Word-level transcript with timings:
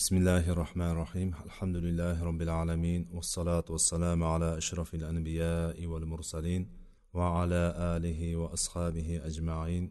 بسم 0.00 0.16
الله 0.16 0.50
الرحمن 0.50 0.90
الرحيم 0.90 1.34
الحمد 1.44 1.76
لله 1.76 2.24
رب 2.24 2.42
العالمين 2.42 3.08
والصلاة 3.12 3.64
والسلام 3.70 4.24
على 4.24 4.58
أشرف 4.58 4.94
الأنبياء 4.94 5.86
والمرسلين 5.86 6.68
وعلى 7.14 7.74
آله 7.96 8.36
وأصحابه 8.36 9.20
أجمعين 9.24 9.90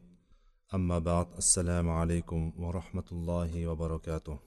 أما 0.74 1.00
بعد 1.00 1.28
السلام 1.38 1.90
عليكم 1.90 2.54
ورحمة 2.58 3.04
الله 3.12 3.68
وبركاته 3.68 4.40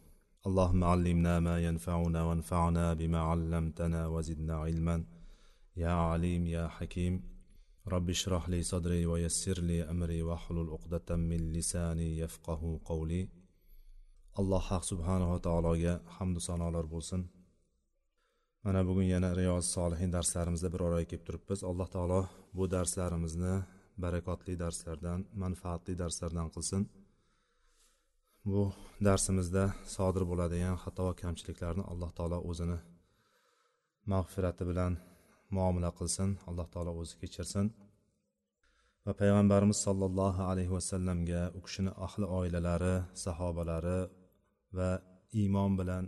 اللهم 0.46 0.85
علمنا 0.85 1.40
ما 1.40 1.65
ينفعنا 1.65 2.23
وانفعنا 2.23 2.95
بما 2.95 3.21
علمتنا 3.21 4.07
وزدنا 4.07 4.55
علما 4.55 5.05
يا 5.77 5.91
عليم 5.93 6.47
يا 6.47 6.69
حكيم 6.69 7.23
رب 7.89 8.11
اشرح 8.11 8.49
لي 8.49 8.63
صدري 8.63 9.07
ويسر 9.07 9.59
لي 9.61 9.83
أمري 9.83 10.23
واحلل 10.23 10.71
عقدة 10.71 11.17
من 11.17 11.53
لساني 11.53 12.19
يفقه 12.19 12.81
قولي 12.85 13.41
alloh 14.41 14.62
haq 14.71 14.85
subhanava 14.91 15.39
taologa 15.46 15.95
hamdu 16.17 16.41
sanolar 16.48 16.87
bo'lsin. 16.95 17.21
Mana 18.65 18.80
bugun 18.89 19.06
yana 19.15 19.30
riyoz 19.41 19.65
solihin 19.77 20.11
darslarimizda 20.16 20.69
bir 20.75 20.80
oraga 20.87 21.06
kelib 21.11 21.25
turibmiz. 21.27 21.61
Alloh 21.70 21.89
taolo 21.95 22.20
bu 22.56 22.65
darslarimizni 22.75 23.55
barakotli 24.05 24.55
darslardan 24.65 25.20
manfaatli 25.42 25.95
darslardan 26.03 26.48
qilsin. 26.55 26.83
Bu 28.51 28.62
darsimizda 29.06 29.65
sodir 29.97 30.25
bo'ladigan 30.30 30.77
xato 30.84 31.03
va 31.09 31.14
kamchiliklarni 31.23 31.84
alloh 31.92 32.11
taolo 32.19 32.39
o'zini 32.51 32.78
mag'firati 34.12 34.64
bilan 34.70 34.92
muomala 35.56 35.91
qilsin 35.98 36.30
alloh 36.48 36.67
taolo 36.75 36.92
o'zi 37.01 37.14
kechirsin. 37.23 37.67
Va 39.06 39.12
payg'ambarimiz 39.20 39.78
sollallohu 39.87 40.42
alayhi 40.51 40.73
vasallamga 40.78 41.42
u 41.56 41.61
kishini 41.67 41.92
ahli 42.06 42.27
oilalari 42.39 42.97
sahobalari 43.25 43.98
va 44.77 44.91
iymon 45.41 45.73
bilan 45.81 46.05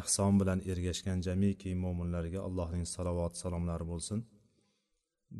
ehson 0.00 0.34
bilan 0.40 0.58
ergashgan 0.70 1.18
jamiki 1.26 1.70
mo'minlarga 1.84 2.40
allohning 2.48 2.86
salovat 2.94 3.34
salomlari 3.42 3.86
bo'lsin. 3.92 4.18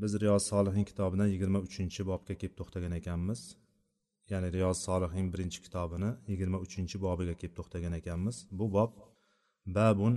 Biz 0.01 0.13
riyoz 0.23 0.43
solihin 0.53 0.85
kitobidan 0.91 1.29
yigirma 1.35 1.61
uchinchi 1.69 2.03
bobga 2.11 2.35
kelib 2.41 2.55
to'xtagan 2.61 2.93
ekanmiz. 3.01 3.41
Ya'ni 4.33 4.49
riyoz 4.57 4.79
solihin 4.87 5.27
birinchi 5.33 5.61
kitobini 5.67 6.11
yigirma 6.31 6.59
uchinchi 6.67 6.97
bobiga 7.07 7.35
kelib 7.41 7.55
to'xtagan 7.59 7.95
ekanmiz. 8.01 8.37
Bu 8.59 8.67
bob 8.77 8.93
babun 9.77 10.15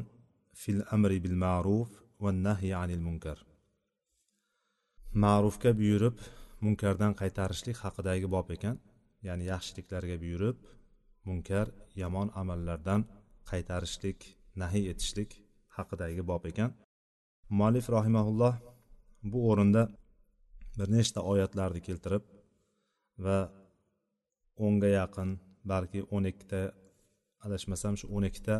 fil 0.62 0.82
amri 0.96 1.18
bil 1.26 1.38
ma'ruf 1.46 1.90
va 2.24 2.32
nahyi 2.46 2.74
anil 2.84 3.02
munkar. 3.08 3.38
Ma'rufga 5.24 5.72
buyurib 5.80 6.16
munkardan 6.66 7.14
qaytarishlik 7.22 7.78
haqidagi 7.84 8.28
bob 8.36 8.48
ekan. 8.56 8.76
Ya'ni 9.28 9.46
yaxshiliklarga 9.54 10.16
buyurib 10.24 10.58
munkar 11.28 11.68
yomon 12.02 12.28
amallardan 12.42 13.02
qaytarishlik 13.52 14.20
nahiy 14.62 14.86
etishlik 14.92 15.32
haqidagi 15.78 16.22
bob 16.32 16.44
ekan. 16.52 16.72
Muallif 17.58 17.86
rohimaulloh 17.96 18.56
bu 19.32 19.40
o'rinda 19.50 19.84
bir 20.78 20.88
nechta 20.98 21.20
oyatlarni 21.32 21.82
keltirib 21.88 22.24
va 23.26 23.38
o'nga 24.66 24.90
yaqin 25.00 25.30
balki 25.72 26.00
o'n 26.16 26.24
ikkita 26.32 26.62
adashmasam 27.46 27.94
shu 28.00 28.06
o'n 28.16 28.24
ikkita 28.30 28.56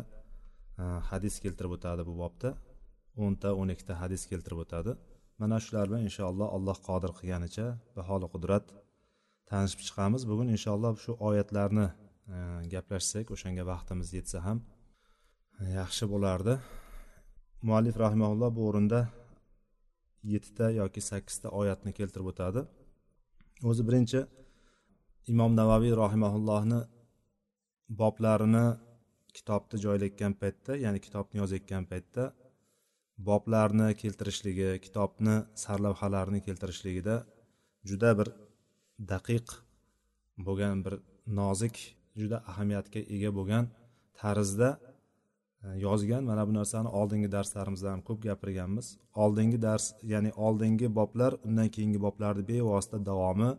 e, 0.82 0.84
hadis 1.10 1.34
keltirib 1.44 1.72
o'tadi 1.76 2.02
bu 2.08 2.14
bobda. 2.22 2.50
O'nta 3.24 3.48
o'n 3.60 3.68
ikkita 3.74 3.94
hadis 4.02 4.22
keltirib 4.30 4.60
o'tadi. 4.64 4.92
Mana 5.40 5.56
shular 5.64 5.84
bilan 5.88 6.02
inshaalloh 6.08 6.48
alloh 6.56 6.76
qodir 6.88 7.10
qilganicha 7.18 7.66
baholi 7.96 8.26
qudrat 8.34 8.66
tanishib 9.50 9.80
chiqamiz. 9.86 10.22
Bugun 10.30 10.48
inshaalloh 10.56 10.94
shu 11.04 11.12
oyatlarni 11.28 11.86
gaplashsak 12.74 13.30
o'shanga 13.34 13.64
vaqtimiz 13.66 14.12
yetsa 14.18 14.38
ham 14.46 14.58
e, 15.60 15.64
yaxshi 15.80 16.04
bo'lardi. 16.12 16.54
Muallif 17.68 17.96
rahimaulloh 18.04 18.50
bu 18.56 18.68
o'rinda 18.68 19.00
yettita 20.32 20.70
yoki 20.80 21.00
sakkizta 21.10 21.48
oyatni 21.60 21.92
keltirib 21.98 22.28
o'tadi. 22.32 22.60
O'zi 23.70 23.82
birinchi 23.88 24.20
imom 25.32 25.52
navaviy 25.60 25.94
rahimaullohni 26.02 26.80
boblarini 28.00 28.66
kitobni 29.36 29.76
joylayotgan 29.84 30.34
paytda 30.42 30.76
ya'ni 30.84 31.00
kitobni 31.06 31.36
yozayotgan 31.42 31.84
paytda 31.92 32.24
boblarni 33.28 33.88
keltirishligi 34.02 34.70
kitobni 34.86 35.34
sarlavhalarini 35.64 36.40
keltirishligida 36.46 37.16
juda 37.90 38.10
bir 38.18 38.28
daqiq 39.12 39.46
bo'lgan 40.46 40.78
bir 40.84 40.94
nozik 41.40 41.76
juda 42.20 42.38
ahamiyatga 42.50 43.00
ega 43.14 43.30
bo'lgan 43.38 43.64
tarzda 44.20 44.68
e, 45.64 45.66
yozgan. 45.86 46.22
Mana 46.30 46.42
bu 46.48 46.52
narsani 46.60 46.88
oldingi 47.00 47.28
darslarimizda 47.36 47.88
ham 47.94 48.00
ko'p 48.08 48.18
gapirganmiz. 48.28 48.86
Oldingi 49.24 49.58
dars 49.66 49.84
ya'ni 50.12 50.30
oldingi 50.46 50.88
boblar 50.98 51.32
undan 51.46 51.68
keyingi 51.74 52.00
boblarni 52.06 52.42
bevosita 52.52 52.98
davomi 53.10 53.50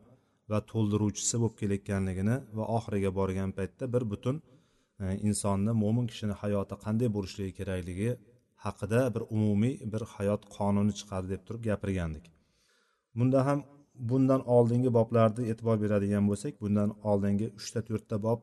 va 0.51 0.59
to'ldiruvchisi 0.71 1.35
bo'lib 1.41 1.55
kelayotganligini 1.61 2.35
va 2.57 2.65
oxiriga 2.77 3.11
borgan 3.19 3.49
paytda 3.57 3.83
bir 3.93 4.03
butun 4.11 4.35
e, 5.03 5.05
insonni 5.27 5.71
mo'min 5.83 6.05
kishini 6.11 6.35
hayoti 6.43 6.75
qanday 6.85 7.09
bo'lishligi 7.15 7.53
kerakligi 7.59 8.11
haqida 8.65 9.01
bir 9.15 9.23
umumiy 9.35 9.75
bir 9.93 10.03
hayot 10.15 10.41
qonuni 10.55 10.93
chiqadi 10.99 11.27
deb 11.33 11.41
turib 11.47 11.61
gapirgandik. 11.69 12.25
Bunda 13.17 13.39
ham 13.47 13.59
bundan 13.95 14.41
oldingi 14.55 14.93
boblarni 14.97 15.43
e'tibor 15.51 15.77
beradigan 15.83 16.27
bo'lsak 16.29 16.53
bundan 16.63 16.89
oldingi 17.11 17.47
uchta 17.59 17.81
to'rtta 17.89 18.17
bob 18.27 18.39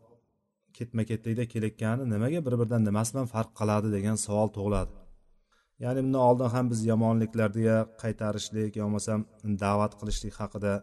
ketma 0.78 1.02
ketlikda 1.10 1.44
kelayotgani 1.52 2.04
nimaga 2.12 2.40
bir 2.46 2.54
biridan 2.60 2.82
nimasi 2.88 3.10
bilan 3.14 3.28
farq 3.34 3.50
qiladi 3.60 3.88
degan 3.96 4.16
savol 4.26 4.48
tug'iladi. 4.56 4.92
Ya'ni 5.84 6.00
bundan 6.04 6.22
oldin 6.28 6.48
ham 6.54 6.66
biz 6.72 6.80
yomonliklarga 6.92 7.76
qaytarishlik 8.02 8.72
yo 8.78 8.84
bo'lmasam 8.86 9.20
da'vat 9.64 9.92
qilishlik 10.00 10.34
haqida 10.40 10.74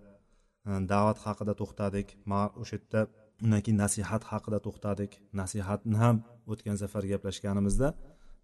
e, 0.68 0.72
da'vat 0.94 1.18
haqida 1.26 1.54
to'xtadik. 1.62 2.08
O'sha 2.62 2.76
yerda 2.78 3.02
undan 3.44 3.62
keyin 3.66 3.80
nasihat 3.86 4.24
haqida 4.32 4.60
to'xtadik. 4.66 5.12
Nasihatni 5.42 5.98
ham 6.04 6.16
o'tgan 6.52 6.78
safar 6.84 7.04
gaplashganimizda 7.12 7.88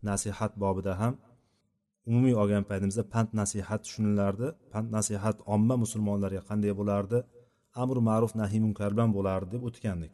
nasihat 0.10 0.52
bobida 0.64 0.94
ham 1.02 1.14
umumiy 2.10 2.36
olgan 2.42 2.64
paytimizda 2.70 3.04
pand 3.14 3.30
nasihat 3.42 3.82
tushunilardi. 3.86 4.48
Pand 4.74 4.88
nasihat 4.98 5.38
omma 5.56 5.76
musulmonlarga 5.84 6.42
qanday 6.50 6.74
bo'lardi? 6.80 7.18
Amr 7.82 7.98
ma'ruf 8.10 8.32
nahiy 8.42 8.62
munkar 8.66 8.90
bilan 8.96 9.10
bo'lardi 9.18 9.48
deb 9.54 9.64
o'tgandik. 9.70 10.14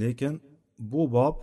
Lekin 0.00 0.34
bu 0.92 1.02
bob 1.16 1.36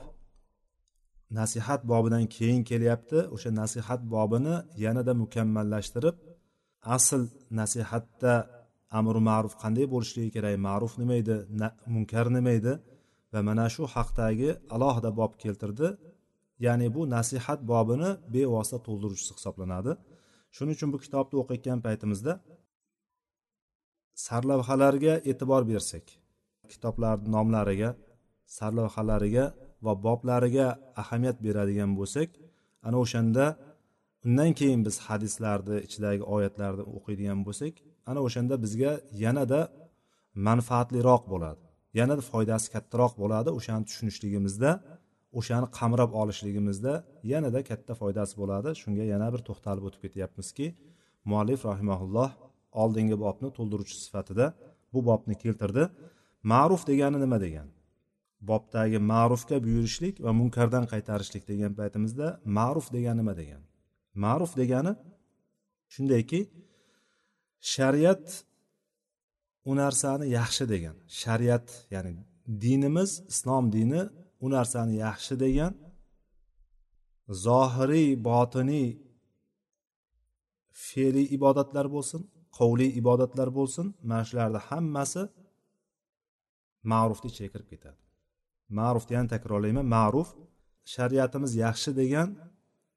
nasihat 1.39 1.81
bobidan 1.91 2.25
keyin 2.35 2.61
kelyapti. 2.69 3.19
O'sha 3.35 3.49
nasihat 3.61 4.01
bobini 4.13 4.55
yanada 4.83 5.13
mukammallashtirib 5.23 6.15
asl 6.95 7.21
nasihatda 7.59 8.33
amri 8.99 9.21
ma'ruf 9.29 9.53
qanday 9.63 9.85
bo'lishligi 9.93 10.29
kerak? 10.35 10.53
Ma'ruf 10.67 10.93
nima 11.01 11.15
edi? 11.21 11.35
Munkar 11.95 12.25
nima 12.37 12.51
edi? 12.59 12.73
Va 13.33 13.39
mana 13.49 13.65
shu 13.75 13.83
haqdagi 13.95 14.49
alohida 14.75 15.09
bob 15.19 15.31
keltirdi. 15.43 15.87
Ya'ni 16.65 16.87
bu 16.95 17.01
nasihat 17.15 17.59
bobini 17.71 18.09
bevosita 18.33 18.79
to'ldiruvchisi 18.87 19.33
hisoblanadi. 19.37 19.91
Shuning 20.55 20.75
uchun 20.77 20.89
bu 20.93 20.97
kitobni 21.05 21.35
o'qiyotgan 21.41 21.79
paytimizda 21.85 22.33
sarlavhalarga 24.25 25.13
e'tibor 25.31 25.63
bersak 25.71 26.05
kitoblarni 26.71 27.29
nomlariga 27.35 27.89
sarlavhalariga 28.57 29.45
va 29.85 29.93
boblariga 30.05 30.67
ahamiyat 31.01 31.37
beradigan 31.45 31.91
bo'lsak 31.99 32.29
ana 32.87 32.97
o'shanda 33.03 33.45
undan 34.27 34.51
keyin 34.59 34.81
biz 34.87 34.95
hadislarni 35.07 35.77
ichidagi 35.87 36.23
oyatlarni 36.35 36.83
o'qiydigan 36.97 37.39
bo'lsak 37.47 37.73
ana 38.09 38.19
o'shanda 38.27 38.55
bizga 38.63 38.91
yanada 39.23 39.61
manfaatliroq 40.47 41.23
bo'ladi. 41.33 41.61
Yanada 41.99 42.23
foydasi 42.31 42.67
kattaroq 42.75 43.13
bo'ladi 43.21 43.49
o'shani 43.57 43.83
tushunishligimizda. 43.89 44.71
O'shani 45.39 45.67
qamrab 45.77 46.11
olishligimizda 46.21 46.93
yanada 47.31 47.59
katta 47.69 47.93
foydasi 48.01 48.33
bo'ladi. 48.41 48.69
Shunga 48.81 49.05
yana 49.13 49.27
bir 49.33 49.41
to'xtalib 49.47 49.83
o'tib 49.87 50.01
ketyapmizki 50.05 50.67
muallif 51.29 51.61
rahimaulloh 51.69 52.29
oldingi 52.83 53.15
bobni 53.25 53.49
to'ldiruvchi 53.57 53.97
sifatida 54.05 54.45
bu 54.93 54.99
bobni 55.09 55.35
keltirdi. 55.43 55.83
Ma'ruf 56.51 56.81
degani 56.89 57.17
nima 57.23 57.37
degan? 57.45 57.67
Bobdagi 58.49 58.99
ma'rufga 59.11 59.57
buyurishlik 59.65 60.15
va 60.25 60.31
munkardan 60.41 60.85
qaytarishlik 60.93 61.43
degan 61.51 61.71
paytimizda 61.79 62.27
ma'ruf 62.57 62.87
degani 62.95 63.17
nima 63.21 63.33
degan? 63.41 63.61
Ma'ruf 64.23 64.51
degani 64.61 64.93
shundayki 65.93 66.39
shariat 67.73 68.25
u 69.69 69.71
narsani 69.81 70.25
yaxshi 70.37 70.65
degan. 70.73 70.95
Shariat 71.21 71.67
ya'ni 71.93 72.11
dinimiz 72.63 73.11
islom 73.31 73.65
dini 73.77 74.01
u 74.43 74.47
narsani 74.55 74.93
yaxshi 75.05 75.35
degan 75.43 75.73
zohiriy 77.45 78.09
botiniy 78.29 78.89
fe'liy 80.87 81.27
ibodatlar 81.37 81.85
bo'lsin 81.95 82.21
qovliy 82.57 82.91
ibodatlar 83.01 83.49
bo'lsin 83.57 83.85
mana 84.09 84.23
shularni 84.29 84.59
hammasi 84.69 85.23
ma'rufni 86.91 87.27
ichiga 87.31 87.49
kirib 87.53 87.67
ketadi. 87.73 87.99
Ma'rufni 88.79 89.13
yana 89.17 89.29
takrorlayman 89.35 89.87
ma'ruf 89.95 90.29
shariatimiz 90.93 91.51
yaxshi 91.65 91.91
degan 92.01 92.29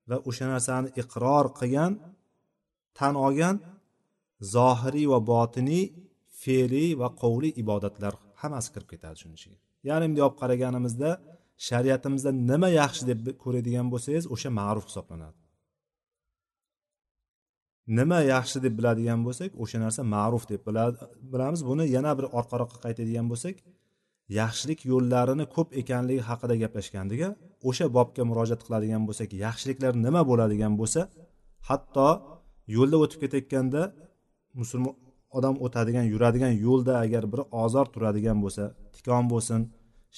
va 0.09 0.17
o'sha 0.29 0.47
narsani 0.53 0.89
iqror 1.03 1.47
qilgan 1.59 1.93
tan 2.99 3.15
olgan 3.27 3.57
zohiriy 4.55 5.07
va 5.13 5.19
botiniy 5.33 5.85
fe'liy 6.43 6.91
va 7.01 7.09
qovli 7.23 7.51
ibodatlar 7.63 8.15
hammasi 8.43 8.69
kirib 8.75 8.89
ketadi 8.93 9.17
shuning 9.21 9.39
ichiga. 9.39 9.59
Ya'ni 9.89 10.05
bunday 10.09 10.25
olib 10.27 10.39
qaraganimizda 10.43 11.11
shariatimizda 11.69 12.31
nima 12.51 12.69
yaxshi 12.81 13.03
deb 13.11 13.21
ko'radigan 13.43 13.87
bo'lsangiz 13.93 14.25
o'sha 14.35 14.51
ma'ruf 14.61 14.87
hisoblanadi. 14.91 15.39
Nima 17.99 18.19
yaxshi 18.35 18.59
deb 18.65 18.75
biladigan 18.79 19.21
bo'lsak 19.27 19.51
o'sha 19.63 19.79
narsa 19.85 20.03
ma'ruf 20.15 20.45
deb 20.53 20.63
bilamiz. 21.33 21.61
Buni 21.71 21.85
yana 21.97 22.13
bir 22.19 22.27
orqaroqqa 22.39 22.79
qaytadigan 22.85 23.27
bo'lsak 23.33 23.57
yaxshilik 24.41 24.81
yo'llarini 24.91 25.45
ko'p 25.55 25.69
ekanligi 25.81 26.23
haqida 26.29 26.55
gaplashgandiga 26.63 27.29
o'sha 27.69 27.87
bobga 27.97 28.23
murojaat 28.31 28.63
qiladigan 28.67 29.03
bo'lsak 29.09 29.29
yaxshiliklar 29.45 29.93
nima 30.07 30.23
bo'ladigan 30.31 30.73
bo'lsa 30.81 31.01
hatto 31.69 32.09
yo'lda 32.77 32.97
o'tib 33.05 33.19
ketayotganda 33.25 33.83
musulmon 34.61 34.95
odam 35.39 35.55
o'tadigan 35.67 36.07
yuradigan 36.13 36.53
yo'lda 36.67 36.93
agar 37.05 37.25
bir 37.33 37.41
ozor 37.65 37.87
turadigan 37.95 38.39
bo'lsa 38.45 38.65
tikon 38.95 39.25
bo'lsin 39.33 39.61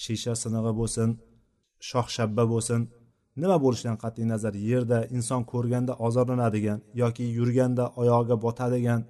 shisha 0.03 0.33
sinig'i 0.43 0.73
bo'lsin 0.81 1.09
shox 1.91 2.07
shabba 2.17 2.45
bo'lsin 2.53 2.81
nima 3.43 3.57
bo'lishidan 3.65 3.97
qat'iy 4.05 4.27
nazar 4.33 4.55
yerda 4.71 4.99
inson 5.17 5.43
ko'rganda 5.53 5.93
ozorlanadigan 6.07 6.79
yoki 7.03 7.25
yurganda 7.39 7.85
oyog'iga 8.01 8.37
botadigan 8.45 9.01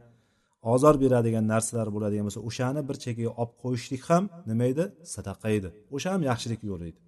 ozor 0.74 0.94
beradigan 1.02 1.44
narsalar 1.52 1.88
bo'ladigan 1.94 2.24
bo'lsa 2.28 2.40
o'shani 2.48 2.80
bir 2.88 2.96
chekkaga 3.04 3.32
olib 3.42 3.52
qo'yishlik 3.62 4.02
ham 4.10 4.24
nima 4.50 4.64
edi? 4.72 4.84
Sadaqa 5.14 5.48
edi. 5.58 5.68
O'sha 5.94 6.08
ham 6.14 6.22
yaxshilik 6.30 6.60
yo'li 6.70 6.84
edi. 6.90 7.00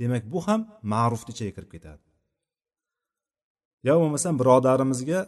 Demak 0.00 0.22
bu 0.32 0.38
ham 0.46 0.60
ma'rufni 0.92 1.30
ichiga 1.34 1.52
kirib 1.56 1.70
ketadi. 1.74 2.02
Yo 3.88 3.94
bo'lmasam 4.02 4.34
birodarimizga 4.40 5.20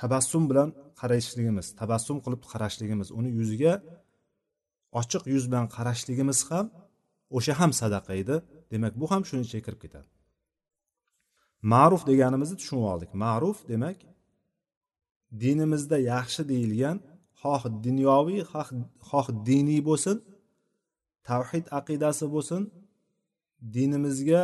tabassum 0.00 0.44
bilan 0.50 0.68
qarashligimiz 1.00 1.66
tabassum 1.80 2.18
qilib 2.24 2.42
qarashligimiz 2.52 3.08
uni 3.18 3.30
yuziga 3.38 3.74
ochiq 5.00 5.22
yuz 5.34 5.44
bilan 5.50 5.66
qarashligimiz 5.76 6.38
ham 6.50 6.66
o'sha 7.36 7.52
ham 7.60 7.70
sadaqa 7.80 8.12
edi. 8.22 8.36
Demak 8.72 8.92
bu 9.00 9.06
ham 9.12 9.22
shuni 9.28 9.42
ichiga 9.46 9.62
kirib 9.66 9.80
ketadi. 9.84 10.08
Ma'ruf 11.72 12.02
deganimizni 12.10 12.56
tushunib 12.60 12.86
oldik. 12.92 13.10
Ma'ruf 13.24 13.58
demak 13.72 13.98
dinimizda 15.42 15.96
yaxshi 16.12 16.42
deyilgan 16.52 16.96
xoh 17.42 17.62
dunyoviy 17.86 18.40
xoh 19.08 19.26
diniy 19.48 19.80
bo'lsin 19.88 20.16
tavhid 21.28 21.64
aqidasi 21.78 22.26
bo'lsin 22.34 22.62
dinimizga 23.76 24.42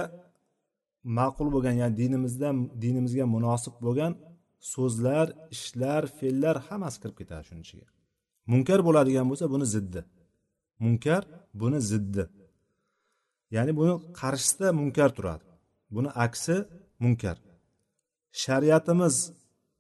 ma'qul 1.19 1.49
bo'lgan 1.55 1.75
ya'ni 1.82 1.94
dinimizda 2.03 2.49
dinimizga 2.85 3.25
munosib 3.35 3.75
bo'lgan 3.87 4.12
so'zlar 4.73 5.26
ishlar 5.55 6.03
fe'llar 6.19 6.56
hammasi 6.69 6.97
kirib 7.03 7.17
ketadi 7.21 7.44
shuni 7.49 7.62
ichiga. 7.67 7.88
Munkar 8.53 8.81
bo'ladigan 8.87 9.26
bo'lsa 9.31 9.47
buni 9.55 9.67
ziddi. 9.75 10.00
Munkar 10.85 11.23
buni 11.61 11.81
ziddi. 11.91 12.25
Ya'ni 13.55 13.73
buni 13.79 13.94
qarshisida 14.20 14.69
munkar 14.81 15.11
turadi. 15.17 15.44
Buni 15.94 16.11
aksi 16.25 16.56
munkar. 17.02 17.37
Shariatimiz 18.43 19.14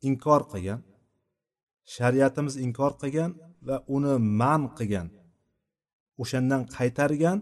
inkor 0.08 0.42
qilgan 0.52 0.80
shariatimiz 1.94 2.54
inkor 2.66 2.92
qilgan 3.00 3.30
va 3.66 3.76
uni 3.96 4.14
man 4.40 4.62
qilgan 4.78 5.08
o'shandan 6.22 6.62
qaytargan 6.76 7.38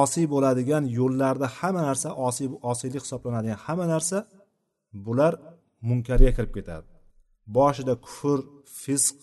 osiy 0.00 0.26
bo'ladigan 0.34 0.84
yo'llarda 0.98 1.46
hamma 1.58 1.82
narsa 1.88 2.08
osiy 2.26 2.48
osiylik 2.72 3.02
hisoblanadigan 3.06 3.60
hamma 3.66 3.86
narsa 3.94 4.18
bular 5.06 5.32
munkarga 5.88 6.30
kirib 6.36 6.52
ketadi. 6.58 6.86
Boshida 7.56 7.94
kufr 8.06 8.38
fisq 8.82 9.16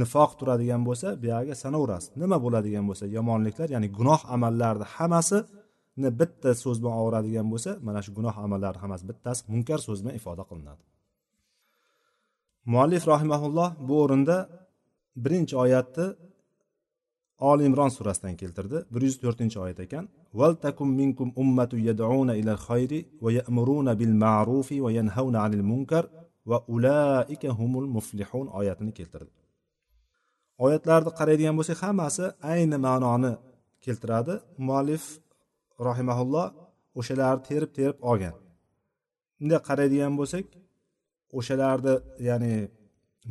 nifoq 0.00 0.30
turadigan 0.40 0.82
bo'lsa 0.88 1.08
buyog'iga 1.22 1.56
sanaverasiz. 1.64 2.10
Nima 2.22 2.36
bo'ladigan 2.44 2.84
bo'lsa 2.90 3.04
yomonliklar 3.16 3.68
ya'ni 3.74 3.88
gunoh 3.98 4.20
amallarni 4.34 4.86
hammasini 4.94 6.10
bitta 6.20 6.50
so'z 6.62 6.76
bilan 6.82 6.94
og'iradigan 7.00 7.46
bo'lsa 7.52 7.70
mana 7.86 8.00
shu 8.04 8.10
gunoh 8.18 8.34
amallarni 8.46 8.80
hammasi 8.84 9.04
bittasi 9.10 9.40
munkar 9.52 9.78
so'z 9.86 9.98
bilan 10.02 10.14
ifoda 10.20 10.44
qilinadi. 10.50 10.82
Muallif 12.72 13.04
rahimaulloh 13.12 13.70
bu 13.88 13.94
o'rinda 14.04 14.36
birinchi 15.24 15.54
oyatni 15.64 16.06
oli 17.50 17.62
imron 17.68 17.90
surasidan 17.96 18.34
keltirdi. 18.40 18.76
Bir 18.92 19.02
yuz 19.08 19.16
to'rtinchi 19.22 19.58
oyat 19.64 19.78
ekan. 19.86 20.04
Takum 20.64 20.88
minkum 21.00 21.28
ummatu 21.42 21.76
yad'una 21.88 22.34
ilal 22.40 22.60
xayri 22.68 23.00
va 23.24 23.30
ya'muruna 23.38 23.92
bil 24.00 24.14
ma'rufi 24.24 24.76
va 24.84 24.90
yanhauna 24.98 25.38
anil 25.46 25.64
munkar 25.70 26.04
va 26.50 26.58
ulaika 26.74 27.48
humul 27.58 27.86
muflihun 27.96 28.46
oyatini 28.58 28.92
keltirdi. 28.98 29.43
Oyatlarni 30.64 31.10
qaraydigan 31.18 31.54
bo'lsak 31.58 31.78
hammasi 31.86 32.24
ayni 32.52 32.78
ma'noni 32.86 33.32
keltiradi. 33.84 34.34
Muallif 34.66 35.04
rohimaulloh 35.86 36.46
o'shalarni 36.98 37.42
terib 37.48 37.70
terib 37.78 37.98
olgan. 38.10 38.34
Bunday 39.38 39.60
qaraydigan 39.68 40.14
bo'lsak 40.20 40.46
o'shalarni 41.38 41.94
ya'ni 42.28 42.54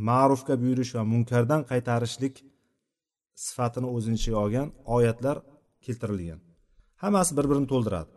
ma'rufga 0.10 0.56
buyurish 0.62 0.92
va 0.98 1.04
munkardan 1.14 1.62
qaytarishlik 1.72 2.36
sifatini 3.46 3.88
o'zini 3.96 4.18
ichiga 4.20 4.38
olgan 4.46 4.68
oyatlar 4.96 5.38
keltirilgan. 5.86 6.40
Hammasi 7.04 7.32
bir 7.38 7.46
birini 7.50 7.68
to'ldiradi. 7.74 8.12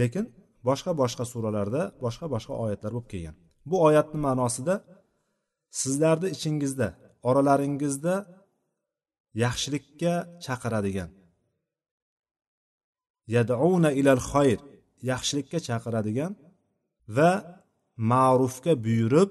Lekin 0.00 0.24
boshqa 0.68 0.90
boshqa 1.02 1.24
suralarda 1.32 1.82
boshqa 2.04 2.26
boshqa 2.34 2.52
oyatlar 2.64 2.90
bo'lib 2.96 3.08
kelgan. 3.12 3.36
Bu 3.70 3.76
oyatni 3.86 4.18
ma'nosida 4.26 4.74
sizlarni 5.80 6.28
ichingizda 6.36 6.88
oralaringizda 7.28 8.14
yaxshilikka 9.44 10.14
chaqiradigan. 10.44 11.10
Yaduna 13.34 13.90
ilal 14.00 14.22
xoyr 14.30 14.60
yaxshilikka 15.10 15.58
chaqiradigan 15.68 16.32
va 17.16 17.30
ma'rufga 18.10 18.72
buyurib 18.86 19.30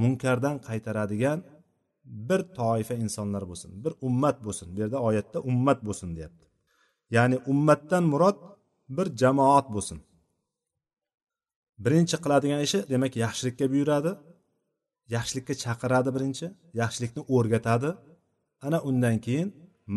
munkardan 0.00 0.56
qaytaradigan 0.68 1.38
bir 2.28 2.40
toifa 2.58 2.94
insonlar 3.04 3.42
bo'lsin 3.50 3.70
bir 3.84 3.92
ummat 4.08 4.36
bo'lsin. 4.46 4.66
Bu 4.74 4.78
yerda 4.82 4.98
oyatda 5.08 5.38
ummat 5.50 5.78
bo'lsin 5.86 6.08
deyapti. 6.16 6.46
Ya'ni 7.16 7.36
ummatdan 7.52 8.04
murod 8.12 8.38
bir 8.96 9.06
jamoat 9.22 9.66
bo'lsin. 9.74 9.98
Birinchi 11.84 12.16
qiladigan 12.24 12.60
ishi 12.66 12.78
demak 12.92 13.12
yaxshilikka 13.24 13.64
buyuradi. 13.72 14.12
Yaxshilikka 15.14 15.54
chaqiradi 15.64 16.10
birinchi 16.16 16.46
yaxshilikni 16.80 17.22
o'rgatadi. 17.36 17.90
Ana 18.66 18.78
undan 18.88 19.16
keyin 19.26 19.48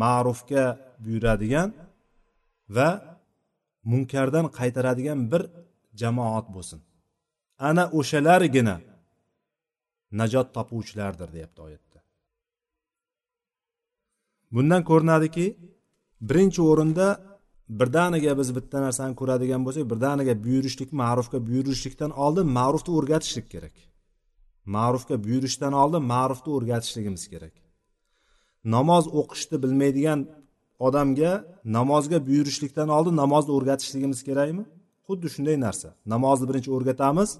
ma'rufga 0.02 0.64
buyuradigan 1.04 1.68
va 2.76 2.88
munkardan 3.92 4.46
qaytaradigan 4.58 5.18
bir 5.32 5.42
jamoat 6.00 6.46
bo'lsin. 6.54 6.80
Ana 7.68 7.84
o'shalargina 7.98 8.76
najot 10.20 10.48
topuvchilardir 10.56 11.28
deyapti 11.36 11.60
oyatda. 11.66 11.98
Bundan 14.54 14.82
ko'rinadiki 14.90 15.46
birinchi 16.28 16.60
o'rinda 16.70 17.06
birdaniga 17.80 18.32
biz 18.40 18.48
bitta 18.56 18.78
narsani 18.86 19.14
ko'radigan 19.20 19.60
bo'lsak 19.66 19.84
birdaniga 19.92 20.34
buyurishlik 20.44 20.90
ma'rufga 21.02 21.38
buyurishlikdan 21.48 22.10
oldin 22.24 22.46
ma'rufni 22.58 22.92
o'rgatishlik 22.98 23.46
kerak. 23.54 23.76
Ma'rufga 24.74 25.16
buyurishdan 25.24 25.72
oldin 25.82 26.02
ma'rufni 26.14 26.50
o'rgatishligimiz 26.56 27.24
kerak. 27.32 27.54
Namoz 28.74 29.04
o'qishni 29.20 29.56
bilmaydigan 29.62 30.20
odamga 30.86 31.32
namozga 31.76 32.18
buyurishlikdan 32.28 32.88
oldin 32.96 33.14
namozni 33.22 33.52
o'rgatishligimiz 33.56 34.20
kerakmi? 34.28 34.64
Xuddi 35.06 35.28
shunday 35.34 35.56
narsa. 35.66 35.88
Namozni 36.12 36.46
birinchi 36.50 36.70
o'rgatamiz. 36.76 37.30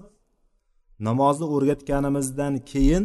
Namozni 1.07 1.45
o'rgatganimizdan 1.55 2.53
keyin 2.71 3.03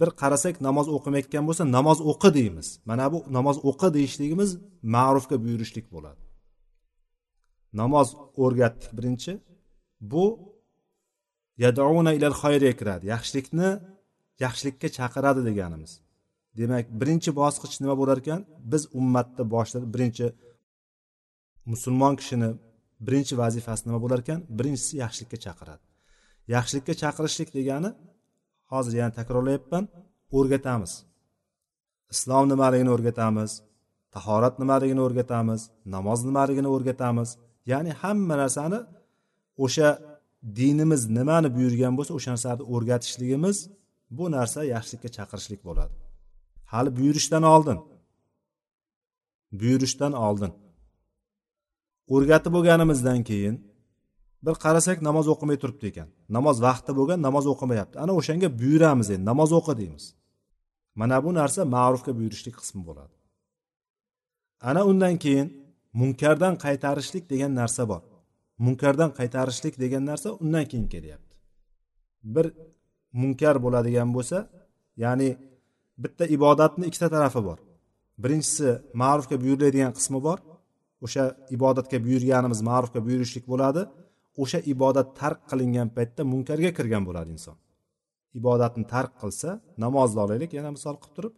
bir 0.00 0.10
qarasak 0.20 0.54
namoz 0.66 0.86
o'qimayotgan 0.96 1.44
bo'lsa 1.48 1.64
namoz 1.76 1.98
o'qi 2.10 2.30
deymiz. 2.38 2.68
Mana 2.88 3.06
bu 3.12 3.18
namoz 3.36 3.56
o'qi 3.70 3.88
deyishligimiz 3.96 4.50
ma'rufga 4.94 5.36
buyurishlik 5.44 5.86
bo'ladi. 5.94 6.22
Namoz 7.80 8.08
o'rgatdik 8.44 8.90
birinchi. 8.98 9.32
Bu 10.12 10.24
yaduna 11.64 12.10
ilal 12.18 12.36
xayrga 12.42 12.72
kiradi. 12.80 13.04
Yaxshilikni 13.14 13.68
yaxshilikka 14.44 14.88
chaqiradi 14.98 15.40
deganimiz. 15.48 15.92
Demak 16.58 16.86
birinchi 17.00 17.30
bosqich 17.40 17.74
nima 17.82 17.94
bo'lar 18.00 18.18
ekan? 18.22 18.40
Biz 18.72 18.82
ummatni 18.98 19.44
boshida 19.54 19.78
birinchi 19.94 20.26
musulmon 21.72 22.14
kishini 22.20 22.48
birinchi 23.06 23.34
vazifasi 23.42 23.82
nima 23.88 23.98
bo'lar 24.04 24.18
ekan? 24.24 24.40
Birinchisi 24.58 24.92
yaxshilikka 25.02 25.38
chaqiradi. 25.46 25.84
Yaxshilikka 26.54 26.94
chaqirishlik 27.02 27.50
degani 27.58 27.90
hozir 28.72 28.92
yana 29.00 29.12
takrorlayapman 29.18 29.84
o'rgatamiz. 30.38 30.92
Islom 32.14 32.44
nimaligini 32.52 32.90
o'rgatamiz 32.96 33.50
tahorat 34.14 34.54
nimaligini 34.62 35.00
o'rgatamiz 35.06 35.60
namoz 35.94 36.20
nimaligini 36.28 36.68
o'rgatamiz. 36.74 37.28
Ya'ni 37.72 37.92
hamma 38.02 38.34
narsani 38.42 38.78
o'sha 39.64 39.88
dinimiz 40.42 41.02
nimani 41.18 41.48
buyurgan 41.56 41.96
bo'lsa 41.98 42.12
o'sha 42.18 42.30
narsani 42.34 42.62
o'rgatishligimiz 42.74 43.56
bu 44.10 44.24
narsa 44.36 44.60
yaxshilikka 44.74 45.08
chaqirishlik 45.16 45.60
bo'ladi. 45.68 45.94
Hali 46.72 46.90
buyurishdan 46.98 47.42
oldin. 47.42 47.78
Buyurishdan 49.60 50.12
oldin. 50.26 50.52
O'rgatib 52.14 52.52
bo'lganimizdan 52.56 53.20
keyin 53.28 53.56
bir 54.46 54.54
qarasak 54.64 54.98
namoz 55.08 55.26
o'qimay 55.32 55.56
turibdi 55.62 55.86
ekan. 55.92 56.08
Namoz 56.36 56.56
vaqti 56.66 56.92
bo'lgan 56.98 57.20
namoz 57.26 57.46
o'qimayapti. 57.52 57.96
Ana 58.04 58.12
o'shanga 58.20 58.48
buyuramiz 58.60 59.08
endi 59.14 59.24
namoz 59.30 59.50
o'qi 59.58 59.74
deymiz. 59.80 60.04
Mana 61.00 61.16
bu 61.24 61.30
narsa 61.40 61.60
ma'rufga 61.76 62.12
buyurishlik 62.18 62.54
qismi 62.60 62.82
bo'ladi. 62.88 63.14
Ana 64.70 64.82
undan 64.90 65.14
keyin 65.24 65.48
munkardan 66.00 66.54
qaytarishlik 66.64 67.24
degan 67.32 67.52
narsa 67.60 67.82
bor. 67.92 68.02
Munkardan 68.64 69.10
qaytarishlik 69.18 69.74
degan 69.82 70.04
narsa 70.10 70.28
undan 70.44 70.64
keyin 70.70 70.88
kelyapti. 70.94 71.34
Bir 72.34 72.46
munkar 73.20 73.56
bo'ladigan 73.64 74.08
bo'lsa 74.16 74.38
ya'ni 75.04 75.28
bitta 76.02 76.24
ibodatni 76.36 76.84
ikkita 76.90 77.08
tarafi 77.14 77.40
bor. 77.48 77.58
Birinchisi 78.22 78.68
ma'rufga 79.02 79.36
buyuriladigan 79.42 79.92
qismi 79.98 80.18
bor. 80.26 80.38
O'sha 81.04 81.24
ibodatga 81.56 81.98
buyurganimiz 82.06 82.60
ma'rufga 82.70 83.00
buyurishlik 83.06 83.44
bo'ladi. 83.52 83.82
O'sha 84.42 84.58
ibodat 84.72 85.08
tark 85.20 85.40
qilingan 85.50 85.88
paytda 85.96 86.22
munkarga 86.32 86.70
kirgan 86.78 87.02
bo'ladi 87.08 87.30
inson. 87.36 87.56
Ibodatni 88.40 88.84
tark 88.94 89.12
qilsa 89.22 89.50
namozni 89.84 90.20
olaylik 90.24 90.50
yana 90.58 90.70
misol 90.76 90.96
qilib 91.02 91.14
turib 91.16 91.34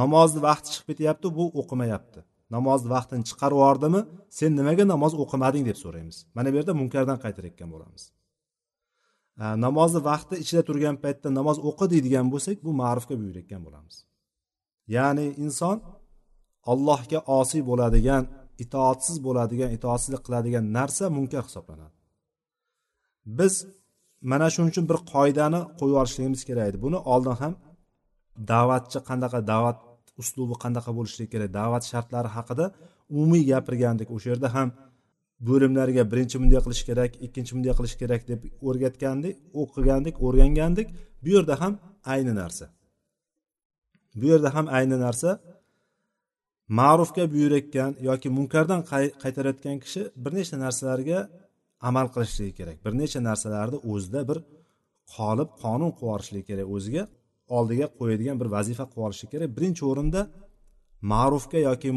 namozni 0.00 0.40
vaqti 0.48 0.68
chiqib 0.72 0.86
ketyapti 0.90 1.28
bu 1.38 1.44
o'qimayapti. 1.60 2.20
Namozni 2.54 2.88
vaqtini 2.96 3.24
chiqarib 3.28 3.58
yubordimi 3.58 4.00
sen 4.38 4.50
nimaga 4.58 4.84
namoz 4.94 5.12
o'qimading 5.22 5.64
deb 5.70 5.78
so'raymiz. 5.84 6.16
Mana 6.36 6.48
bu 6.52 6.56
yerda 6.58 6.72
munkardan 6.80 7.18
qaytarayotgan 7.24 7.68
bo'lamiz. 7.74 8.02
Namozni 9.64 10.00
vaqti 10.10 10.34
ichida 10.42 10.62
turgan 10.68 10.96
paytda 11.04 11.28
namoz 11.38 11.56
o'qi 11.68 11.86
deydigan 11.92 12.26
bo'lsak 12.32 12.56
bu 12.66 12.70
ma'rufga 12.82 13.14
buyurayotgan 13.20 13.62
bo'lamiz. 13.66 13.96
Ya'ni 14.96 15.26
inson 15.44 15.76
allohga 16.72 17.18
osiy 17.38 17.62
bo'ladigan 17.70 18.24
itoatsiz 18.64 19.16
bo'ladigan 19.26 19.70
itoatsizlik 19.76 20.22
qiladigan 20.26 20.64
narsa 20.78 21.04
munkar 21.16 21.42
hisoblanadi. 21.48 21.96
Biz 23.38 23.54
mana 24.30 24.46
shuning 24.52 24.70
uchun 24.72 24.86
bir 24.90 24.98
qoidani 25.12 25.60
qo'yib 25.78 25.96
olishligimiz 26.02 26.42
kerak 26.48 26.66
edi. 26.70 26.78
Buni 26.84 26.98
oldin 27.12 27.36
ham 27.42 27.52
da'vatchi 28.52 28.98
qanaqa 29.08 29.40
da'vat 29.52 29.78
uslubi 30.20 30.54
qanaqa 30.64 30.90
bo'lishligi 30.98 31.30
kerak 31.34 31.50
da'vat 31.58 31.84
shartlari 31.92 32.30
haqida 32.36 32.64
umumiy 33.14 33.44
gapirgandik. 33.52 34.08
O'sha 34.16 34.28
yerda 34.32 34.48
ham 34.56 34.68
bo'limlarga 35.48 36.02
birinchi 36.12 36.36
bunday 36.42 36.60
qilish 36.66 36.84
kerak 36.88 37.10
ikkinchi 37.26 37.52
bunday 37.56 37.72
qilish 37.78 37.96
kerak 38.02 38.22
deb 38.30 38.40
o'rgatgandik 38.68 39.34
o'qigandik 39.62 40.14
o'rgangandik. 40.26 40.88
Bu 41.24 41.28
yerda 41.36 41.54
ham 41.62 41.72
ayni 42.12 42.32
narsa. 42.40 42.64
Bu 44.20 44.24
yerda 44.32 44.48
ham 44.56 44.66
ayni 44.78 44.96
narsa. 45.06 45.30
Ma'rufga 46.78 47.24
buyurayotgan 47.34 47.92
yoki 48.08 48.28
munkardan 48.38 48.80
qaytarayotgan 49.22 49.76
kishi 49.84 50.02
bir 50.22 50.32
nechta 50.38 50.56
narsalarga 50.64 51.18
amal 51.88 52.06
qilishligi 52.14 52.52
kerak. 52.58 52.76
Bir 52.84 52.92
necha 53.00 53.20
narsalarni 53.28 53.78
o'zida 53.92 54.20
bir 54.30 54.38
qolib 55.14 55.50
qonun 55.62 55.90
qilib 55.90 56.02
yuborishligi 56.02 56.44
kerak 56.50 56.68
o'ziga. 56.76 57.02
Oldiga 57.56 57.86
qo'yadigan 57.98 58.36
bir 58.40 58.48
vazifa 58.56 58.84
qilib 58.90 59.04
olishi 59.06 59.26
kerak. 59.32 59.50
Birinchi 59.56 59.82
o'rinda 59.90 60.20
ma'rufga 61.12 61.58
yoki 61.68 61.90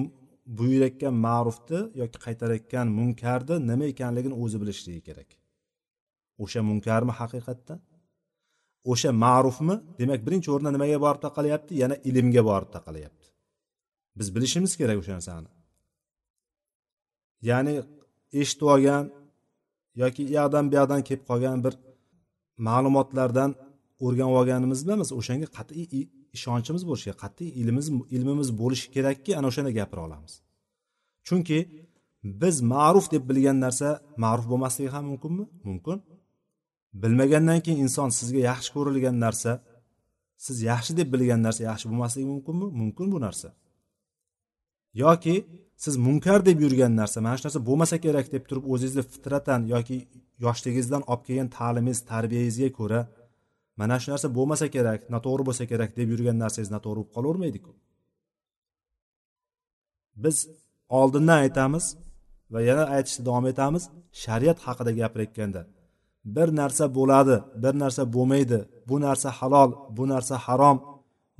buyurayotgan 0.60 1.14
ma'rufni 1.28 1.80
yoki 2.02 2.18
qaytarayotgan 2.26 2.88
munkarni 3.00 3.56
nima 3.70 3.86
ekanligini 3.94 4.36
o'zi 4.44 4.58
bilishligi 4.62 5.02
kerak. 5.08 5.30
O'sha 6.44 6.62
munkarmi 6.70 7.14
haqiqatda 7.20 7.76
o'sha 8.92 9.10
ma'rufmi? 9.26 9.76
Demak 10.00 10.22
birinchi 10.28 10.50
o'rinda 10.54 10.72
nimaga 10.76 10.98
borib 11.06 11.22
taqalyapti? 11.28 11.72
Yana 11.84 11.96
ilmga 12.10 12.42
borib 12.50 12.70
taqalyapti. 12.78 13.28
Biz 14.18 14.28
bilishimiz 14.36 14.72
kerak 14.80 14.98
o'sha 15.02 15.14
narsani. 15.18 15.50
Ya'ni 17.50 17.74
eshitib 18.42 18.68
olgan 18.74 19.04
yoki 20.02 20.22
u 20.30 20.32
yoqdan 20.40 20.64
bu 20.70 20.74
yoqdan 20.80 21.02
kelib 21.08 21.26
qolgan 21.30 21.58
bir 21.66 21.74
ma'lumotlardan 22.68 23.52
o'rganib 24.06 24.36
olganimiz 24.40 24.80
emas 24.96 25.12
o'shanga 25.20 25.48
qat'iy 25.58 26.04
ishonchimiz 26.38 26.84
bo'lishi 26.90 27.06
kerak 27.08 27.20
qat'iy 27.24 27.50
ilmimiz 27.62 27.88
ilmimiz 28.16 28.50
bo'lishi 28.62 28.88
kerakki 28.96 29.32
ana 29.40 29.48
o'shanda 29.52 29.72
gapira 29.80 30.02
olamiz. 30.08 30.34
Chunki 31.28 31.60
biz 32.42 32.56
ma'ruf 32.74 33.06
deb 33.14 33.24
bilgan 33.30 33.58
narsa 33.66 33.88
ma'ruf 34.24 34.46
bo'lmasligi 34.52 34.90
ham 34.96 35.06
mumkinmi? 35.12 35.46
Mumkin. 35.68 35.98
Bilmagandan 37.04 37.60
keyin 37.66 37.80
inson 37.86 38.10
sizga 38.20 38.42
yaxshi 38.50 38.70
ko'rilgan 38.76 39.16
narsa 39.26 39.52
siz 40.46 40.58
yaxshi 40.72 40.92
deb 41.00 41.08
bilgan 41.14 41.42
narsa 41.48 41.62
yaxshi 41.70 41.86
bo'lmasligi 41.92 42.28
mumkinmi? 42.34 42.68
Mumkin 42.82 43.08
bu 43.14 43.18
narsa. 43.26 43.48
Yoki 45.04 45.36
siz 45.84 45.98
munkar 46.06 46.40
deb 46.46 46.58
yurgan 46.66 46.94
narsa 47.02 47.18
mana 47.26 47.36
shu 47.38 47.44
narsa 47.48 47.62
bo'lmasa 47.70 47.98
kerak 48.06 48.28
deb 48.36 48.44
turib 48.50 48.66
o'zingizni 48.74 49.04
fitratan 49.14 49.62
yoki 49.74 49.98
yoshligingizdan 50.46 51.04
olib 51.12 51.24
kelgan 51.28 51.50
ta'limingiz 51.58 52.00
tarbiyangizga 52.12 52.70
ko'ra 52.80 53.00
mana 53.80 53.96
shu 54.02 54.08
narsa 54.14 54.28
bo'lmasa 54.38 54.66
kerak 54.76 55.00
noto'g'ri 55.14 55.44
bo'lsa 55.48 55.64
kerak 55.72 55.92
deb 56.00 56.08
yurgan 56.14 56.38
narsangiz 56.44 56.70
noto'g'ri 56.76 57.00
bo'lib 57.00 57.12
qolavermaydiku. 57.16 57.72
Biz 60.24 60.38
oldindan 61.00 61.38
aytamiz 61.46 61.86
va 62.54 62.60
yana 62.70 62.84
aytishda 62.96 63.22
davom 63.30 63.46
etamiz. 63.54 63.84
Shariat 64.24 64.58
haqida 64.66 64.92
gapirayotganda 65.00 65.62
bir 66.36 66.48
narsa 66.62 66.86
bo'ladi 66.98 67.38
bir 67.64 67.74
narsa 67.84 68.04
bo'lmaydi. 68.16 68.60
Bu 68.90 68.96
narsa 69.06 69.30
halol 69.40 69.72
bu 69.98 70.04
narsa 70.14 70.36
harom 70.46 70.78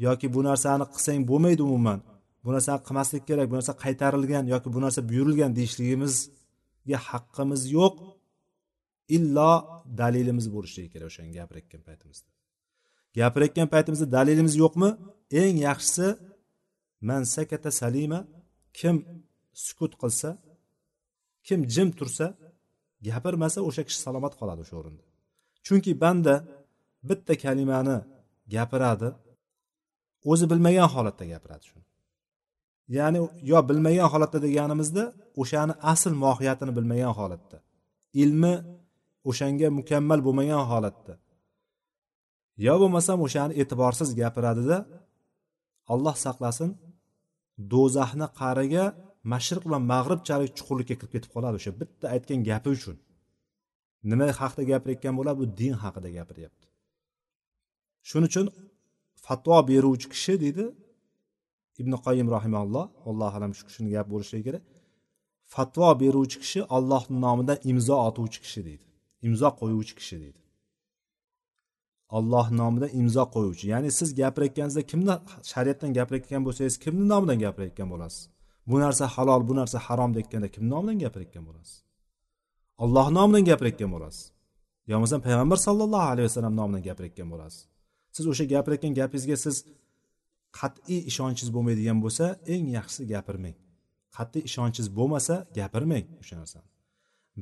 yoki 0.06 0.28
bu 0.36 0.42
narsani 0.50 0.86
qilsang 0.94 1.22
bo'lmaydi 1.30 1.64
umuman. 1.70 2.00
Bu 2.44 2.50
narsani 2.56 2.80
qilmaslik 2.88 3.24
kerak 3.30 3.46
bu 3.52 3.56
narsa 3.60 3.74
qaytarilgan 3.84 4.46
yoki 4.54 4.70
bu 4.76 4.80
narsa 4.86 5.02
buyurilgan 5.10 5.52
deyishligimizga 5.58 6.98
haqqimiz 7.10 7.62
yo'q. 7.78 7.94
Illo 9.16 9.54
dalilimiz 10.02 10.46
bo'lishligi 10.56 10.90
kerak 10.94 11.08
o'shani 11.12 11.32
gapirayotgan 11.38 11.82
paytimizda. 11.88 12.30
Gapirayotgan 13.20 13.68
paytimizda 13.74 14.08
dalilimiz 14.18 14.56
yo'qmi? 14.64 14.90
Eng 15.42 15.56
yaxshisi 15.68 16.08
man 17.10 17.22
sakata 17.36 17.72
salima 17.82 18.20
kim 18.80 18.96
sukut 19.66 19.94
qilsa 20.02 20.30
kim 21.48 21.60
jim 21.74 21.90
tursa 22.00 22.26
gapirmasa 23.08 23.60
o'sha 23.70 23.84
kishi 23.88 24.00
salomat 24.06 24.34
qoladi 24.40 24.62
o'sha 24.66 24.76
o'rinda. 24.82 25.04
Chunki 25.66 25.92
banda 26.04 26.36
bitta 27.10 27.34
kalimani 27.44 27.98
gapiradi 28.56 29.10
o'zi 30.32 30.46
bilmagan 30.52 30.88
holatda 30.96 31.24
gapiradi 31.34 31.64
shuni. 31.70 31.86
Ya'ni 32.98 33.20
yo 33.52 33.60
bilmagan 33.70 34.08
holatda 34.14 34.40
deganimizda 34.46 35.04
o'shani 35.42 35.74
asl 35.92 36.14
mohiyatini 36.26 36.72
bilmagan 36.78 37.14
holatda. 37.20 37.58
Ilmi 38.24 38.54
o'shanga 39.30 39.68
mukammal 39.80 40.20
bo'lmagan 40.28 40.64
holatda. 40.72 41.14
Yo 42.66 42.74
bo'lmasam 42.82 43.18
o'shani 43.26 43.54
e'tiborsiz 43.62 44.10
gapiradida 44.22 44.78
alloh 45.94 46.16
saqlasin 46.26 46.70
do'zaxni 47.74 48.28
qa'riga 48.42 48.86
mashriq 49.34 49.64
va 49.72 49.78
mag'ribchalik 49.92 50.52
chuqurlikka 50.58 50.96
kirib 51.00 51.12
ketib 51.16 51.32
qoladi 51.36 51.56
o'sha 51.60 51.72
bitta 51.82 52.06
aytgan 52.16 52.40
gapi 52.50 52.70
uchun. 52.78 52.96
Nima 54.10 54.26
haqida 54.42 54.64
gapirayotgan 54.72 55.14
bo'ladi? 55.20 55.38
Bu 55.42 55.46
din 55.62 55.74
haqida 55.84 56.10
gapiryapti. 56.18 56.66
Shuning 58.10 58.30
uchun 58.32 58.48
fatvo 59.26 59.58
beruvchi 59.70 60.08
kishi 60.14 60.34
deydi 60.44 60.66
ibn 61.82 61.94
qoyim 62.06 62.28
rahimalloh 62.36 62.86
allohu 63.10 63.36
alam 63.40 63.52
shu 63.58 63.64
kishini 63.68 63.90
gapi 63.96 64.10
bo'lishligi 64.14 64.44
kerak. 64.48 64.64
Fatvo 65.54 65.90
beruvchi 66.02 66.38
kishi 66.44 66.60
ollohni 66.78 67.18
nomidan 67.26 67.58
imzo 67.72 67.96
otuvchi 68.08 68.40
kishi 68.46 68.62
deydi. 68.68 68.86
Imzo 69.28 69.50
qo'yuvchi 69.60 69.94
kishi 70.00 70.16
deydi. 70.24 70.42
Alloh 72.18 72.48
nomidan 72.60 72.92
imzo 73.02 73.24
qo'yuvchi. 73.36 73.66
Ya'ni 73.74 73.90
siz 74.00 74.10
gapirayotganingizda 74.22 74.84
kimni 74.92 75.14
shariatdan 75.52 75.92
gapirayotgan 75.98 76.42
bo'lsangiz 76.48 76.76
kimni 76.84 77.06
nomidan 77.14 77.38
gapirayotgan 77.46 77.88
bo'lasiz? 77.94 78.22
Bu 78.70 78.76
narsa 78.84 79.06
halol 79.16 79.42
bu 79.50 79.54
narsa 79.60 79.78
harom 79.88 80.12
deyotganda 80.16 80.48
kimni 80.56 80.70
nomidan 80.76 80.98
gapirayotgan 81.04 81.44
bo'lasiz? 81.50 81.76
Alloh 82.84 83.08
nomidan 83.18 83.44
gapirayotgan 83.50 83.90
bo'lasiz. 83.96 84.24
Yo 84.90 84.94
bo'lmasam 84.96 85.22
payg'ambar 85.28 85.58
sallallohu 85.68 86.08
alayhi 86.14 86.28
vasallam 86.30 86.56
nomidan 86.60 86.82
gapirayotgan 86.88 87.28
bo'lasiz. 87.34 87.62
Siz 88.16 88.26
o'sha 88.32 88.46
gapirayotgan 88.54 88.94
gapingizga 89.00 89.38
siz 89.46 89.56
qat'iy 90.60 91.00
ishonchingiz 91.12 91.50
bo'lmaydigan 91.56 91.98
bo'lsa 92.04 92.26
eng 92.54 92.66
yaxshisi 92.78 93.04
gapirmang. 93.14 93.56
Qat'iy 94.18 94.44
ishonchingiz 94.50 94.90
bo'lmasa 94.98 95.36
gapirmang 95.60 96.06
o'sha 96.22 96.36
narsani. 96.42 96.68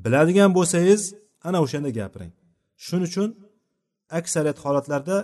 Biladigan 0.04 0.52
bo'lsangiz 0.58 1.02
ana 1.48 1.58
o'shanda 1.66 1.90
gapiring. 2.00 2.32
Shuning 2.86 3.08
uchun 3.12 3.30
aksariyat 4.20 4.58
holatlarda 4.66 5.18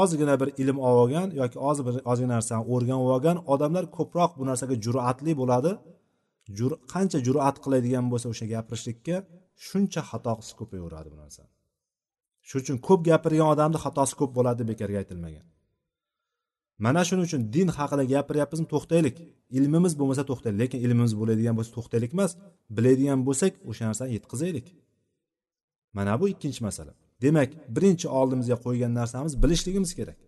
ozgina 0.00 0.34
bir 0.40 0.48
ilm 0.62 0.78
olib 0.86 0.98
olgan 1.02 1.28
yoki 1.40 1.58
oz 1.70 1.78
bir 1.86 1.94
ozgina 2.10 2.32
narsani 2.36 2.62
o'rganib 2.74 3.06
olgan 3.14 3.36
odamlar 3.52 3.84
ko'proq 3.96 4.30
bu 4.38 4.44
narsaga 4.50 4.74
jur'atli 4.86 5.32
bo'ladi. 5.40 5.72
Jur 6.58 6.72
qancha 6.92 7.18
jur'at 7.26 7.56
qiladigan 7.64 8.04
bo'lsa 8.12 8.26
o'sha 8.32 8.46
gapirishlikka 8.54 9.16
shuncha 9.66 10.00
xatosi 10.10 10.52
ko'payaveradi 10.58 11.08
bu 11.14 11.18
narsa 11.22 11.42
shuning 12.48 12.64
uchun 12.64 12.78
ko'p 12.88 13.00
gapirgan 13.08 13.48
odamni 13.54 13.78
xatosi 13.84 14.14
ko'p 14.20 14.30
bo'ladi 14.38 14.62
bekorga 14.70 14.98
aytilmagan. 15.02 15.44
Mana 16.84 17.00
shuning 17.08 17.24
uchun 17.28 17.42
din 17.56 17.68
haqida 17.78 18.04
gapiryapmizmi? 18.14 18.66
To'xtaylik. 18.74 19.16
Ilmimiz 19.58 19.92
bo'lmasa 20.00 20.22
to'xtaylik 20.30 20.58
lekin 20.62 20.78
ilmimiz 20.86 21.12
bo'ladigan 21.20 21.54
bo'lsa 21.58 21.72
to'xtaylik 21.76 22.10
emas. 22.16 22.32
Biladigan 22.76 23.20
bo'lsak 23.28 23.52
o'sha 23.70 23.82
narsani 23.88 24.10
yetkazaylik. 24.16 24.66
Mana 25.94 26.20
bu 26.20 26.28
ikkinchi 26.28 26.64
masala. 26.64 26.92
Demak 27.22 27.50
birinchi 27.76 28.06
oldimizga 28.08 28.56
qo'ygan 28.64 28.92
narsamiz 29.00 29.32
bilishligimiz 29.42 29.94
kerak. 29.98 30.18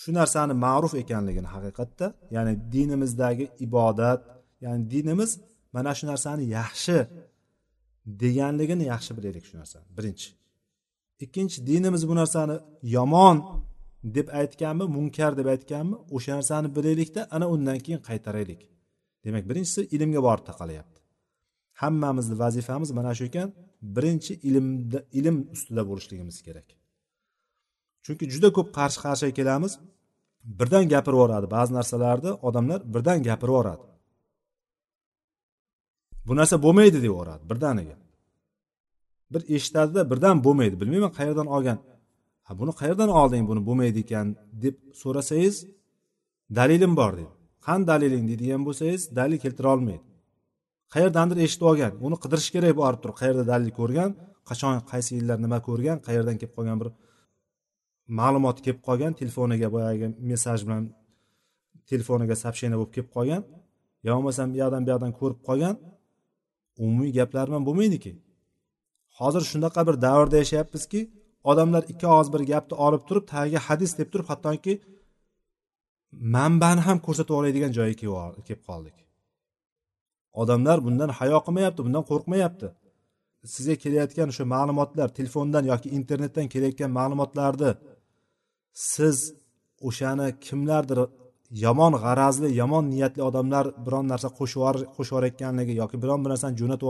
Shu 0.00 0.10
narsani 0.20 0.54
ma'ruf 0.64 0.94
ekanligini 1.02 1.48
haqiqatda 1.54 2.06
ya'ni 2.36 2.52
dinimizdagi 2.74 3.44
ibodat 3.66 4.20
ya'ni 4.64 4.82
dinimiz 4.90 5.30
mana 5.74 5.92
shu 5.98 6.04
narsani 6.12 6.44
yaxshi 6.58 6.98
deganligini 8.22 8.84
yaxshi 8.92 9.12
bilaylik 9.18 9.44
shu 9.48 9.54
narsani. 9.60 9.86
Birinchi. 9.96 10.28
Ikkinchi 11.24 11.58
dinimiz 11.66 12.02
bu 12.08 12.14
narsani 12.20 12.56
yomon 12.96 13.36
deb 14.16 14.28
aytganmi 14.40 14.84
munkar 14.96 15.32
deb 15.40 15.46
aytganmi 15.54 15.96
o'sha 16.16 16.32
narsani 16.38 16.68
bilaylikda 16.76 17.20
ana 17.30 17.46
undan 17.54 17.78
keyin 17.84 18.00
qaytaraylik. 18.08 18.60
Demak 19.24 19.44
birinchisi 19.50 19.80
ilmga 19.96 20.20
borib 20.26 20.44
taqalyapti 20.50 21.00
hammamizni 21.82 22.38
vazifamiz 22.38 22.90
mana 22.98 23.12
shu 23.18 23.24
ekan 23.30 23.48
birinchi 23.82 24.32
ilmda 24.48 24.98
ilm 25.18 25.36
ustida 25.54 25.82
bo'lishligimiz 25.88 26.42
kerak. 26.46 26.68
Chunki 28.04 28.24
juda 28.34 28.48
ko'p 28.56 28.68
qarshi 28.78 28.98
qarshiga 29.06 29.32
kelamiz 29.38 29.72
birdan 30.58 30.84
gapirib 30.92 31.16
yuboradi 31.18 31.46
ba'zi 31.56 31.72
narsalarni 31.78 32.30
odamlar 32.48 32.80
birdan 32.94 33.18
gapirib 33.28 33.52
yuboradi. 33.52 33.84
Bu 36.26 36.32
narsa 36.40 36.56
bo'lmaydi 36.64 36.98
deb 37.04 37.10
yuboradi 37.12 37.42
birdaniga. 37.50 37.96
Bir 39.32 39.42
eshitadida 39.56 40.02
birdan 40.10 40.36
bo'lmaydi. 40.46 40.74
Bilmayman 40.82 41.12
qayerdan 41.18 41.48
olgan. 41.56 41.78
Ha 42.46 42.52
buni 42.60 42.72
qayerdan 42.80 43.10
olding 43.20 43.44
buni 43.50 43.60
bo'lmaydi 43.68 43.98
ekan 44.04 44.26
deb 44.64 44.76
so'rasangiz 45.02 45.56
dalilim 46.58 46.92
bor 47.00 47.12
deydi 47.18 47.34
qani 47.66 47.84
daliling 47.90 48.24
deydigan 48.30 48.62
bo'lsangiz 48.66 49.02
dalil 49.18 49.38
keltira 49.44 49.68
olmaydi 49.74 50.04
qayerdandir 50.94 51.38
eshitib 51.46 51.66
olgan 51.70 51.92
uni 52.06 52.16
qidirish 52.22 52.50
kerak 52.54 52.74
borib 52.82 53.00
turib 53.02 53.16
qayerda 53.20 53.44
dalil 53.52 53.70
ko'rgan 53.78 54.10
qachon 54.48 54.72
qaysi 54.92 55.10
yillar 55.18 55.38
nima 55.44 55.58
ko'rgan 55.68 55.98
qayerdan 56.06 56.36
kelib 56.40 56.54
qolgan 56.58 56.76
bir 56.82 56.88
ma'lumot 58.18 58.56
kelib 58.64 58.80
qolgan 58.88 59.12
telefoniga 59.20 59.68
boyagi 59.74 60.06
messaj 60.30 60.58
bilan 60.66 60.82
telefoniga 61.90 62.34
сообщение 62.42 62.78
bo'lib 62.80 62.92
kelib 62.96 63.10
qolgan. 63.16 63.42
Yo 64.06 64.10
bo'lmasam 64.16 64.46
bu 64.52 64.56
yoqdan 64.62 64.82
bu 64.86 64.90
yoqdan 64.92 65.12
ko'rib 65.20 65.40
qolgan 65.48 65.74
umumiy 66.84 67.10
gaplar 67.18 67.44
bilan 67.50 67.62
bo'lmaydiki. 67.68 68.12
Hozir 69.18 69.42
shunaqa 69.50 69.80
bir 69.88 69.96
davrda 70.06 70.36
yashayapmizki 70.42 71.00
odamlar 71.50 71.82
ikki 71.92 72.06
og'iz 72.14 72.28
bir 72.34 72.42
gapni 72.52 72.74
olib 72.86 73.02
turib 73.08 73.24
tagiga 73.34 73.60
hadis 73.68 73.92
deb 74.00 74.08
turib 74.12 74.26
hattoki 74.32 74.72
manbani 76.36 76.82
ham 76.88 76.98
ko'rsatib 77.06 77.34
oladigan 77.40 77.72
joyga 77.78 77.96
kelib 78.48 78.62
qoldik. 78.70 78.96
Odamlar 80.42 80.78
bundan 80.86 81.10
hayo 81.18 81.38
qilmayapti 81.46 81.80
bundan 81.86 82.04
qo'rqmayapti. 82.10 82.66
Sizga 83.54 83.76
kelayotgan 83.84 84.28
o'sha 84.32 84.44
ma'lumotlar 84.54 85.08
telefondan 85.18 85.64
yoki 85.72 85.88
internetdan 85.98 86.46
kelayotgan 86.54 86.90
ma'lumotlarni 86.98 87.70
siz 88.92 89.16
o'shani 89.88 90.28
kimlardir 90.46 90.98
yomon 91.64 91.92
g'arazli 92.04 92.48
yomon 92.60 92.84
niyatli 92.94 93.22
odamlar 93.30 93.64
biron 93.86 94.06
narsa 94.12 94.28
qo'shib 94.38 94.60
yuborayotganligi 94.98 95.74
yoki 95.82 95.96
biron 96.02 96.20
bir 96.24 96.30
narsani 96.34 96.54
jo'natib 96.60 96.86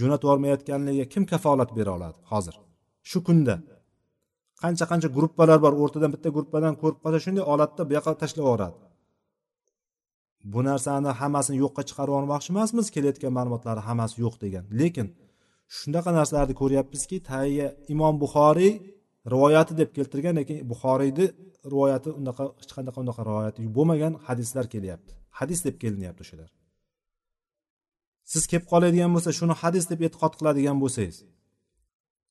jo'natib 0.00 0.26
yubormayotganligiga 0.26 1.06
kim 1.14 1.24
kafolat 1.32 1.70
bera 1.78 1.90
oladi 1.96 2.18
hozir 2.32 2.54
shu 3.10 3.18
kunda? 3.28 3.54
Qancha 4.62 4.84
qancha 4.90 5.08
gruppalar 5.16 5.58
bor 5.64 5.72
o'rtadan 5.82 6.10
bitta 6.14 6.28
gruppadan 6.36 6.74
ko'rib 6.82 6.98
qolsa 7.04 7.18
shunday 7.24 7.44
holatda 7.50 7.82
bu 7.88 7.92
yoqqa 7.96 8.12
tashlab 8.22 8.44
yuboradi. 8.44 8.76
Bu 10.52 10.60
narsani 10.68 11.10
hammasini 11.20 11.56
yo'qqa 11.64 11.82
chiqarib 11.88 12.12
yubormoqchi 12.12 12.48
emasmiz 12.54 12.86
kelayotgan 12.94 13.32
ma'lumotlarni 13.38 13.82
hammasi 13.88 14.14
yo'q 14.24 14.34
degan. 14.44 14.64
Lekin 14.80 15.06
shunaqa 15.78 16.10
narsalarni 16.18 16.54
ko'ryapmizki 16.62 17.16
tayya 17.30 17.68
imom 17.94 18.14
buxoriy 18.22 18.72
rivoyati 19.32 19.72
deb 19.80 19.90
keltirgan 19.96 20.34
lekin 20.40 20.56
buxoriyni 20.70 21.26
rivoyati 21.72 22.08
unaqa 22.20 22.44
hech 22.60 22.72
qanaqa 22.76 22.98
unaqa 23.04 23.22
rivoyati 23.30 23.58
bo'lmagan 23.76 24.12
hadislar 24.26 24.66
kelyapti. 24.74 25.12
Hadis 25.38 25.60
deb 25.66 25.76
kelinyapti 25.82 26.20
o'shalar. 26.24 26.50
Siz 28.32 28.42
kelib 28.50 28.66
qoladigan 28.72 29.10
bo'lsa 29.14 29.30
shuni 29.38 29.54
hadis 29.62 29.84
deb 29.92 30.00
e'tiqod 30.06 30.32
qiladigan 30.38 30.76
bo'lsangiz 30.82 31.18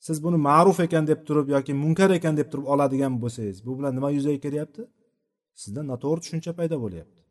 siz 0.05 0.17
buni 0.25 0.37
ma'ruf 0.49 0.79
ekan 0.85 1.03
deb 1.11 1.19
turib 1.27 1.47
yoki 1.55 1.73
munkar 1.83 2.11
ekan 2.17 2.33
deb 2.39 2.47
turib 2.51 2.67
oladigan 2.73 3.13
bo'lsangiz 3.23 3.57
bu 3.65 3.71
bilan 3.77 3.93
nima 3.97 4.09
yuzaga 4.17 4.39
kelyapti? 4.45 4.81
Sizda 5.61 5.81
noto'g'ri 5.91 6.19
tushuncha 6.23 6.51
paydo 6.59 6.77
bo'lyapti. 6.85 7.24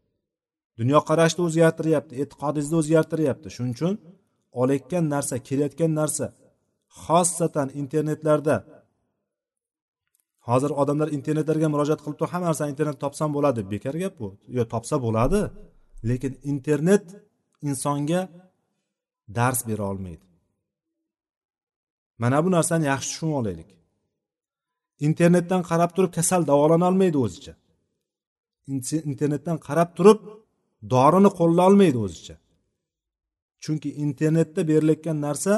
Dunyoqarashni 0.81 1.41
o'zgartiryapti 1.49 2.15
e'tiqodingizni 2.23 2.77
o'zgartiryapti. 2.81 3.49
Shuning 3.57 3.75
uchun 3.77 3.95
olayotgan 4.61 5.05
narsa 5.15 5.35
kelayotgan 5.49 5.93
narsa 6.01 6.27
xossatan 7.05 7.69
internetlarda. 7.81 8.57
Hozir 10.49 10.71
odamlar 10.83 11.09
internetlarga 11.19 11.69
murojaat 11.75 12.01
qilib 12.05 12.17
turib 12.19 12.33
hamma 12.35 12.47
narsani 12.51 12.71
internetda 12.75 13.01
topsam 13.05 13.31
bo'ladi. 13.37 13.61
Bekor 13.73 13.97
gap 14.03 14.15
bu. 14.21 14.29
Yo 14.57 14.63
topsa 14.73 14.97
bo'ladi 15.07 15.41
lekin 16.09 16.33
internet 16.53 17.05
insonga 17.69 18.21
dars 19.39 19.61
bera 19.69 19.85
olmaydi. 19.93 20.27
Mana 22.23 22.39
bu 22.45 22.49
narsani 22.57 22.85
yaxshi 22.93 23.09
tushunib 23.13 23.37
olaylik. 23.41 23.71
Internetdan 25.09 25.63
qarab 25.71 25.91
turib 25.97 26.13
kasal 26.19 26.43
davolana 26.51 26.85
olmaydi 26.91 27.19
o'zicha. 27.25 27.53
Internetdan 29.11 29.59
qarab 29.69 29.91
turib 29.99 30.19
dorini 30.92 31.31
qo'llolmaydi 31.38 31.99
o'zicha. 32.07 32.37
Chunki 33.64 33.88
internetda 34.05 34.61
berilayotgan 34.70 35.18
narsa 35.27 35.53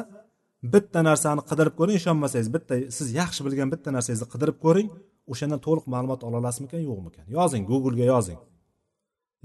bitta 0.73 1.01
narsani 1.09 1.43
qidirib 1.51 1.75
ko'ring 1.79 1.97
ishonmasangiz 2.01 2.49
bitta 2.57 2.75
siz 2.97 3.07
yaxshi 3.21 3.41
bilgan 3.47 3.69
bitta 3.75 3.89
narsangizni 3.97 4.29
qidirib 4.33 4.59
ko'ring 4.65 4.89
o'shandan 5.33 5.61
to'liq 5.67 5.87
ma'lumot 5.95 6.21
ola 6.27 6.37
olasizmikan 6.41 6.83
yo'qmikan? 6.89 7.25
Yozing 7.39 7.63
googlega 7.71 8.07
yozing. 8.15 8.41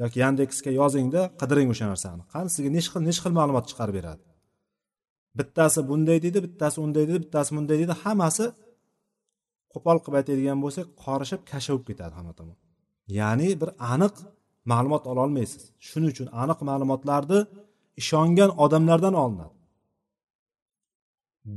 Yoki 0.01 0.17
yandexga 0.23 0.71
yozingda 0.81 1.21
qidiring 1.41 1.69
o'sha 1.73 1.85
narsani. 1.91 2.21
Qani 2.33 2.49
sizga 2.55 2.69
nechi 2.75 2.89
xil 2.93 3.01
nechi 3.07 3.21
xil 3.23 3.33
ma'lumot 3.39 3.65
chiqarib 3.69 3.95
beradi? 3.99 4.23
Bittasi 5.39 5.79
bunday 5.89 6.17
deydi 6.25 6.39
bittasi 6.45 6.77
unday 6.85 7.03
deydi 7.07 7.19
bittasi 7.25 7.49
bunday 7.57 7.77
deydi 7.81 7.95
hammasi 8.03 8.45
qo'pol 9.73 9.97
qilib 10.03 10.17
aytadigan 10.19 10.57
bo'lsak 10.63 10.87
qorishib 11.03 11.41
kasha 11.51 11.69
bo'lib 11.73 11.85
ketadi 11.89 12.13
hamma 12.19 12.33
tomon. 12.39 12.57
Ya'ni 13.19 13.47
bir 13.61 13.69
aniq 13.93 14.15
ma'lumot 14.71 15.03
ololmaysiz. 15.11 15.63
Shuning 15.87 16.09
uchun 16.13 16.27
aniq 16.41 16.59
ma'lumotlarni 16.69 17.39
ishongan 18.01 18.51
odamlardan 18.63 19.15
olinadi. 19.23 19.55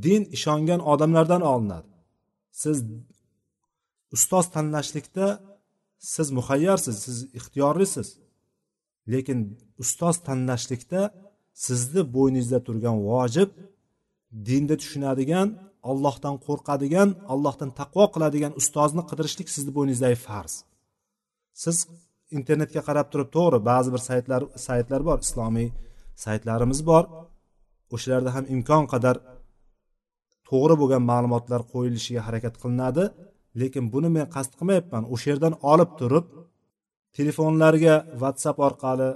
Din 0.04 0.22
ishongan 0.36 0.80
odamlardan 0.92 1.42
olinadi. 1.52 1.90
Siz 2.62 2.76
ustoz 4.16 4.46
tanlashlikda 4.54 5.26
siz 5.98 6.30
muhayyarsiz 6.38 6.96
siz 7.04 7.16
ixtiyorlisiz. 7.38 8.08
Lekin 9.12 9.38
ustoz 9.82 10.16
tanlashlikda 10.26 11.00
sizni 11.66 12.02
bo'yningizda 12.14 12.58
turgan 12.66 12.96
vojib 13.10 13.50
dinda 14.48 14.74
tushunadigan 14.82 15.48
allohdan 15.90 16.36
qo'rqadigan 16.46 17.08
allohdan 17.32 17.70
taqvo 17.80 18.04
qiladigan 18.14 18.52
ustozni 18.60 19.02
qidirishlik 19.10 19.48
sizni 19.54 19.72
bo'yningizdagi 19.76 20.18
farz. 20.28 20.54
Siz 21.62 21.76
internetga 22.38 22.80
qarab 22.88 23.06
turib 23.12 23.28
to'g'ri 23.36 23.58
ba'zi 23.70 23.88
bir 23.94 24.02
saytlar 24.08 24.42
saytlar 24.66 25.00
bor 25.08 25.18
islomiy 25.26 25.68
saytlarimiz 26.24 26.80
bor. 26.90 27.04
O'shalarda 27.94 28.30
ham 28.36 28.44
imkon 28.54 28.84
qadar 28.92 29.16
to'g'ri 30.48 30.74
bo'lgan 30.80 31.02
ma'lumotlar 31.10 31.60
qo'yilishiga 31.72 32.20
harakat 32.26 32.54
qilinadi. 32.62 33.04
Lekin 33.60 33.84
buni 33.94 34.08
men 34.16 34.26
qasd 34.36 34.52
qilmayapman. 34.58 35.02
O'sha 35.14 35.26
yerdan 35.32 35.54
olib 35.72 35.90
turib 36.00 36.26
telefonlarga 37.16 37.94
whatsapp 38.22 38.58
orqali 38.68 39.10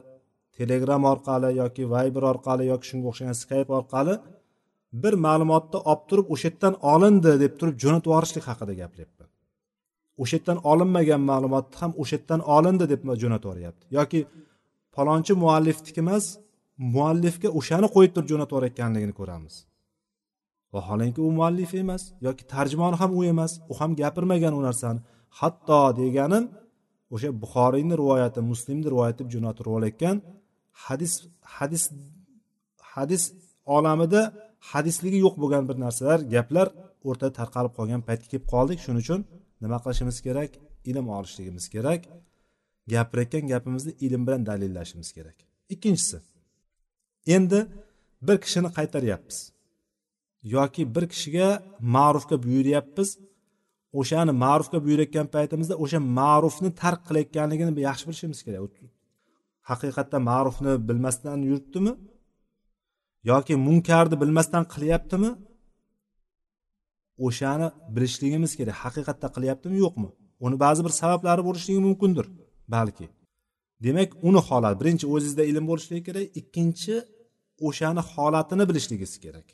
telegram 0.58 1.02
orqali 1.12 1.50
yoki 1.62 1.84
viber 1.94 2.24
orqali 2.32 2.64
yoki 2.72 2.86
shunga 2.90 3.06
o'xshagan 3.10 3.36
skype 3.42 3.72
orqali 3.80 4.14
bir 5.02 5.14
ma'lumotni 5.26 5.78
olib 5.90 6.02
turib 6.10 6.26
o'sha 6.34 6.46
yerdan 6.48 6.74
olindi 6.92 7.32
deb 7.44 7.52
turib 7.60 7.76
jo'natib 7.82 8.08
yuborishlik 8.10 8.44
haqida 8.50 8.74
gapiryapman. 8.82 9.17
O'sha 10.22 10.34
yerdan 10.38 10.58
olinmagan 10.70 11.22
ma'lumotni 11.30 11.76
ham 11.80 11.92
o'sha 12.02 12.14
yerdan 12.16 12.40
olindi 12.56 12.84
deb 12.92 13.00
jo'natib 13.22 13.48
yuboryapti 13.48 13.84
yoki 13.98 14.20
palonchi 14.96 15.32
muallifniki 15.44 16.00
emas 16.06 16.24
muallifga 16.96 17.48
o'shani 17.58 17.88
qo'yib 17.94 18.12
turib 18.14 18.28
jo'natib 18.32 18.52
yuborayotganligini 18.54 19.14
ko'ramiz. 19.20 19.54
Vaholanki 20.74 21.20
u 21.26 21.30
muallif 21.38 21.70
emas 21.82 22.02
yoki 22.26 22.42
tarjimoni 22.54 22.96
ham 23.00 23.10
u 23.18 23.20
emas 23.32 23.52
u 23.70 23.74
ham 23.80 23.90
gapirmagan 24.00 24.52
u 24.58 24.60
narsani. 24.68 25.00
Hatto 25.38 25.80
deganim 26.00 26.44
o'sha 27.14 27.28
buxoriyni 27.42 27.94
rivoyati 28.02 28.40
muslimni 28.50 28.86
rivoyati 28.92 29.18
deb 29.22 29.28
jo'natib 29.34 29.66
olayotgan 29.76 30.16
hadis 30.84 31.12
hadis 31.56 31.82
hadis 32.92 33.22
olamida 33.76 34.22
hadisligi 34.70 35.18
yo'q 35.24 35.34
bo'lgan 35.42 35.64
bir 35.68 35.76
narsalar 35.84 36.18
gaplar 36.34 36.66
o'rtada 37.08 37.32
tarqalib 37.40 37.72
qolgan 37.78 38.00
paytga 38.08 38.26
kelib 38.32 38.46
qoldik. 38.54 38.78
Shuning 38.84 39.02
uchun 39.04 39.20
nima 39.62 39.78
qilishimiz 39.84 40.20
kerak? 40.26 40.50
Ilm 40.90 41.08
olishligimiz 41.08 41.68
kerak. 41.74 42.02
Gapirayotgan 42.92 43.44
gapimizni 43.52 43.92
ilm 44.06 44.26
bilan 44.26 44.46
dalillashimiz 44.46 45.12
kerak. 45.12 45.36
Ikkinchisi 45.74 46.18
endi 47.26 47.66
bir 48.22 48.36
kishini 48.44 48.70
qaytaryapmiz. 48.78 49.38
Yoki 50.42 50.94
bir 50.94 51.04
kishiga 51.12 51.48
ma'rufga 51.80 52.36
buyuryapmiz. 52.44 53.18
O'shani 54.00 54.32
ma'rufga 54.44 54.78
buyurayotgan 54.84 55.26
paytimizda 55.34 55.74
o'sha 55.84 55.98
ma'rufni 56.20 56.70
tark 56.82 57.00
qilayotganligini 57.08 57.80
yaxshi 57.88 58.04
bilishimiz 58.08 58.40
kerak. 58.46 58.74
Haqiqatda 59.70 60.18
ma'rufni 60.30 60.72
bilmasdan 60.88 61.38
yuribdimi? 61.48 61.92
Yoki 63.30 63.54
munkarni 63.66 64.16
bilmasdan 64.22 64.64
qilyaptimi? 64.74 65.30
O'shani 67.26 67.68
bilishligimiz 67.94 68.52
kerak. 68.58 68.76
Haqiqatda 68.84 69.28
qilyaptimi 69.36 69.76
yo'qmi? 69.84 70.08
Uni 70.46 70.56
ba'zi 70.64 70.80
bir 70.86 70.92
sabablari 71.00 71.42
bo'lishligi 71.48 71.80
mumkindir 71.88 72.26
balki. 72.74 73.06
Demak 73.84 74.10
uni 74.28 74.40
holat 74.48 74.74
birinchi 74.80 75.06
o'zingizda 75.14 75.44
ilm 75.50 75.64
bo'lishligi 75.70 76.02
kerak 76.08 76.26
ikkinchi 76.40 76.94
o'shani 77.68 78.02
holatini 78.12 78.64
bilishligingiz 78.70 79.14
kerak. 79.24 79.48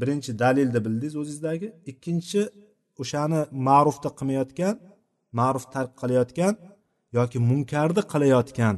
Birinchi 0.00 0.30
dalilni 0.42 0.80
bildingiz 0.86 1.14
o'zingizdagi 1.22 1.68
ikkinchi 1.90 2.40
o'shani 3.02 3.40
ma'rufni 3.68 4.10
qilmayotgan 4.18 4.74
ma'ruf 5.38 5.64
tark 5.74 5.90
qilayotgan 6.00 6.54
yoki 7.18 7.38
munkarni 7.50 8.02
qilayotgan 8.12 8.76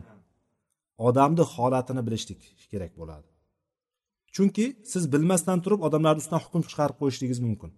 odamni 1.09 1.45
holatini 1.55 2.03
bilishlik 2.07 2.41
kerak 2.73 2.93
bo'ladi. 3.01 3.29
Chunki 4.35 4.67
siz 4.93 5.05
bilmasdan 5.13 5.59
turib 5.65 5.81
odamlarni 5.87 6.21
ustidan 6.23 6.43
hukm 6.45 6.63
chiqarib 6.71 6.97
qo'yishligingiz 7.01 7.41
mumkin. 7.47 7.71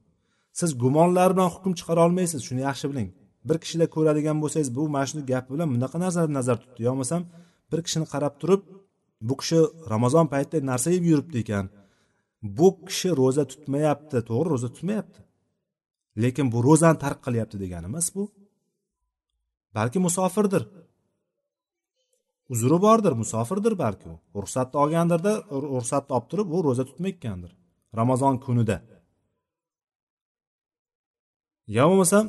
Siz 0.61 0.71
gumonlar 0.83 1.29
bilan 1.35 1.49
hukm 1.55 1.73
chiqara 1.79 2.01
olmaysiz 2.07 2.40
shuni 2.49 2.62
yaxshi 2.69 2.87
biling. 2.90 3.09
Bir 3.49 3.57
kishida 3.62 3.87
ko'radigan 3.95 4.37
bo'lsangiz 4.42 4.71
bu 4.77 4.83
mana 4.95 5.07
shu 5.09 5.27
gapi 5.33 5.49
bilan 5.55 5.69
bunaqa 5.75 5.97
narsani 6.05 6.33
nazar 6.38 6.57
tutdi. 6.62 6.79
Yo 6.87 6.90
bo'lmasam 6.92 7.23
bir 7.71 7.81
kishini 7.87 8.07
qarab 8.12 8.35
turib 8.42 8.62
bu 9.29 9.35
kishi 9.40 9.59
ramazon 9.92 10.27
paytida 10.33 10.66
narsa 10.71 10.88
yeb 10.97 11.05
yuribdi 11.11 11.37
ekan. 11.45 11.66
Bu 12.59 12.69
kishi 12.88 13.09
ro'za 13.21 13.45
tutmayapti. 13.53 14.16
To'g'ri 14.29 14.49
ro'za 14.55 14.69
tutmayapti. 14.75 15.21
Lekin 16.23 16.47
bu 16.53 16.59
ro'zani 16.69 16.99
tark 17.05 17.19
qilyapti 17.27 17.57
degani 17.62 17.87
emas 17.90 18.07
bu. 18.14 18.23
Balki 19.77 19.99
musofirdir. 20.07 20.62
Uzri 22.52 22.78
bordir 22.87 23.14
musofirdir 23.22 23.74
balki 23.85 24.06
u. 24.12 24.16
Ruxsatni 24.42 24.76
olgandirda 24.85 25.32
ruxsatni 25.74 26.12
olib 26.16 26.28
turib 26.30 26.48
u 26.56 26.59
ro'za 26.66 26.85
tutmayotgandir. 26.90 27.52
Ramazon 28.00 28.35
kunida. 28.44 28.76
Yo 31.76 31.85
bo'lmasam 31.90 32.24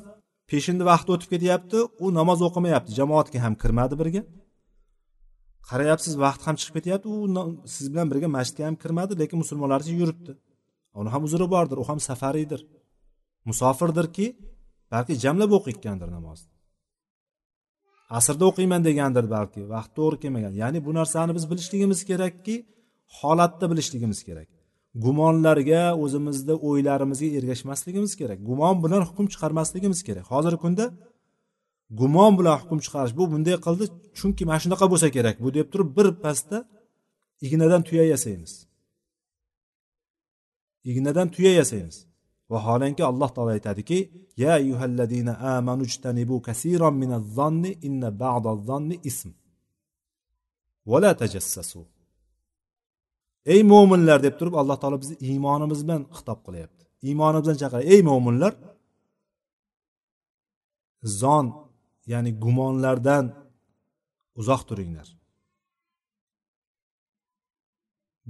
peshinda 0.51 0.83
vaqti 0.91 1.09
o'tib 1.15 1.29
ketyapti 1.33 1.77
u 2.03 2.05
namoz 2.19 2.39
o'qimayapti 2.47 2.91
jamoatga 2.99 3.39
ham 3.45 3.53
kirmadi 3.61 3.95
birga. 4.01 4.21
Qarayapsiz 5.69 6.13
vaqt 6.25 6.41
ham 6.47 6.55
chiqib 6.59 6.75
ketyapti 6.79 7.07
u 7.15 7.17
siz 7.75 7.85
bilan 7.93 8.07
birga 8.11 8.27
masjidga 8.37 8.63
ham 8.69 8.75
kirmadi 8.83 9.13
lekin 9.21 9.37
musulmonlarcha 9.43 9.93
yuribdi. 10.01 10.31
Uni 10.99 11.09
ham 11.13 11.23
uzri 11.27 11.45
bordir 11.55 11.77
u 11.83 11.85
ham 11.89 11.99
safaridir. 12.09 12.61
Musofirdirki 13.49 14.25
balki 14.93 15.13
jamlab 15.23 15.51
o'qiyotgandir 15.57 16.09
namozni. 16.17 16.56
Asrda 18.09 18.45
o'qiyman 18.49 18.81
degandir 18.87 19.25
balki 19.35 19.61
vaqt 19.73 19.91
to'g'ri 19.97 20.17
kelmagan. 20.23 20.53
Ya'ni 20.61 20.79
bu 20.85 20.91
narsani 20.99 21.35
biz 21.37 21.45
bilishligimiz 21.51 21.99
kerakki 22.09 22.55
holatda 23.19 23.65
bilishligimiz 23.71 24.23
kerak. 24.27 24.47
Gumonlarga 25.03 25.81
o'zimizni 26.03 26.55
o'ylarimizga 26.67 27.27
ergashmasligimiz 27.37 28.13
kerak. 28.21 28.39
Gumon 28.49 28.75
bilan 28.83 29.01
hukm 29.09 29.25
chiqarmasligimiz 29.33 29.99
kerak. 30.07 30.25
Hozirgi 30.33 30.59
kunda 30.65 30.85
gumon 31.99 32.33
bilan 32.39 32.55
hukm 32.61 32.79
chiqarish 32.85 33.13
bu 33.19 33.23
bunday 33.31 33.55
qildi 33.65 33.85
chunki 34.17 34.43
mana 34.49 34.59
shunaqa 34.63 34.85
bo'lsa 34.91 35.07
kerak. 35.17 35.35
Bu 35.43 35.49
deb 35.57 35.67
turib 35.73 35.89
bir 35.97 36.07
pasda 36.23 36.57
ignadan 37.45 37.81
tuya 37.87 38.03
yasaymiz. 38.13 38.53
Ignadan 40.91 41.27
tuya 41.35 41.51
yasaymiz. 41.59 42.06
Vaholanki 42.51 43.03
alloh 43.11 43.29
taolo 43.35 43.51
aytadiki 43.57 43.99
ya 44.41 44.51
ayyuhalladina 44.59 45.33
amanu 45.55 45.83
jtanibu 45.91 46.35
kaseeran 46.47 46.95
minaz-zanni 47.03 47.71
inna 47.87 48.09
ba'daz-zanni 48.23 48.95
ism. 49.09 49.29
Va 50.89 50.97
la 51.03 51.11
tajassasu. 51.21 51.81
Ey 53.53 53.61
mo'minlar 53.71 54.19
deb 54.25 54.35
turib 54.39 54.55
alloh 54.61 54.77
taolo 54.81 54.97
bizni 55.03 55.17
iymonimiz 55.27 55.79
bilan 55.85 56.01
xitob 56.17 56.39
qilyapti. 56.45 56.83
Iymonimiz 57.07 57.43
bilan 57.45 57.59
chaqiryapti 57.61 57.89
ey 57.93 58.01
mo'minlar 58.09 58.53
zon 61.21 61.45
ya'ni 62.11 62.31
gumonlardan 62.43 63.25
uzoq 64.39 64.61
turinglar. 64.69 65.07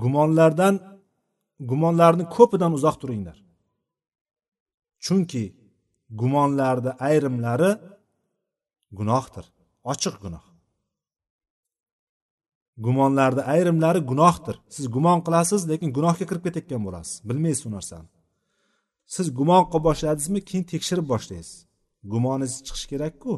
Gumonlardan 0.04 0.76
gumonlarni 1.70 2.26
ko'pidan 2.36 2.72
uzoq 2.78 2.96
turinglar. 3.02 3.38
Chunki 5.06 5.44
gumonlarni 6.22 6.92
ayrimlari 7.08 7.72
gunohdir 9.00 9.46
ochiq 9.92 10.16
gunoh. 10.24 10.46
Gumonlarni 12.86 13.42
ayrimlari 13.54 14.00
gunohdir. 14.12 14.56
Siz 14.76 14.86
gumon 14.96 15.20
qilasiz 15.26 15.62
lekin 15.72 15.90
gunohga 15.98 16.26
kirib 16.30 16.44
ketayotgan 16.48 16.82
bo'lasiz. 16.88 17.16
Bilmaysiz 17.30 17.64
u 17.68 17.72
narsani. 17.78 18.08
Siz 19.16 19.28
gumon 19.40 19.64
qilib 19.72 19.84
boshladingizmi 19.88 20.40
keyin 20.50 20.66
tekshirib 20.72 21.08
boshlaysiz. 21.14 21.56
Gumoningiz 22.14 22.54
chiqishi 22.68 22.88
kerakku. 22.94 23.34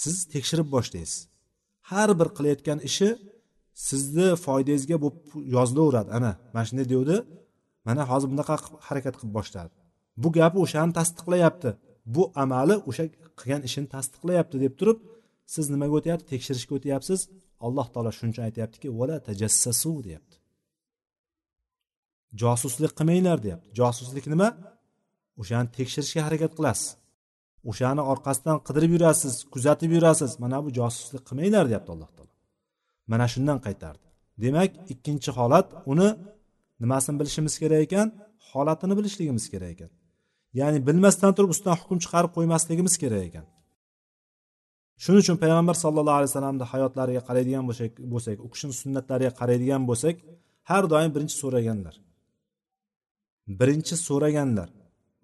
Siz 0.00 0.16
tekshirib 0.32 0.68
boshlaysiz. 0.76 1.18
Har 1.90 2.10
bir 2.20 2.28
qilayotgan 2.36 2.78
ishi 2.88 3.08
sizni 3.88 4.28
foydangizga 4.44 4.96
bo'lib 5.02 5.18
yozilaveradi 5.56 6.10
ana 6.18 6.32
mana 6.54 6.64
shunday 6.68 6.86
devdi 6.94 7.16
mana 7.86 8.02
hozir 8.10 8.28
bunaqa 8.32 8.54
harakat 8.88 9.14
qilib 9.18 9.32
boshladi. 9.38 9.74
Bu 10.22 10.28
gapi 10.38 10.58
o'shani 10.64 10.92
tasdiqlayapti. 10.98 11.70
Bu 12.14 12.22
amali 12.42 12.76
o'sha 12.88 13.04
qilgan 13.38 13.62
ishini 13.68 13.88
tasdiqlayapti 13.94 14.56
deb 14.64 14.74
turib 14.80 14.98
siz 15.54 15.64
nimaga 15.74 15.94
o'tyapsiz 15.98 16.28
tekshirishga 16.32 16.72
o'tyapsiz. 16.78 17.20
Alloh 17.66 17.86
taolo 17.92 18.10
shuning 18.16 18.32
uchun 18.34 18.44
aytyaptiki 18.48 18.88
vala 18.98 19.16
tajassasu 19.28 19.92
deyapti. 20.06 20.36
Josuslik 22.42 22.92
qilmanglar 22.98 23.38
deyapti. 23.46 23.68
Josuslik 23.80 24.26
nima? 24.32 24.48
O'shani 25.40 25.68
tekshirishga 25.76 26.20
harakat 26.26 26.52
qilasiz. 26.58 26.88
O'shani 27.70 28.02
orqasidan 28.12 28.58
qidirib 28.66 28.92
yurasiz 28.96 29.34
kuzatib 29.54 29.90
yurasiz. 29.96 30.30
Mana 30.42 30.58
bu 30.64 30.68
josuslik 30.78 31.22
qilmanglar 31.28 31.64
deyapti 31.70 31.90
alloh 31.94 32.10
taolo. 32.16 32.32
Mana 33.12 33.26
shundan 33.32 33.58
qaytardi. 33.66 34.06
Demak 34.42 34.70
ikkinchi 34.92 35.30
holat 35.38 35.68
uni 35.92 36.08
nimasini 36.82 37.16
bilishimiz 37.20 37.54
kerak 37.62 37.80
ekan? 37.86 38.08
Holatini 38.50 38.94
bilishligimiz 38.98 39.44
kerak 39.52 39.70
ekan. 39.74 39.90
Ya'ni 40.58 40.78
bilmasdan 40.88 41.32
turib 41.36 41.50
ustidan 41.54 41.76
hukm 41.80 41.98
chiqarib 42.04 42.30
qo'ymasligimiz 42.36 42.94
kerak 43.02 43.22
ekan. 43.28 43.46
Shuning 45.02 45.20
uchun 45.24 45.36
payg'ambar 45.42 45.76
sallallohu 45.84 46.18
alayhi 46.18 46.30
vasallamni 46.32 46.66
hayotlariga 46.72 47.22
qaraydigan 47.28 47.64
bo'lsak 47.68 47.92
bo'lsak 48.12 48.36
u 48.44 48.48
kishini 48.52 48.74
sunnatlariga 48.82 49.32
qaraydigan 49.40 49.82
bo'lsak 49.90 50.16
har 50.70 50.84
doim 50.92 51.10
birinchi 51.16 51.36
so'raganlar. 51.42 51.94
Birinchi 53.60 53.94
so'raganlar. 54.08 54.68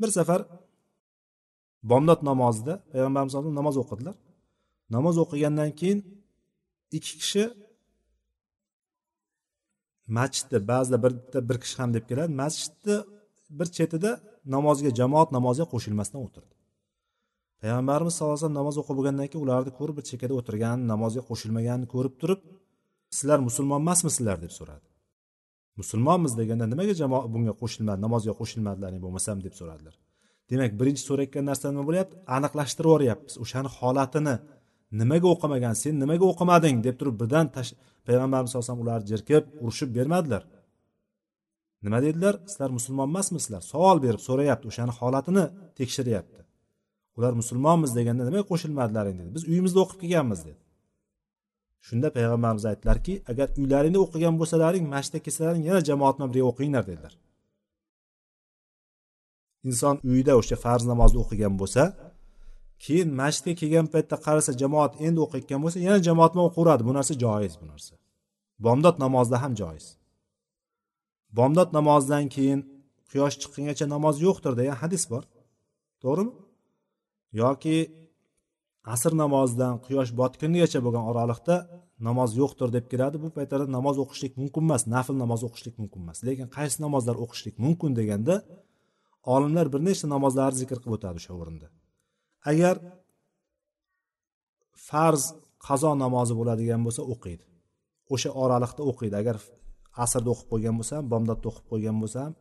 Bir 0.01 0.11
safar 0.19 0.41
bomdod 1.91 2.21
namozida 2.31 2.75
payg'ambarimiz 2.93 3.35
namoz 3.61 3.77
o'qidilar. 3.83 4.17
Namoz 4.97 5.17
o'qigandan 5.25 5.71
keyin 5.81 6.01
ikki 6.97 7.15
kishi 7.23 7.45
masjidni 10.19 10.59
ba'zida 10.71 10.99
bitta 11.05 11.39
bir 11.49 11.57
kishi 11.63 11.77
ham 11.81 11.91
deb 11.97 12.05
keladi 12.11 12.33
masjidni 12.43 12.97
bir 13.59 13.69
chetida 13.77 14.11
namozga 14.57 14.91
jamoat 15.01 15.29
namoziga 15.37 15.67
qo'shilmasdan 15.73 16.21
o'tirdi. 16.27 16.55
Payg'ambarimiz 17.63 18.13
sallallohu 18.15 18.35
alayhi 18.35 18.45
vasallam 18.45 18.59
namoz 18.61 18.77
o'qib 18.83 18.95
bo'lgandan 18.99 19.27
keyin 19.31 19.45
ularni 19.47 19.73
ko'rib 19.79 19.97
bir 19.99 20.05
chekkada 20.11 20.35
o'tirganini 20.41 20.87
namozga 20.93 21.23
qo'shilmaganini 21.31 21.89
ko'rib 21.95 22.15
turib 22.21 22.41
sizlar 23.17 23.39
musulmon 23.49 23.81
emasmisizlar? 23.85 24.37
deb 24.45 24.53
so'radi. 24.59 24.87
Musulmonmiz 25.81 26.33
deganda 26.41 26.67
nimaga 26.73 26.95
jamoa 27.03 27.21
bunga 27.35 27.55
qo'shilmadi 27.63 28.01
namozga 28.07 28.33
qo'shilmadilaring 28.41 29.01
bo'lmasam 29.05 29.37
deb 29.47 29.55
so'radilar. 29.61 29.95
Demak 30.51 30.73
birinchi 30.81 31.03
so'rayotgan 31.09 31.45
narsa 31.51 31.65
nima 31.73 31.85
bo'lyapti? 31.89 32.15
Aniqlashtirib 32.37 32.89
yuboryapmiz 32.91 33.35
o'shani 33.45 33.69
holatini 33.79 34.35
nimaga 35.01 35.29
o'qimagan 35.35 35.75
sen 35.83 35.95
nimaga 36.03 36.25
o'qimading 36.33 36.77
deb 36.87 36.97
turib 37.01 37.17
birdan 37.23 37.47
payg'ambarimiz 38.07 38.51
sallallohu 38.51 38.67
alayhi 38.67 38.73
vasallam 38.73 38.85
ularni 38.87 39.07
jerkib 39.13 39.45
urishib 39.65 39.91
bermadilar. 39.99 40.43
Nima 41.85 41.99
dedilar? 42.07 42.35
Sizlar 42.51 42.71
musulmon 42.79 43.09
emasmisizlar? 43.13 43.63
Savol 43.73 44.03
berib 44.05 44.23
so'rayapti 44.29 44.67
o'shani 44.71 44.93
holatini 44.99 45.45
tekshiryapti. 45.79 46.41
Ular 47.17 47.33
musulmonmiz 47.41 47.91
deganda 47.99 48.23
nimaga 48.29 48.47
qo'shilmadilaring 48.53 49.17
dedi. 49.21 49.31
Biz 49.37 49.43
uyimizda 49.51 49.79
o'qib 49.85 49.99
kelganmiz 50.03 50.41
dedi. 50.49 50.61
Shunda 51.87 52.09
payg'ambarimiz 52.17 52.65
aytdilarki 52.71 53.15
agar 53.31 53.49
uylaringda 53.61 53.99
o'qigan 54.05 54.35
bo'lsalaring 54.41 54.85
masjidga 54.95 55.21
kelsalaring 55.27 55.65
yana 55.71 55.81
jamoat 55.89 56.15
bilan 56.17 56.29
birga 56.33 56.47
o'qinglar 56.53 56.85
dedilar. 56.91 57.15
Inson 59.69 59.97
uyida 60.11 60.33
o'sha 60.41 60.57
farz 60.65 60.85
namozni 60.93 61.19
o'qigan 61.25 61.55
bo'lsa 61.61 61.83
keyin 62.85 63.09
masjidga 63.21 63.55
kelgan 63.61 63.87
paytda 63.95 64.17
qarasa 64.27 64.53
jamoat 64.63 64.93
endi 65.07 65.19
o'qiyotgan 65.25 65.61
bo'lsa 65.65 65.79
yana 65.89 65.99
jamoat 66.09 66.31
bilan 66.35 66.47
o'qiveradi 66.51 66.83
bu 66.89 66.93
narsa 66.99 67.15
joiz 67.25 67.55
bu 67.61 67.67
narsa. 67.73 67.95
Bomdod 68.65 68.97
namozida 69.05 69.39
ham 69.45 69.53
joiz. 69.63 69.87
Bomdod 71.39 71.71
namozidan 71.79 72.25
keyin 72.35 72.61
quyosh 73.11 73.37
chiqqungacha 73.43 73.87
namoz 73.95 74.17
yo'qdir 74.27 74.53
degan 74.61 74.77
hadis 74.83 75.05
bor. 75.13 75.25
To'g'rimi? 76.03 76.33
Yoki 77.43 77.77
asr 78.95 79.13
namozidan 79.23 79.75
quyosh 79.87 80.11
botgungacha 80.21 80.81
bo'lgan 80.87 81.05
oraliqda 81.11 81.57
namoz 82.09 82.31
yo'qdir 82.41 82.69
deb 82.77 82.87
keladi 82.93 83.17
bu 83.25 83.29
paytlarda 83.37 83.69
namoz 83.79 83.97
o'qishlik 84.05 84.33
mumkin 84.41 84.63
emas 84.69 84.83
nafl 84.95 85.15
namoz 85.25 85.41
o'qishlik 85.49 85.75
mumkin 85.81 86.01
emas. 86.05 86.19
Lekin 86.29 86.49
qaysi 86.57 86.77
namozlar 86.85 87.17
o'qishlik 87.25 87.57
mumkin 87.65 87.91
deganda 88.01 88.35
olimlar 89.35 89.67
bir 89.73 89.81
nechta 89.89 90.07
namozlarni 90.15 90.59
zikr 90.63 90.79
qilib 90.83 90.95
o'tadi 90.99 91.17
o'sha 91.21 91.33
o'rinda. 91.41 91.69
Agar 92.51 92.77
farz 94.89 95.23
qazo 95.67 95.91
namozi 96.05 96.35
bo'ladigan 96.41 96.81
bo'lsa 96.87 97.03
o'qiydi. 97.13 97.45
O'sha 98.15 98.31
oraliqda 98.43 98.83
o'qiydi. 98.91 99.15
Agar 99.23 99.37
asrda 100.05 100.29
o'qib 100.35 100.47
qo'ygan 100.53 100.75
bo'lsa 100.81 100.93
ham 100.99 101.07
bomdodda 101.13 101.47
o'qib 101.51 101.67
qo'ygan 101.73 101.97
bo'lsa 102.03 102.19
ham 102.25 102.35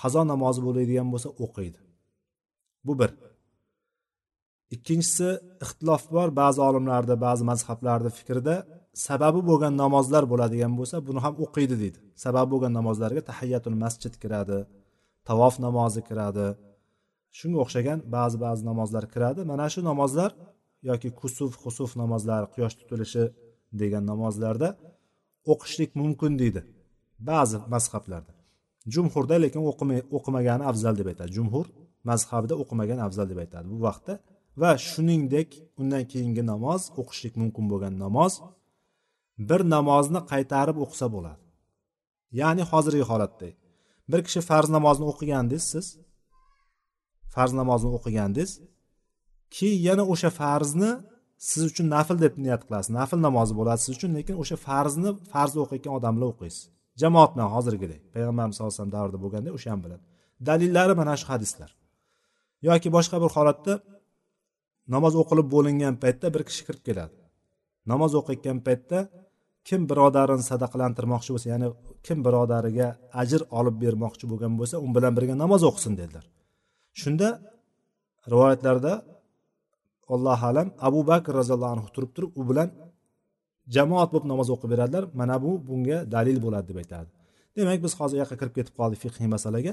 qazo 0.00 0.22
namozi 0.32 0.60
bo'ladigan 0.66 1.08
bo'lsa 1.12 1.28
o'qiydi. 1.44 1.78
Bu 2.86 2.92
bir. 3.00 3.10
Ikkinchisi 4.74 5.28
ixtilof 5.64 6.02
bor 6.16 6.28
ba'zi 6.40 6.60
olimlarda 6.68 7.14
ba'zi 7.26 7.42
mazhablarda 7.50 8.10
fikrida 8.18 8.54
sababi 9.06 9.40
bo'lgan 9.50 9.74
namozlar 9.82 10.24
bo'ladigan 10.32 10.72
bo'lsa 10.78 10.96
buni 11.08 11.20
ham 11.24 11.34
o'qiydi 11.44 11.76
deydi. 11.82 11.98
Sababi 12.24 12.48
bo'lgan 12.52 12.72
namozlarga 12.78 13.22
tahayyatul 13.30 13.76
masjid 13.84 14.14
kiradi 14.22 14.58
tavof 15.28 15.54
namozi 15.66 16.00
kiradi. 16.08 16.46
Shunga 17.38 17.58
o'xshagan 17.64 17.98
ba'zi 18.16 18.36
ba'zi 18.44 18.62
namozlar 18.70 19.04
kiradi. 19.14 19.40
Mana 19.50 19.66
shu 19.72 19.80
namozlar 19.90 20.30
yoki 20.90 21.08
kusuf 21.20 21.52
husuf 21.62 21.90
namozlari 22.02 22.46
quyosh 22.54 22.74
tutilishi 22.80 23.24
degan 23.80 24.04
namozlarda 24.12 24.68
o'qishlik 25.52 25.90
mumkin 26.00 26.32
deydi. 26.42 26.60
Ba'zi 27.18 27.56
mazhablarda. 27.74 28.32
Jumhurda 28.94 29.36
lekin 29.44 29.60
o'qimagani 30.16 30.64
afzal 30.70 30.94
deb 31.00 31.06
aytadi. 31.12 31.30
Jumhur 31.38 31.66
mazhabida 32.10 32.54
o'qimagan 32.62 32.98
afzal 33.06 33.26
deb 33.32 33.38
aytadi 33.44 33.66
bu 33.72 33.78
vaqtda. 33.86 34.14
Va 34.60 34.70
shuningdek 34.90 35.48
undan 35.80 36.04
keyingi 36.12 36.42
namoz 36.52 36.82
o'qishlik 37.00 37.34
mumkin 37.42 37.64
bo'lgan 37.72 37.94
namoz 38.04 38.32
bir 39.48 39.60
namozni 39.74 40.20
qaytarib 40.32 40.76
o'qisa 40.84 41.06
bo'ladi. 41.14 41.42
Ya'ni 42.40 42.62
hozirgi 42.70 43.04
holatda. 43.10 43.48
Bir 44.10 44.20
kishi 44.26 44.40
farz 44.50 44.68
namozni 44.76 45.04
o'qigandingiz 45.12 45.64
siz 45.72 45.86
farz 47.34 47.52
namozni 47.60 47.90
o'qigandingiz 47.96 48.50
keyin 49.56 49.80
yana 49.88 50.04
o'sha 50.12 50.30
farzni 50.40 50.90
siz 51.48 51.62
uchun 51.70 51.86
nafl 51.94 52.16
deb 52.24 52.34
niyat 52.44 52.62
qilasiz. 52.66 52.90
Nafl 53.00 53.18
namozi 53.26 53.52
bo'ladi 53.60 53.80
siz 53.84 53.92
uchun 53.96 54.10
lekin 54.18 54.34
o'sha 54.42 54.56
farzni 54.66 55.10
farz 55.32 55.52
o'qiyotgan 55.62 55.92
odam 55.98 56.12
bilan 56.16 56.28
o'qiysiz. 56.34 56.62
Jamoat 57.00 57.30
bilan 57.34 57.48
hozirgidek 57.54 58.00
payg'ambarimiz 58.14 58.54
sallallohu 58.56 58.72
alayhi 58.72 58.82
vasallam 58.82 58.96
davrida 58.98 59.18
bo'lganda 59.24 59.50
o'sha 59.56 59.74
bilan 59.84 60.00
dalillari 60.48 60.94
mana 61.00 61.14
shu 61.20 61.26
hadislar. 61.32 61.70
Yoki 62.68 62.88
boshqa 62.96 63.16
bir 63.22 63.30
holatda 63.36 63.74
namoz 64.94 65.14
o'qilib 65.22 65.48
bo'lingan 65.54 65.94
paytda 66.02 66.26
bir 66.34 66.42
kishi 66.48 66.62
kirib 66.66 66.82
keladi. 66.88 67.16
Namoz 67.92 68.12
o'qiyotgan 68.20 68.58
paytda 68.66 68.98
kim 69.68 69.80
birodarini 69.90 70.44
sadaqalantirmoqchi 70.50 71.30
bo'lsa 71.34 71.48
ya'ni 71.52 71.68
kim 72.06 72.18
birodariga 72.26 72.88
ajr 73.22 73.40
olib 73.58 73.76
bermoqchi 73.84 74.24
bo'lgan 74.30 74.52
bo'lsa 74.60 74.76
u 74.84 74.86
bilan 74.96 75.12
birga 75.18 75.34
namoz 75.44 75.62
o'qisin 75.70 75.92
dedilar. 76.00 76.24
Shunda 77.00 77.28
rivoyatlarda 78.32 78.92
allohu 80.14 80.44
alam 80.50 80.68
abu 80.88 81.00
bakr 81.10 81.30
roziyallohu 81.40 81.72
anhu 81.76 81.88
turib 81.94 82.10
turib 82.16 82.30
u 82.40 82.42
bilan 82.50 82.68
jamoat 83.76 84.08
bo'lib 84.12 84.26
namoz 84.32 84.48
o'qib 84.54 84.70
beradilar 84.74 85.04
mana 85.20 85.36
bu 85.44 85.50
bunga 85.68 85.98
dalil 86.14 86.38
bo'ladi 86.44 86.66
deb 86.70 86.78
aytadi 86.82 87.10
demak 87.56 87.78
biz 87.84 87.92
hozir 88.00 88.16
u 88.16 88.20
yoqqa 88.22 88.36
kirib 88.40 88.54
ketib 88.58 88.74
qoldik 88.80 89.00
fiqhiy 89.04 89.28
masalaga. 89.36 89.72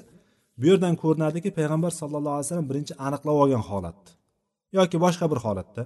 Bu 0.59 0.65
yerdan 0.71 0.95
ko'rinadiki 1.03 1.49
payg'ambar 1.59 1.91
sallallohu 2.01 2.35
alayhi 2.37 2.47
vasallam 2.47 2.67
birinchi 2.71 2.93
aniqlab 3.07 3.37
olgan 3.43 3.63
holat 3.69 4.01
yoki 4.77 4.97
boshqa 5.05 5.25
bir 5.31 5.39
holatda 5.45 5.83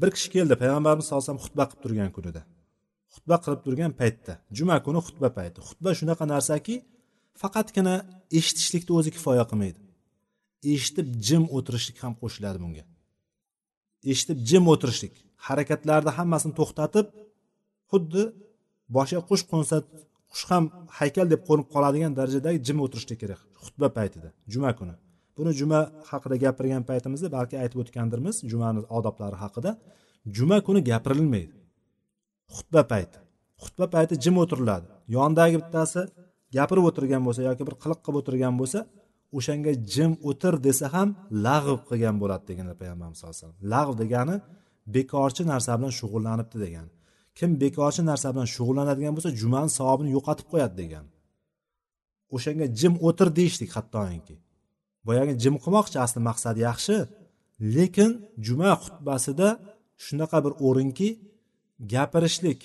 bir 0.00 0.10
kishi 0.14 0.28
keldi 0.34 0.54
payg'ambarimiz 0.62 1.04
sallallohu 1.06 1.24
alayhi 1.24 1.30
vasallam 1.30 1.44
xutba 1.46 1.64
qilib 1.70 1.82
turgan 1.84 2.10
kunida. 2.16 2.42
Xutba 3.14 3.36
qilib 3.44 3.60
turgan 3.66 3.92
paytda 4.00 4.32
juma 4.58 4.76
kuni 4.86 5.00
xutba 5.06 5.28
payti. 5.38 5.58
Xutba 5.68 5.90
shunaqa 5.98 6.24
narsaki 6.34 6.74
faqatgina 7.42 7.94
eshitishlikni 8.38 8.92
o'zi 8.98 9.10
kifoya 9.16 9.44
qilmaydi. 9.50 9.80
Eshitib 10.74 11.06
jim 11.26 11.44
o'tirishlik 11.56 11.98
ham 12.04 12.12
qo'shiladi 12.22 12.58
bunga. 12.64 12.84
Eshitib 14.12 14.38
jim 14.48 14.64
o'tirishlik. 14.72 15.14
Harakatlarni 15.48 16.10
hammasini 16.18 16.54
to'xtatib 16.58 17.06
xuddi 17.90 18.22
boshiga 18.96 19.22
qush 19.30 19.44
qo'nsa 19.52 19.76
qush 20.32 20.44
ham 20.50 20.64
haykal 20.98 21.26
deb 21.32 21.40
qo'nib 21.48 21.66
qoladigan 21.74 22.12
darajadagi 22.18 22.58
jim 22.66 22.78
o'tirishlik 22.84 23.18
kerak 23.22 23.40
xutba 23.64 23.88
paytida 23.98 24.28
juma 24.52 24.70
kuni. 24.78 24.94
Buni 25.36 25.50
juma 25.60 25.80
haqida 26.10 26.36
gapirgan 26.44 26.82
paytimizda 26.90 27.28
balki 27.36 27.56
aytib 27.62 27.78
o'tgandirmiz 27.82 28.36
jumani 28.50 28.80
odoblari 28.98 29.36
haqida. 29.44 29.70
Juma 30.36 30.58
kuni 30.66 30.80
gapirilmaydi. 30.90 31.54
Xutba 32.56 32.82
payti. 32.92 33.18
Xutba 33.64 33.86
payti 33.94 34.14
jim 34.24 34.36
o'tiriladi. 34.42 34.86
Yonidagi 35.16 35.56
bittasi 35.62 36.00
gapirib 36.56 36.84
o'tirgan 36.90 37.22
bo'lsa 37.26 37.40
yoki 37.48 37.62
bir 37.68 37.74
qiliq 37.82 38.00
qilib 38.04 38.18
o'tirgan 38.20 38.54
bo'lsa 38.60 38.78
o'shanga 39.38 39.72
jim 39.94 40.12
o'tir 40.30 40.54
desa 40.66 40.86
ham 40.94 41.08
lag'v 41.46 41.78
qilgan 41.88 42.16
bo'ladi 42.22 42.44
deganlar 42.50 42.76
payg'ambarimiz 42.82 43.18
sallallohu 43.18 43.36
alayhi 43.36 43.46
vasallam. 43.46 43.70
Lag'v 43.74 43.94
degani 44.02 44.36
bekorchi 44.96 45.42
narsa 45.52 45.72
bilan 45.78 45.92
shug'ullanibdi 46.00 46.58
degan. 46.64 46.86
Kim 47.38 47.50
bekorchi 47.62 48.02
narsa 48.10 48.28
bilan 48.34 48.48
shug'ullanadigan 48.54 49.12
bo'lsa 49.16 49.30
jumani 49.40 49.70
savobini 49.78 50.10
yo'qotib 50.16 50.46
qo'yadi 50.52 50.74
degan. 50.82 51.04
O'shanga 52.34 52.66
jim 52.80 52.94
o'tir 53.08 53.28
deyishdik 53.38 53.70
hattoki. 53.76 54.36
Boyagi 55.06 55.32
jim 55.42 55.54
qilmoqchi 55.64 55.96
asli 56.04 56.20
maqsad 56.28 56.56
yaxshi 56.68 56.96
lekin 57.76 58.10
juma 58.46 58.72
xutbasida 58.82 59.48
shunaqa 60.04 60.38
bir 60.44 60.52
o'rinki 60.66 61.08
gapirishlik 61.92 62.60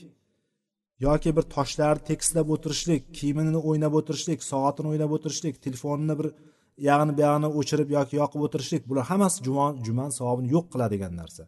yoki 1.08 1.30
bir 1.38 1.46
toshlarni 1.56 2.04
tekislab 2.10 2.48
o'tirishlik 2.56 3.02
kiyimini 3.18 3.60
o'ynab 3.70 3.94
o'tirishlik 4.00 4.40
soatini 4.52 4.88
o'ynab 4.92 5.12
o'tirishlik 5.18 5.56
telefonini 5.66 6.16
bir 6.20 6.28
yag'ini 6.90 7.14
buyog'ini 7.20 7.50
o'chirib 7.60 7.90
yoki 7.98 8.14
yoqib 8.22 8.42
o'tirishlik 8.46 8.84
bular 8.90 9.06
hammasi 9.12 9.38
juma 9.48 9.68
juman 9.88 10.10
savobini 10.20 10.50
yo'q 10.56 10.66
qiladigan 10.74 11.14
narsa. 11.22 11.44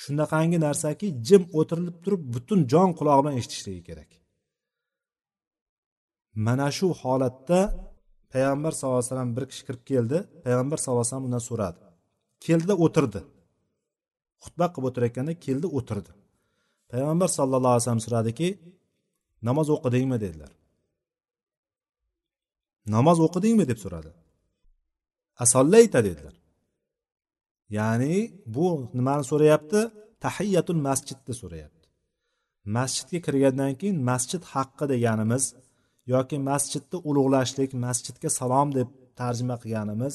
Shunaqangi 0.00 0.58
narsaki 0.66 1.06
jim 1.28 1.42
o'tirilib 1.58 1.96
turib 2.04 2.22
butun 2.34 2.60
jon 2.72 2.90
qulog'i 2.98 3.22
bilan 3.22 3.36
eshitishligi 3.40 3.82
kerak. 3.88 4.10
Mana 6.46 6.68
shu 6.78 6.86
holatda 7.02 7.60
payg'ambar 8.32 8.72
sallallohu 8.76 9.00
alayhi 9.00 9.10
vasallam 9.12 9.32
bir 9.36 9.44
kishi 9.50 9.62
kirib 9.68 9.82
keldi. 9.90 10.18
Payg'ambar 10.44 10.78
sallallohu 10.82 11.02
alayhi 11.02 11.12
vasallam 11.12 11.28
undan 11.28 11.42
so'radi. 11.50 11.80
Keldida 12.46 12.74
o'tirdi. 12.84 13.20
Xutba 14.44 14.66
qilib 14.72 14.86
o'tirayotganda 14.88 15.32
keldi 15.46 15.66
o'tirdi. 15.78 16.12
Payg'ambar 16.92 17.28
sallallohu 17.38 17.72
alayhi 17.72 17.84
vasallam 17.84 18.04
so'radiki 18.06 18.48
namoz 19.48 19.68
o'qidingmi? 19.76 20.18
dedilar. 20.24 20.52
Namoz 22.94 23.18
o'qidingmi? 23.26 23.64
deb 23.70 23.78
so'radi. 23.84 24.10
Asollayta 25.44 25.98
dedilar. 26.08 26.34
Ya'ni 27.76 28.14
bu 28.54 28.66
nimani 28.98 29.24
so'rayapti? 29.30 29.80
Tahiyatul 30.24 30.80
masjidni 30.88 31.34
so'rayapti. 31.42 31.86
Masjidga 32.76 33.18
kirgandan 33.26 33.72
keyin 33.80 33.98
masjid 34.10 34.42
haqqi 34.52 34.84
deganimiz 34.92 35.44
yoki 36.14 36.36
masjidni 36.50 36.98
ulug'lashlik 37.08 37.70
masjidga 37.86 38.28
salom 38.38 38.68
deb 38.78 38.88
tarjima 39.20 39.56
qilganimiz 39.62 40.14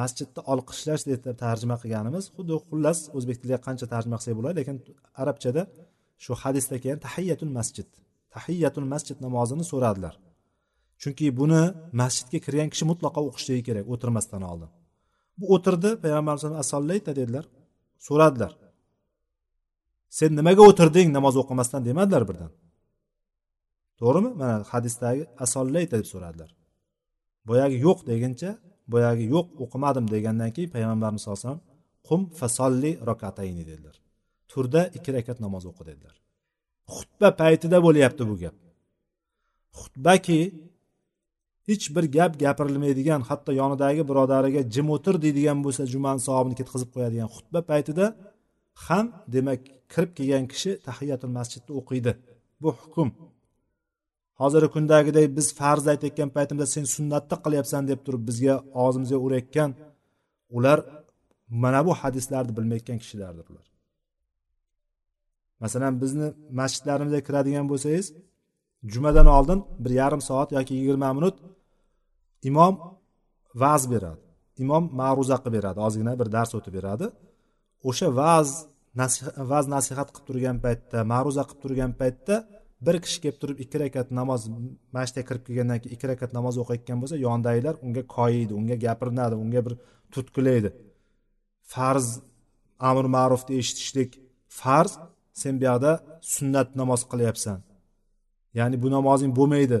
masjidni 0.00 0.40
olqishlash 0.52 1.04
deb 1.10 1.20
tarjima 1.44 1.76
qilganimiz 1.82 2.24
xuddi 2.36 2.54
xullas 2.66 2.98
o'zbek 3.16 3.36
tiliga 3.40 3.60
qancha 3.66 3.86
tarjima 3.94 4.16
qilsak 4.18 4.34
bo'ladi 4.38 4.56
lekin 4.60 4.76
arabchada 5.22 5.62
shu 6.24 6.32
hadisda 6.42 6.76
kelgan 6.82 7.00
tahiyatul 7.06 7.52
masjid 7.58 7.88
tahiyatul 8.34 8.88
masjid 8.92 9.16
namozini 9.26 9.64
so'radilar. 9.72 10.14
Chunki 11.02 11.26
buni 11.40 11.62
masjidga 12.00 12.38
kirgan 12.46 12.68
kishi 12.72 12.84
mutlaqo 12.90 13.20
o'qishligi 13.28 13.62
kerak 13.68 13.86
o'tirmasdan 13.92 14.42
oldin. 14.50 14.70
Bu 15.38 15.44
o'tirdi 15.54 15.90
payg'ambar 16.02 16.36
asollayta 16.62 17.12
dedilar. 17.20 17.44
So'radilar. 18.06 18.52
Sen 20.18 20.30
nimaga 20.38 20.62
o'tirding 20.70 21.08
namoz 21.16 21.34
o'qimasdan 21.42 21.82
demadilar 21.88 22.22
birdan. 22.28 22.52
To'g'rimi? 24.00 24.30
Mana 24.40 24.56
hadisdagi 24.72 25.22
asollayta 25.44 25.94
deb 26.00 26.08
so'radilar. 26.12 26.50
Boyagi 27.48 27.76
yo'q 27.86 27.98
deguncha 28.10 28.50
boyagi 28.92 29.24
yo'q 29.34 29.46
o'qimadim 29.64 30.06
degandan 30.14 30.50
keyin 30.56 30.70
payg'ambarimiz 30.76 31.20
sallallohu 31.22 31.40
alayhi 31.40 31.50
vasallam 31.50 31.64
qum 32.08 32.20
fasolli 32.40 32.90
rokatayni 33.08 33.64
dedilar. 33.70 33.96
Turda 34.50 34.82
ikki 34.96 35.10
rakat 35.16 35.38
namoz 35.44 35.64
o'qi 35.70 35.84
dedilar. 35.90 36.14
Xutba 36.94 37.28
paytida 37.42 37.78
bo'lyapti 37.86 38.22
bu 38.30 38.34
gap. 38.42 38.56
Xutbaki 39.80 40.38
hech 41.68 41.84
bir 41.96 42.04
gap 42.16 42.32
gapirilmaydigan 42.44 43.20
hatto 43.28 43.50
yonidagi 43.60 44.02
birodariga 44.10 44.60
jim 44.74 44.86
o'tir 44.96 45.14
deydigan 45.24 45.58
bo'lsa 45.64 45.82
jumani 45.92 46.20
savobini 46.28 46.56
ketkazib 46.60 46.90
qo'yadigan 46.94 47.28
xutba 47.36 47.60
paytida 47.70 48.04
ham 48.86 49.06
demak 49.34 49.60
kirib 49.92 50.10
kelgan 50.18 50.44
kishi 50.52 50.70
tahiyatul 50.88 51.32
masjidni 51.38 51.72
o'qiydi. 51.80 52.12
Bu 52.62 52.70
hukm. 52.80 53.08
Hozirgi 54.40 54.68
kundagidek 54.74 55.26
biz 55.36 55.46
farz 55.60 55.84
aytayotgan 55.92 56.30
paytimizda 56.36 56.66
sen 56.74 56.84
sunnatni 56.94 57.36
qilyapsan 57.44 57.82
deb 57.90 58.00
turib 58.06 58.22
bizga 58.28 58.54
og'zimizga 58.84 59.18
urayotgan 59.26 59.70
ular 60.56 60.78
mana 61.62 61.80
bu 61.86 61.92
hadislarni 62.00 62.52
bilmayotgan 62.56 62.98
kishilardir 63.02 63.46
ular. 63.52 63.66
Masalan 65.62 65.94
bizni 66.02 66.26
masjidlarimizga 66.60 67.20
kiradigan 67.26 67.66
bo'lsangiz 67.72 68.06
jumadan 68.92 69.26
oldin 69.36 69.60
bir 69.84 69.92
yarim 70.00 70.22
soat 70.28 70.48
yoki 70.56 70.74
yigirma 70.74 71.10
minut 71.18 71.36
imom 72.48 72.74
va'z 73.62 73.84
beradi. 73.92 74.22
Imom 74.64 74.84
ma'ruza 75.00 75.36
qilib 75.42 75.54
beradi. 75.58 75.78
Ozgina 75.86 76.12
bir 76.20 76.28
dars 76.36 76.50
o'tib 76.58 76.74
beradi. 76.78 77.06
O'sha 77.88 78.08
va'z 78.20 78.48
va'z 79.50 79.66
nasihat 79.76 80.08
qilib 80.14 80.26
turgan 80.28 80.56
paytda 80.64 80.98
ma'ruza 81.12 81.42
qilib 81.48 81.60
turgan 81.64 81.92
paytda 82.00 82.34
bir 82.86 82.96
kishi 83.04 83.18
kelib 83.24 83.38
turib 83.42 83.58
ikki 83.64 83.76
rakat 83.82 84.08
namoz 84.18 84.42
masjidga 84.96 85.22
kirib 85.28 85.42
kelgandan 85.46 85.78
keyin 85.82 85.94
ikki 85.96 86.06
rakat 86.12 86.30
namoz 86.38 86.54
o'qiyotgan 86.62 86.98
bo'lsa 87.02 87.16
yonidagilar 87.26 87.74
unga 87.86 88.02
koyiydi 88.16 88.52
unga 88.60 88.76
gapirinadi 88.86 89.34
unga 89.44 89.60
bir 89.66 89.74
turtkilaydi 90.14 90.70
farz 91.74 92.06
amr 92.90 93.04
ma'rufni 93.16 93.54
eshitishlik 93.62 94.10
farz 94.60 94.92
sen 95.40 95.60
bu 95.60 95.64
yoqda 95.70 95.92
sunnat 96.34 96.68
namoz 96.80 97.02
qilyapsan. 97.12 97.58
Ya'ni 98.58 98.76
bu 98.82 98.88
namozing 98.96 99.32
bo'lmaydi. 99.38 99.78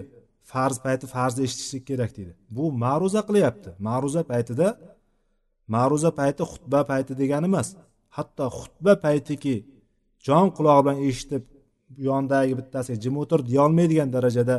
Farz 0.50 0.76
payti 0.84 1.06
farzni 1.14 1.40
eshitishlik 1.46 1.84
kerak 1.90 2.10
deydi. 2.16 2.32
Bu 2.56 2.64
ma'ruza 2.84 3.20
qilyapti. 3.28 3.70
Ma'ruza 3.88 4.22
paytida 4.32 4.68
ma'ruza 5.74 6.10
payti 6.20 6.42
xutba 6.52 6.80
payti 6.90 7.12
degani 7.20 7.46
emas. 7.50 7.68
Hatto 8.16 8.44
xutba 8.58 8.92
paytiki 9.04 9.56
jon 10.26 10.46
qulog'i 10.56 10.82
bilan 10.84 10.98
eshitib 11.08 11.44
yonidagi 12.08 12.54
bittasiga 12.60 12.96
jim 13.04 13.14
o'tir 13.22 13.40
deyolmaydigan 13.50 14.10
darajada 14.16 14.56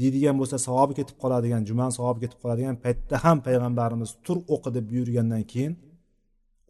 deydigan 0.00 0.36
bo'lsa 0.40 0.56
savobi 0.66 0.94
ketib 1.00 1.16
qoladigan 1.22 1.62
jumani 1.68 1.92
savobi 1.98 2.20
ketib 2.24 2.38
qoladigan 2.42 2.76
paytda 2.84 3.16
ham 3.24 3.38
payg'ambarimiz 3.46 4.10
tur 4.24 4.38
o'qi 4.54 4.70
deb 4.76 4.84
buyurgandan 4.92 5.42
keyin 5.52 5.74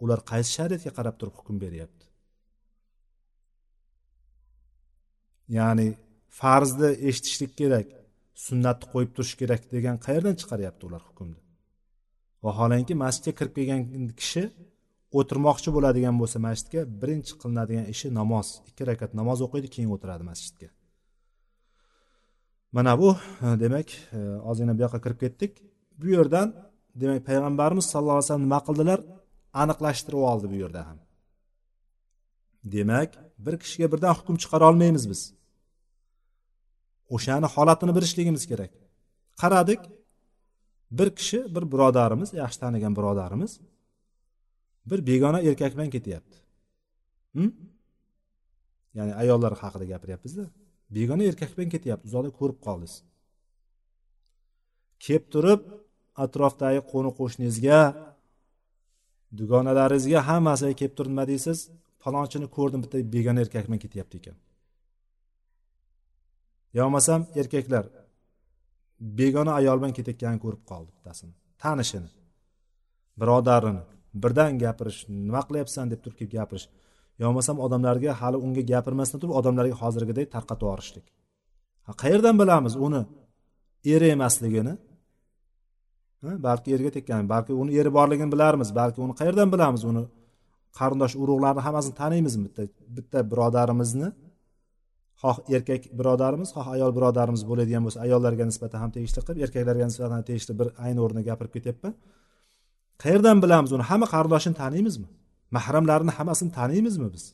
ular 0.03 0.21
qaysi 0.31 0.51
shariatga 0.59 0.91
qarab 0.99 1.15
turib 1.21 1.35
hukm 1.41 1.57
beryapti? 1.65 2.05
Ya'ni 5.57 5.87
farzni 6.41 6.91
eshitishlik 7.09 7.53
kerak. 7.61 7.89
Sunnatni 8.35 8.87
qo'yib 8.93 9.11
turish 9.17 9.35
kerak 9.41 9.63
degan 9.75 9.97
qayerdan 10.07 10.35
chiqaryapti 10.41 10.83
ular 10.89 11.03
hukmni? 11.09 11.39
Vaholanki 12.45 12.95
masjidga 13.05 13.33
kirib 13.39 13.55
kelgan 13.59 13.83
kishi 14.21 14.45
o'tirmoqchi 15.19 15.71
bo'ladigan 15.77 16.17
bo'lsa 16.21 16.39
masjidga 16.49 16.83
birinchi 17.01 17.33
qilinadigan 17.41 17.87
ishi 17.95 18.07
namoz. 18.21 18.49
Ikki 18.71 18.83
rakat 18.91 19.11
namoz 19.21 19.39
o'qiydi 19.47 19.69
keyin 19.75 19.91
o'tiradi 19.97 20.25
masjidga. 20.31 20.69
Mana 22.77 22.93
bu 23.01 23.09
e, 23.45 23.47
demak 23.65 23.89
e, 24.17 24.19
ozgina 24.51 24.73
bu 24.77 24.83
yoqqa 24.85 24.99
kirib 25.05 25.19
ketdik. 25.25 25.53
Bu 26.01 26.07
yerdan 26.17 26.49
demak 27.03 27.21
payg'ambarimiz 27.29 27.87
sallallohu 27.93 28.19
alayhi 28.19 28.29
vasallam 28.29 28.47
nima 28.49 28.61
qildilar? 28.69 29.01
Aniqlashtirib 29.63 30.23
oldi 30.31 30.47
bu 30.53 30.57
yerda 30.63 30.81
ham. 30.89 30.99
Demak 32.75 33.11
bir 33.45 33.55
kishiga 33.63 33.87
birdan 33.93 34.13
hukm 34.19 34.35
chiqara 34.43 34.65
olmaymiz 34.71 35.05
biz. 35.13 35.21
O'shani 37.15 37.47
holatini 37.55 37.93
bilishligimiz 37.97 38.47
kerak. 38.47 38.73
Qaradik 39.41 39.81
bir 40.99 41.09
kishi 41.19 41.41
bir 41.55 41.65
birodarimiz 41.73 42.31
yaxshi 42.43 42.59
tanigan 42.61 42.93
birodarimiz 42.97 43.53
bir 44.91 45.07
begona 45.07 45.41
erkak 45.41 45.73
bilan 45.77 45.91
ketyapti 45.91 46.37
hm? 47.35 47.51
ya'ni 48.95 49.15
ayollar 49.15 49.53
haqida 49.63 49.85
gapiryapmizda. 49.93 50.45
Begona 50.91 51.23
erkak 51.31 51.51
bilan 51.57 51.71
ketyapti 51.75 52.05
uzoqda 52.09 52.31
ko'rib 52.39 52.59
qoldingiz. 52.67 52.95
Kelib 55.05 55.27
turib 55.35 55.63
atrofdagi 56.25 56.81
qo'ni 56.93 57.11
qo'shningizga 57.19 57.81
dugonalaringizga 59.39 60.21
hammasiga 60.29 60.75
kelib 60.81 60.95
turib 60.99 61.13
nima 61.15 61.27
deysiz 61.33 61.59
falonchini 62.03 62.47
ko'rdim 62.57 62.81
bitta 62.85 62.97
begona 63.15 63.41
erkak 63.45 63.65
bilan 63.69 63.81
ketyapti 63.85 64.15
ekan. 64.21 64.37
Yo 66.77 66.81
bo'lmasam 66.87 67.21
erkaklar 67.41 67.85
begona 69.19 69.53
ayol 69.61 69.77
bilan 69.81 69.93
ketayotganini 69.99 70.41
ko'rib 70.45 70.63
qoldi 70.71 70.91
bittasini 70.97 71.35
tanishini. 71.63 72.11
Birodarini. 73.21 73.83
Birdan 74.23 74.53
gapirish 74.65 75.01
nima 75.27 75.41
qilyapsan 75.49 75.87
deb 75.93 76.01
turib 76.03 76.17
kelib 76.19 76.33
gapirish. 76.39 76.67
Yo 77.21 77.25
bo'lmasam 77.29 77.57
odamlarga 77.67 78.11
hali 78.21 78.39
unga 78.47 78.63
gapirmasdan 78.73 79.19
turib 79.23 79.35
odamlarga 79.41 79.77
hozirgidek 79.83 80.27
tarqatib 80.35 80.67
yuborishlik. 80.67 81.07
Qayerdan 82.03 82.35
bilamiz 82.43 82.75
uni 82.87 83.01
eri 83.95 84.09
emasligini? 84.17 84.75
Balki 86.47 86.69
erga 86.77 86.91
tekkan 86.97 87.29
balki 87.35 87.53
uni 87.63 87.71
eri 87.81 87.91
borligini 87.99 88.31
bilarmiz 88.35 88.69
balki 88.81 88.99
uni 89.05 89.15
qayerdan 89.21 89.49
bilamiz 89.55 89.83
uni? 89.91 90.05
Qarindosh 90.79 91.15
urug'larni 91.23 91.61
hammasini 91.67 91.95
taniymizmi 92.03 92.45
bitta 92.47 92.63
bitta 92.97 93.19
birodarimizni? 93.31 94.09
Xoh 95.23 95.37
erkak 95.57 95.83
birodarimiz 95.99 96.51
xoh 96.57 96.67
ayol 96.75 96.91
birodarimiz 96.99 97.43
bo'ladigan 97.51 97.83
bo'lsa 97.87 97.99
ayollarga 98.07 98.45
nisbatan 98.51 98.79
ham 98.83 98.91
tegishli 98.97 99.21
qilib 99.27 99.41
erkaklarga 99.47 99.87
nisbatan 99.91 100.21
tegishli 100.29 100.53
bir 100.61 100.69
ayni 100.85 101.01
o'rnida 101.05 101.23
gapirib 101.29 101.53
ketyapman 101.57 101.95
qayerdan 103.03 103.39
bilamiz 103.45 103.71
uni? 103.77 103.85
Hamma 103.91 104.07
qarindoshini 104.15 104.57
taniymizmi? 104.63 105.09
Mahramlarini 105.57 106.13
hammasini 106.19 106.51
taniymizmi 106.59 107.09
biz? 107.15 107.25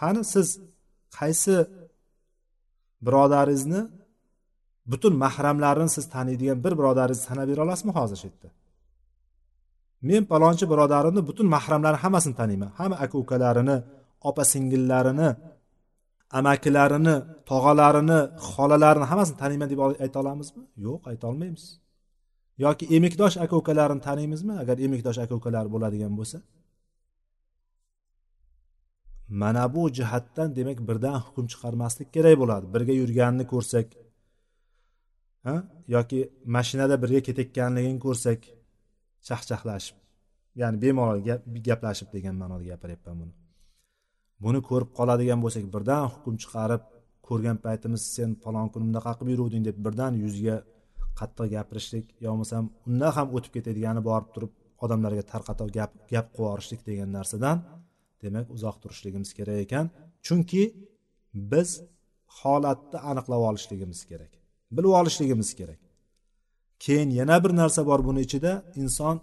Qani 0.00 0.20
siz 0.32 0.48
qaysi 1.18 1.56
birodaringizni 3.06 3.80
butun 4.92 5.14
mahramlarini 5.24 5.90
siz 5.96 6.04
taniydigan 6.14 6.58
bir 6.64 6.72
birodaringizni 6.78 7.24
sanab 7.30 7.46
bera 7.50 7.60
olasizmi 7.66 7.92
hozir 7.98 8.16
shu 8.20 8.26
yerda? 8.30 8.48
Men 10.08 10.22
palonchi 10.32 10.64
birodarimni 10.72 11.22
butun 11.28 11.46
mahramlarini 11.56 12.00
hammasini 12.04 12.34
taniyman. 12.40 12.70
Hamma 12.78 12.96
aka 13.04 13.16
ukalarini 13.24 13.76
opa 14.28 14.42
singillarini 14.52 15.28
amakilarini 16.38 17.16
tog'alarini 17.50 18.18
xolalarini 18.50 19.06
hammasini 19.10 19.36
taniyman 19.42 19.68
deb 19.72 19.80
ayta 20.04 20.16
olamizmi? 20.22 20.62
Yo'q 20.86 21.00
ayta 21.10 21.24
olmaymiz. 21.30 21.64
Yoki 22.64 22.84
emikdosh 22.96 23.36
aka 23.44 23.54
ukalarini 23.60 24.02
taniymizmi? 24.08 24.54
Agar 24.62 24.76
emikdosh 24.86 25.18
aka 25.24 25.34
ukalar 25.40 25.66
bo'ladigan 25.74 26.12
bo'lsa? 26.18 26.38
Mana 29.42 29.64
bu 29.74 29.82
jihatdan 29.98 30.48
demak 30.58 30.78
birdan 30.88 31.16
hukm 31.24 31.46
chiqarmaslik 31.52 32.08
kerak 32.14 32.36
bo'ladi. 32.42 32.66
Birga 32.74 32.94
yurganini 33.00 33.44
ko'rsak 33.52 33.86
ha? 35.46 35.56
Yoki 35.94 36.18
mashinada 36.56 36.96
birga 37.02 37.20
ketayotganligini 37.28 38.00
ko'rsak 38.06 38.40
chaqchaqlashib 39.28 39.96
ya'ni 40.60 40.76
bemalol 40.84 41.20
gaplashib 41.68 42.08
degan 42.14 42.34
ma'noda 42.42 42.64
gapiryapman 42.72 43.16
buni. 43.20 43.34
Buni 44.44 44.60
ko'rib 44.68 44.90
qoladigan 44.98 45.38
bo'lsak 45.44 45.64
birdan 45.74 46.02
hukm 46.14 46.34
chiqarib 46.42 46.82
ko'rgan 47.28 47.56
paytimiz 47.66 48.02
sen 48.16 48.30
falon 48.44 48.68
kuni 48.72 48.84
bunaqa 48.88 49.12
qilib 49.18 49.32
yuruvding 49.34 49.62
deb 49.68 49.76
birdan 49.84 50.12
yuziga 50.22 50.56
qattiq 51.20 51.46
gapirishlik 51.54 52.06
yo 52.24 52.28
bo'lmasam 52.32 52.64
undan 52.88 53.10
ham 53.16 53.26
o'tib 53.36 53.52
ketadigani 53.56 54.00
borib 54.08 54.28
turib 54.34 54.52
odamlarga 54.84 55.24
tarqatib 55.32 55.68
gap 55.78 55.90
gap 56.12 56.26
qilib 56.34 56.46
yuborishlik 56.46 56.80
degan 56.88 57.08
narsadan 57.18 57.58
demak 58.22 58.46
uzoq 58.56 58.76
turishligimiz 58.82 59.30
kerak 59.38 59.58
ekan. 59.66 59.86
Chunki 60.26 60.62
biz 61.52 61.70
holatni 62.40 62.98
aniqlab 63.10 63.42
olishligimiz 63.50 64.00
kerak 64.10 64.32
bilib 64.76 64.92
olishligimiz 65.00 65.50
kerak. 65.60 65.80
Keyin 66.84 67.10
yana 67.20 67.36
bir 67.44 67.52
narsa 67.60 67.80
bor 67.90 68.00
buni 68.08 68.20
ichida 68.26 68.52
inson 68.82 69.16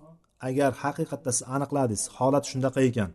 agar 0.48 0.72
haqiqatda 0.84 1.32
siz 1.38 1.44
aniqladingiz 1.56 2.04
holat 2.18 2.46
shunaqa 2.52 2.82
ekan. 2.89 3.12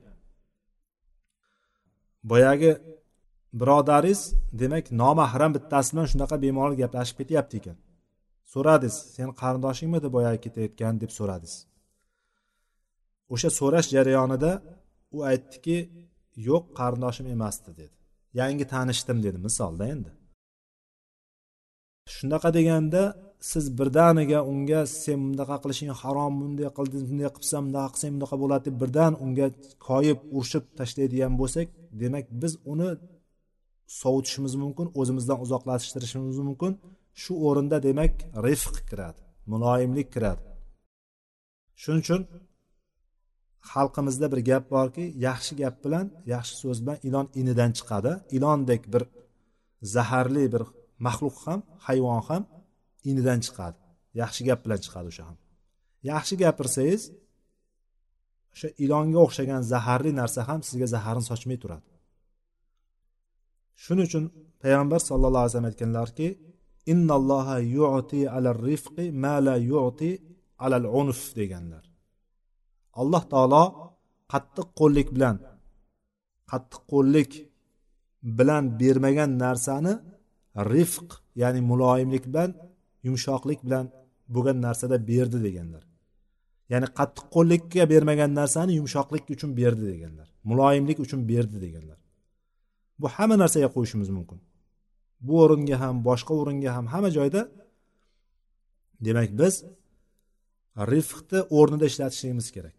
Boyagi 2.31 2.71
birodaringiz 3.61 4.21
demak 4.61 4.85
nomahram 5.03 5.51
bittasi 5.57 5.89
bilan 5.93 6.07
shunaqa 6.13 6.37
bemalol 6.45 6.75
gaplashib 6.83 7.17
ketyapti 7.21 7.55
ekan. 7.61 7.77
So'radingiz 8.53 8.97
sen 9.17 9.29
qarindoshingmidi 9.41 10.09
boyagi 10.17 10.41
ketayotgan 10.47 10.95
deb 11.03 11.11
so'radingiz. 11.19 11.55
O'sha 13.35 13.51
so'rash 13.59 13.89
jarayonida 13.95 14.53
u 15.17 15.19
aytdiki 15.31 15.77
yo'q 16.49 16.65
qarindoshim 16.79 17.27
emasdi 17.35 17.71
dedi. 17.81 17.95
Yangi 18.41 18.65
tanishdim 18.75 19.19
dedi 19.27 19.39
misolda 19.47 19.85
endi. 19.95 20.11
Shunaqa 22.15 22.51
deganda 22.59 23.03
siz 23.51 23.65
birdaniga 23.79 24.41
unga 24.53 24.81
sen 25.03 25.21
bunaqa 25.31 25.57
qilishing 25.63 25.91
harom 26.03 26.33
bunday 26.41 26.69
qilding 26.79 27.05
bunday 27.11 27.31
qilsam 27.37 27.63
bunaqa 27.69 27.89
qilsang 27.95 28.13
bunaqa 28.17 28.37
bo'ladi 28.43 28.65
deb 28.69 28.77
birdan 28.83 29.13
unga 29.25 29.47
koyib 29.89 30.19
urishib 30.37 30.65
tashlaydigan 30.79 31.33
bo'lsak 31.41 31.69
demak 32.01 32.27
biz 32.43 32.53
uni 32.73 32.91
sovutishimiz 34.01 34.55
mumkin 34.63 34.87
o'zimizdan 35.01 35.39
uzoqlashtirishimiz 35.45 36.39
mumkin. 36.49 36.73
Shu 37.23 37.33
o'rinda 37.49 37.79
demak 37.89 38.15
rifq 38.47 38.77
kiradi 38.89 39.21
muloyimlik 39.53 40.09
kiradi. 40.15 40.43
Shuning 41.83 42.03
uchun 42.05 42.23
xalqimizda 43.71 44.27
bir 44.33 44.41
gap 44.51 44.65
borki 44.75 45.05
yaxshi 45.29 45.53
gap 45.63 45.77
bilan 45.85 46.07
yaxshi 46.35 46.55
so'z 46.63 46.79
bilan 46.85 46.99
ilon 47.09 47.27
inidan 47.41 47.71
chiqadi. 47.79 48.13
Ilondek 48.37 48.83
bir 48.93 49.03
zaharli 49.95 50.45
bir 50.55 50.63
maxluq 51.07 51.37
ham 51.47 51.61
hayvon 51.87 52.21
ham 52.29 52.43
inidan 53.11 53.41
chiqadi. 53.47 53.77
Yaxshi 54.21 54.43
gap 54.49 54.61
bilan 54.65 54.81
chiqadi 54.85 55.07
o'sha 55.13 55.25
ham. 55.29 55.37
Yaxshi 56.11 56.35
gapirsangiz 56.43 57.03
o'sha 58.55 58.69
ilonga 58.85 59.19
o'xshagan 59.27 59.63
zaharli 59.73 60.13
narsa 60.21 60.41
ham 60.49 60.61
sizga 60.69 60.87
zaharni 60.95 61.25
sochmay 61.31 61.59
turadi. 61.63 61.89
Shuning 63.83 64.07
uchun 64.11 64.25
payg'ambar 64.63 65.01
sallallohu 65.09 65.43
alayhi 65.43 65.53
vasallam 65.53 65.71
aytganlarki 65.73 66.27
innalloha 66.93 67.57
yu'ti 67.77 68.21
alal 68.37 68.61
rifqi 68.69 69.05
ma 69.25 69.35
la 69.47 69.57
yu'ti 69.71 70.11
alal 70.65 70.87
unf 71.01 71.21
deganlar. 71.39 71.85
Alloh 73.01 73.23
taolo 73.33 73.65
qattiq 74.33 74.69
qo'llik 74.81 75.09
bilan 75.17 75.37
qattiq 76.51 76.83
qo'llik 76.93 77.33
bilan 78.39 78.65
bermagan 78.81 79.31
narsani 79.45 79.95
rifq 80.75 81.09
ya'ni 81.41 81.61
muloyimlik 81.71 82.25
bilan 82.31 82.51
yumshoqlik 83.07 83.61
bilan 83.67 83.85
bo'lgan 84.35 84.59
narsada 84.67 84.97
berdi 85.11 85.39
deganlar. 85.47 85.83
Ya'ni 86.73 86.89
qattiq 86.99 87.27
qo'llikka 87.35 87.83
bermagan 87.93 88.31
narsani 88.41 88.73
yumshoqlik 88.79 89.25
uchun 89.35 89.51
berdi 89.61 89.85
deganlar 89.93 90.29
muloyimlik 90.45 90.99
uchun 91.01 91.29
berdi 91.29 91.61
deganlar. 91.61 91.99
Bu 92.99 93.09
hamma 93.09 93.37
narsaga 93.43 93.69
qo'yishimiz 93.77 94.09
mumkin. 94.17 94.39
Bu 95.27 95.35
o'ringa 95.45 95.77
ham 95.83 95.97
boshqa 96.09 96.33
o'ringa 96.41 96.71
ham 96.77 96.87
hamma 96.93 97.11
joyda 97.19 97.43
demak 99.07 99.31
biz 99.41 99.55
rifqni 100.93 101.41
o'rnida 101.59 101.85
ishlatishligimiz 101.91 102.49
kerak. 102.57 102.77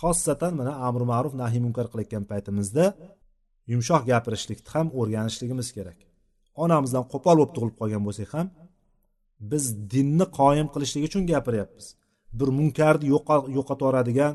Xossatan 0.00 0.52
mana 0.60 0.72
amri 0.88 1.04
ma'ruf 1.12 1.34
nahiy 1.42 1.60
munkar 1.66 1.86
qilayotgan 1.92 2.24
paytimizda 2.30 2.84
yumshoq 3.72 4.02
gapirishlikni 4.10 4.68
ham 4.74 4.86
o'rganishligimiz 5.00 5.68
kerak. 5.76 5.98
Onamizdan 6.64 7.04
qo'pol 7.12 7.36
bo'lib 7.38 7.52
tug'ilib 7.56 7.76
qolgan 7.80 8.02
bo'lsak 8.08 8.30
ham 8.36 8.46
biz 9.50 9.64
dinni 9.92 10.26
qoyim 10.38 10.68
qilishlik 10.74 11.02
uchun 11.08 11.22
gapiryapmiz. 11.32 11.86
Bir 12.38 12.48
munkarni 12.58 13.06
yo'qotib 13.14 13.48
yuboradigan 13.56 14.34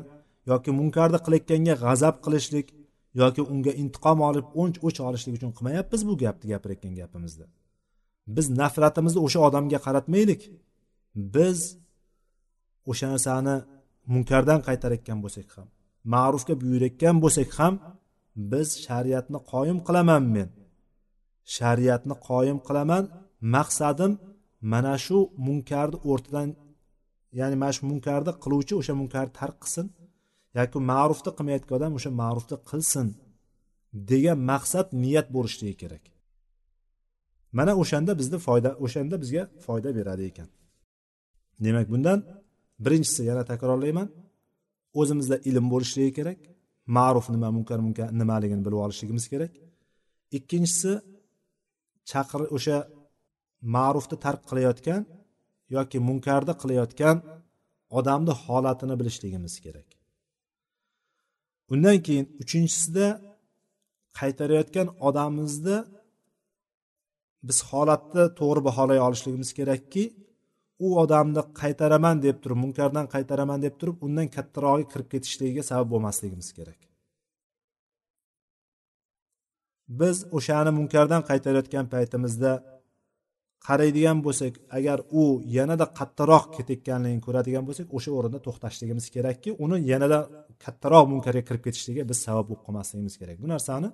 yoki 0.50 0.70
munkarni 0.80 1.18
qilayotganga 1.24 1.74
g'azab 1.84 2.16
qilishlik 2.24 2.66
yoki 3.22 3.42
unga 3.52 3.72
intiqom 3.82 4.18
olib 4.28 4.46
o'nch 4.60 4.78
o'ch 4.86 4.98
olishlik 5.08 5.34
uchun 5.38 5.50
qilmayapmiz 5.56 6.00
bu 6.08 6.14
gapni 6.22 6.46
gapirayotgan 6.52 6.94
gapimizda. 7.00 7.46
Biz 8.36 8.46
nafratimizni 8.60 9.20
o'sha 9.26 9.40
odamga 9.48 9.78
qaratmaylik. 9.86 10.42
Biz 11.36 11.58
o'sha 12.90 13.06
narsani 13.12 13.56
munkardan 14.14 14.60
qaytarayotgan 14.66 15.18
bo'lsak 15.24 15.48
ham 15.56 15.68
ma'rufga 16.14 16.54
buyurayotgan 16.62 17.16
bo'lsak 17.24 17.50
ham 17.58 17.74
biz 18.52 18.68
shariatni 18.86 19.38
qoyim 19.52 19.78
qilaman 19.86 20.22
men. 20.34 20.48
Shariatni 21.56 22.14
qoyim 22.28 22.58
qilaman 22.68 23.04
maqsadim 23.54 24.12
mana 24.72 24.94
shu 25.04 25.18
munkarni 25.46 25.98
o'rtadan 26.10 26.48
ya'ni 27.38 27.56
mana 27.62 27.72
shu 27.76 27.82
munkarni 27.90 28.32
qiluvchi 28.44 28.74
o'sha 28.80 28.94
munkarni 29.00 29.32
tark 29.40 29.56
qilsin 29.62 29.86
yoki 30.58 30.78
ma'rufni 30.90 31.30
qilmayotgan 31.38 31.74
odam 31.78 31.92
o'sha 31.98 32.10
ma'rufni 32.22 32.56
qilsin 32.70 33.06
degan 34.10 34.38
maqsad 34.50 34.86
niyat 35.02 35.26
bo'lishligi 35.36 35.76
kerak. 35.82 36.04
Mana 37.58 37.72
o'shanda 37.82 38.12
bizni 38.20 38.38
foyda 38.46 38.70
o'shanda 38.84 39.16
bizga 39.22 39.42
foyda 39.66 39.90
beradi 39.98 40.22
ekan. 40.30 40.48
Demak 41.64 41.86
bundan 41.92 42.18
birinchisi 42.84 43.22
yana 43.30 43.42
takrorlayman. 43.50 44.08
O'zimizda 45.00 45.36
ilm 45.48 45.66
bo'lishligi 45.72 46.12
kerak 46.18 46.38
ma'ruf 46.96 47.26
nima 47.34 47.48
munkar 47.56 47.78
munkar 47.86 48.08
nimaligini 48.20 48.62
bilib 48.66 48.80
olishligimiz 48.84 49.24
kerak. 49.32 49.52
Ikkinchisi 50.38 50.92
chaqir 52.10 52.40
o'sha 52.56 52.76
ma'rufni 53.62 54.16
tark 54.24 54.42
qilayotgan 54.50 55.02
yoki 55.76 55.98
munkarni 56.08 56.54
qilayotgan 56.62 57.16
odamni 57.98 58.34
holatini 58.44 58.94
bilishligimiz 59.00 59.54
kerak. 59.64 59.88
Undan 61.72 61.98
keyin 62.06 62.26
uchinchisida 62.42 63.06
qaytarayotgan 64.20 64.88
odamimizni 65.08 65.78
biz 67.48 67.58
holatni 67.70 68.24
to'g'ri 68.38 68.60
baholay 68.68 68.98
olishligimiz 69.06 69.50
kerakki 69.58 70.04
u 70.84 70.88
odamni 71.02 71.42
qaytaraman 71.60 72.16
deb 72.26 72.36
turib 72.42 72.58
munkardan 72.64 73.06
qaytaraman 73.14 73.58
deb 73.66 73.74
turib 73.80 73.96
undan 74.06 74.28
kattarog'iga 74.36 74.88
kirib 74.92 75.08
ketishligiga 75.12 75.62
sabab 75.70 75.88
bo'lmasligimiz 75.92 76.48
kerak. 76.58 76.80
Biz 80.00 80.16
o'shani 80.36 80.70
munkardan 80.78 81.22
qaytarayotgan 81.30 81.86
paytimizda 81.94 82.52
qaraydigan 83.66 84.18
bo'lsak 84.26 84.52
agar 84.78 84.98
u 85.20 85.22
yanada 85.56 85.86
kattaroq 85.98 86.44
ketayotganligini 86.56 87.22
ko'radigan 87.26 87.64
bo'lsak 87.68 87.86
o'sha 87.96 88.10
o'rinda 88.18 88.38
to'xtashligimiz 88.46 89.06
kerakki 89.14 89.50
uni 89.64 89.76
yanada 89.92 90.18
kattaroq 90.64 91.04
munkarga 91.12 91.42
kirib 91.48 91.62
ketishligiga 91.66 92.04
biz 92.10 92.18
sabab 92.26 92.44
bo'lib 92.48 92.62
qolmasligimiz 92.66 93.14
kerak. 93.20 93.36
Bu 93.42 93.48
narsani 93.54 93.88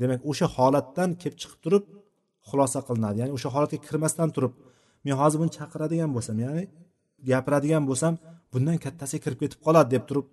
demak 0.00 0.20
o'sha 0.30 0.46
holatdan 0.56 1.10
kelib 1.22 1.38
chiqib 1.42 1.60
turib 1.64 1.84
xulosa 2.48 2.80
qilinadi. 2.88 3.16
Ya'ni 3.22 3.32
o'sha 3.36 3.48
holatga 3.54 3.78
kirmasdan 3.86 4.28
turib 4.36 4.54
men 5.04 5.14
hozir 5.20 5.38
buni 5.42 5.52
chaqiradigan 5.58 6.10
bo'lsam 6.16 6.36
ya'ni 6.44 6.64
gapiradigan 7.30 7.84
bo'lsam 7.90 8.14
bundan 8.52 8.76
kattasiga 8.84 9.22
kirib 9.24 9.38
ketib 9.42 9.60
qoladi 9.66 9.88
deb 9.94 10.04
turib 10.10 10.26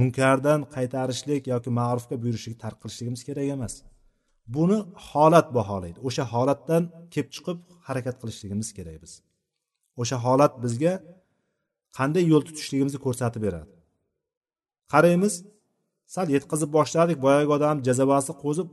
munkardan 0.00 0.60
qaytarishlik 0.74 1.42
yoki 1.52 1.70
ma'rufga 1.80 2.16
buyurishlik 2.22 2.56
tark 2.64 2.78
qilishligimiz 2.82 3.22
kerak 3.28 3.46
emas. 3.56 3.74
Buni 4.56 4.78
holat 5.08 5.48
baholaydi. 5.58 5.98
O'sha 6.08 6.24
holatdan 6.32 6.82
kelib 7.12 7.30
chiqib 7.34 7.58
harakat 7.86 8.16
qilishligimiz 8.20 8.68
kerak 8.78 8.96
biz. 9.04 9.12
O'sha 10.02 10.16
holat 10.24 10.52
bizga 10.64 10.94
qanday 11.98 12.24
yo'l 12.32 12.42
tutishligimizni 12.48 13.00
ko'rsatib 13.06 13.42
beradi. 13.46 13.70
Qaraymiz 14.92 15.34
sal 16.14 16.26
yetkazib 16.36 16.70
boshladik 16.76 17.18
boyagi 17.24 17.50
odam 17.56 17.76
jazavasi 17.88 18.32
qo'zib 18.44 18.68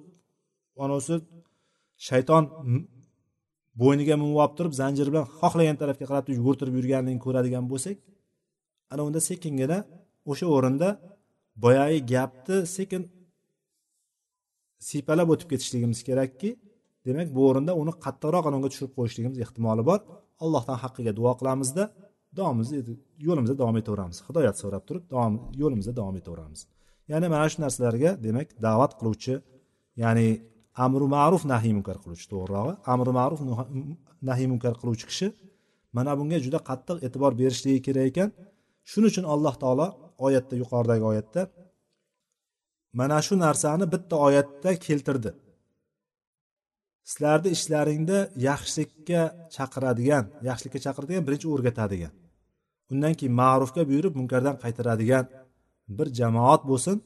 anavisi 0.84 1.16
shayton 2.08 2.44
bo'yniga 3.82 4.16
minib 4.22 4.38
olib 4.44 4.54
turib 4.58 4.74
zanjir 4.82 5.08
bilan 5.12 5.26
xohlagan 5.40 5.78
tarafga 5.82 6.06
qarab 6.12 6.26
yugurtirib 6.38 6.76
yurganligini 6.80 7.22
ko'radigan 7.26 7.66
bo'lsak 7.72 7.98
ana 8.92 9.02
unda 9.08 9.22
sekingina 9.30 9.78
o'sha 10.32 10.46
o'rinda 10.56 10.90
boyagi 11.64 12.00
gapni 12.14 12.58
sekin 12.78 13.02
siypalab 14.88 15.28
o'tib 15.34 15.48
ketishligimiz 15.52 16.00
kerakki 16.08 16.50
demak 17.08 17.28
bu 17.36 17.42
o'rinda 17.50 17.74
uni 17.82 17.94
qattiqroq 18.06 18.46
anonga 18.50 18.68
tushirib 18.72 18.94
qo'yishligimiz 18.98 19.38
ehtimoli 19.46 19.84
bor. 19.90 20.00
Allohdan 20.44 20.78
haqqiga 20.84 21.12
duo 21.20 21.32
qilamizda 21.40 21.84
davomimizni 22.38 22.80
yo'limizda 23.28 23.56
davom 23.62 23.78
etaveramiz. 23.82 24.18
Hidoyat 24.28 24.56
so'rab 24.62 24.84
turib 24.88 25.04
davom 25.14 25.34
yo'limizda 25.62 25.94
davom 26.00 26.16
etaveramiz. 26.22 26.60
Ya'ni 27.12 27.28
mana 27.34 27.46
shu 27.52 27.58
narsalarga 27.66 28.12
demak 28.26 28.48
da'vat 28.66 28.92
qiluvchi 29.00 29.34
ya'ni 30.04 30.28
amri 30.86 31.08
ma'ruf 31.16 31.44
nahiy 31.54 31.74
munkar 31.78 31.98
qiluvchi 32.04 32.28
to'g'rirog'i. 32.34 32.74
Amri 32.94 33.12
ma'ruf 33.20 33.40
nahiy 34.30 34.48
munkar 34.52 34.74
qiluvchi 34.82 35.06
kishi 35.12 35.28
mana 35.98 36.12
bunga 36.20 36.38
juda 36.46 36.60
qattiq 36.70 36.98
e'tibor 37.06 37.32
berishligi 37.42 37.80
kerak 37.88 38.06
ekan. 38.12 38.30
Shuning 38.90 39.10
uchun 39.12 39.26
alloh 39.34 39.56
taolo 39.64 39.88
oyatda 40.26 40.56
yuqoridagi 40.62 41.06
oyatda 41.12 41.42
mana 42.94 43.22
shu 43.22 43.34
narsani 43.46 43.86
bitta 43.94 44.16
oyatda 44.28 44.72
keltirdi. 44.86 45.32
Sizlarni 47.10 47.50
ishlaringda 47.58 48.18
yaxshilikka 48.48 49.22
chaqiradigan 49.56 50.26
yaxshilikka 50.50 50.80
chaqiradigan 50.86 51.24
birinchi 51.28 51.48
o'rgatadigan 51.54 52.14
undan 52.92 53.14
keyin 53.20 53.34
ma'rufga 53.42 53.82
buyurib 53.90 54.14
munkardan 54.20 54.56
qaytaradigan 54.64 55.26
bir 55.98 56.08
jamoat 56.20 56.62
bo'lsin. 56.72 56.98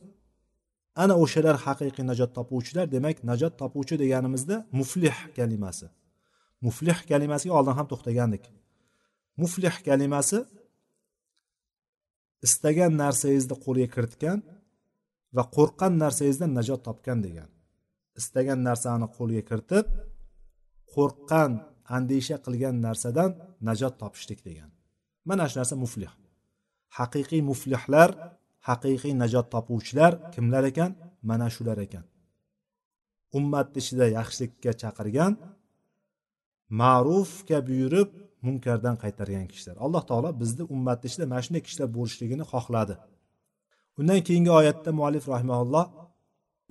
Ana 1.03 1.15
o'shalar 1.23 1.55
haqiqiy 1.65 2.05
najot 2.11 2.31
topuvchilar 2.38 2.86
demak 2.95 3.17
najot 3.29 3.53
topuvchi 3.61 3.95
deganimizda 4.03 4.55
muflih 4.79 5.17
kalimasi. 5.38 5.86
Muflih 6.65 6.97
kalimasiga 7.11 7.53
oldin 7.59 7.73
ham 7.79 7.88
to'xtagandik. 7.91 8.43
Muflih 9.41 9.75
kalimasi 9.88 10.38
istagan 12.47 12.91
narsangizni 13.01 13.55
qo'lga 13.65 13.88
kiritgan 13.95 14.38
va 15.36 15.43
qo'rqqan 15.55 15.93
narsangizdan 16.03 16.51
najot 16.57 16.81
topgan 16.88 17.19
degan. 17.25 17.49
Istagan 18.19 18.59
narsani 18.67 19.07
qo'lga 19.17 19.41
kiritib 19.49 19.86
qo'rqqan 20.93 21.51
andisha 21.95 22.38
qilgan 22.45 22.75
narsadan 22.86 23.31
najot 23.67 23.93
topishlik 24.01 24.39
degan. 24.47 24.69
Mana 25.29 25.43
shu 25.49 25.55
narsa 25.61 25.75
muflih. 25.84 26.11
Haqiqiy 26.97 27.41
muflihlar 27.49 28.09
haqiqiy 28.69 29.13
najot 29.23 29.47
topuvchilar 29.53 30.11
kimlar 30.34 30.63
ekan? 30.71 30.91
Mana 31.29 31.47
shular 31.55 31.77
ekan. 31.86 32.05
Ummatni 33.38 33.79
ichida 33.84 34.05
yaxshilikka 34.17 34.71
chaqirgan 34.81 35.34
ma'rufga 36.81 37.59
buyurib 37.67 38.09
munkardan 38.45 38.95
qaytargan 39.03 39.47
kishilar. 39.51 39.75
Alloh 39.86 40.03
taolo 40.09 40.29
bizni 40.41 40.63
ummatni 40.75 41.05
ichida 41.09 41.25
mana 41.31 41.41
shunday 41.45 41.63
kishilar 41.67 41.89
bo'lishligini 41.97 42.45
xohladi. 42.51 42.95
Undan 43.99 44.19
keyingi 44.27 44.51
oyatda 44.59 44.89
muallif 44.99 45.25
rahimaulloh 45.33 45.85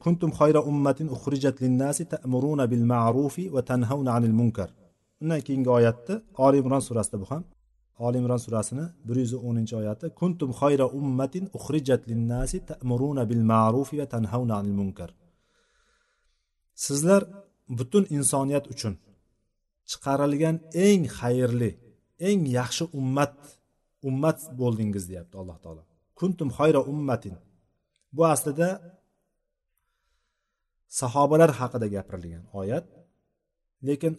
kuntum 0.04 0.30
xayra 0.38 0.60
ummatin 0.70 1.08
uxrijat 1.16 1.56
linnasi 1.62 2.04
ta'muruna 2.12 2.64
bil 2.72 2.84
ma'rufi 2.92 3.44
va 3.54 3.60
tanhauna 3.70 4.10
anil 4.16 4.34
munkar. 4.40 4.70
Undan 5.22 5.40
keyingi 5.46 5.70
oyatda 5.78 6.14
oli 6.44 6.56
imron 6.62 6.82
surasida 6.88 7.16
bu 7.22 7.26
ham 7.32 7.42
oli 8.06 8.16
imron 8.22 8.40
surasini 8.46 8.84
bir 9.06 9.16
yuz 9.22 9.32
o'ninchi 9.48 9.74
oyati 9.80 10.06
kuntum 10.20 10.50
xayra 10.60 10.86
ummatin 11.00 11.44
uxrijat 11.58 12.02
linnasi 12.10 12.58
ta'muruna 12.70 13.22
bil 13.30 13.42
ma'rufi 13.52 13.94
va 14.00 14.06
tanhauna 14.14 14.54
anil 14.60 14.76
munkar. 14.80 15.10
Sizlar 16.84 17.22
butun 17.78 18.04
insoniyat 18.16 18.64
uchun 18.74 18.94
chiqarilgan 19.90 20.56
eng 20.86 21.02
xayrli 21.18 21.70
eng 22.28 22.40
yaxshi 22.58 22.84
ummat 23.00 23.36
ummat 24.08 24.38
bo'ldingiz 24.60 25.04
deyapti 25.10 25.36
alloh 25.42 25.58
taolo. 25.64 25.82
Kuntum 26.22 26.48
xayra 26.58 26.80
ummatin. 26.92 27.34
Bu 28.16 28.22
aslida 28.34 28.68
sahobalar 31.00 31.50
haqida 31.60 31.86
gapirilgan 31.94 32.44
oyat. 32.60 32.86
Lekin 33.88 34.14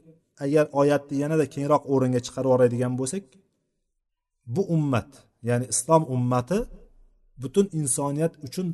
agar 0.45 0.65
oyatni 0.81 1.15
yanada 1.23 1.45
kengroq 1.55 1.83
o'ringa 1.93 2.21
chiqarib 2.25 2.49
yuboradigan 2.49 2.93
bo'lsak 2.99 3.23
bu 4.55 4.61
ummat 4.75 5.09
ya'ni 5.49 5.65
islom 5.73 6.03
ummati 6.15 6.59
butun 7.41 7.65
insoniyat 7.79 8.33
uchun 8.47 8.67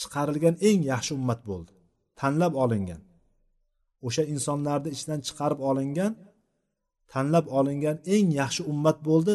chiqarilgan 0.00 0.54
eng 0.68 0.80
yaxshi 0.92 1.12
ummat 1.18 1.40
bo'ldi. 1.50 1.72
Tanlab 2.20 2.54
olingan. 2.64 3.00
O'sha 4.06 4.22
insonlarni 4.34 4.88
ichidan 4.96 5.20
chiqarib 5.26 5.60
olingan 5.70 6.12
tanlab 7.12 7.46
olingan 7.58 7.96
eng 8.14 8.26
yaxshi 8.40 8.62
ummat 8.72 8.98
bo'ldi. 9.08 9.34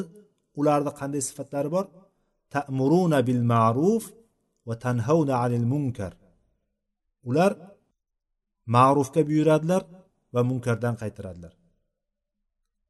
Ularni 0.60 0.92
qanday 1.00 1.22
sifatlari 1.30 1.70
bor? 1.76 1.86
Ta'muruna 2.54 3.20
bil 3.28 3.42
ma'ruf 3.54 4.04
va 4.68 4.76
tanhauna 4.86 5.36
anil 5.46 5.66
munkar. 5.74 6.14
Ular 7.30 7.52
ma'rufga 8.76 9.22
buyuradilar 9.30 9.84
va 10.34 10.42
munkardan 10.50 10.96
qaytaradilar. 11.02 11.54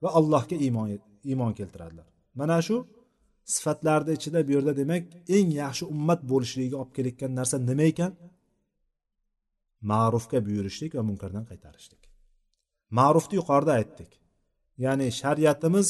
Va 0.03 0.09
allohga 0.19 0.55
iymon 0.65 0.87
iymon 1.31 1.53
keltiradilar. 1.59 2.07
Mana 2.39 2.57
shu 2.67 2.75
sifatlarni 3.53 4.11
ichida 4.17 4.39
bu 4.47 4.51
yerda 4.55 4.73
demak 4.81 5.03
eng 5.37 5.49
yaxshi 5.61 5.83
ummat 5.93 6.21
bo'lishligiga 6.31 6.77
olib 6.81 6.93
kelayotgan 6.97 7.31
narsa 7.39 7.57
nima 7.69 7.85
ekan? 7.91 8.11
Ma'rufga 9.91 10.39
buyurishlik 10.47 10.91
va 10.97 11.03
munkardan 11.09 11.45
qaytarishlik. 11.51 12.01
Ma'rufni 12.97 13.35
yuqorida 13.39 13.73
aytdik. 13.79 14.11
Ya'ni 14.83 15.07
shariatimiz 15.21 15.87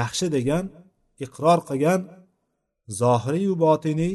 yaxshi 0.00 0.26
degan 0.36 0.64
iqror 1.24 1.60
qilgan 1.68 2.00
zohiriyu 3.00 3.54
botiniy 3.64 4.14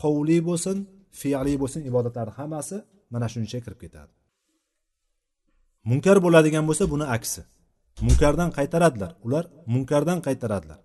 qovli 0.00 0.38
bo'lsin 0.48 0.76
fe'li 1.20 1.54
bo'lsin 1.62 1.82
ibodatlarni 1.90 2.32
hammasi 2.38 2.76
mana 3.12 3.26
shuncha 3.32 3.46
ichiga 3.48 3.64
kirib 3.66 3.80
ketadi. 3.84 4.12
Munkar 5.90 6.16
bo'ladigan 6.24 6.64
bo'lsa 6.68 6.84
buni 6.92 7.06
aksi. 7.16 7.42
Munkardan 8.06 8.50
qaytaradilar 8.58 9.12
ular 9.26 9.44
munkardan 9.74 10.18
qaytaradilar. 10.26 10.80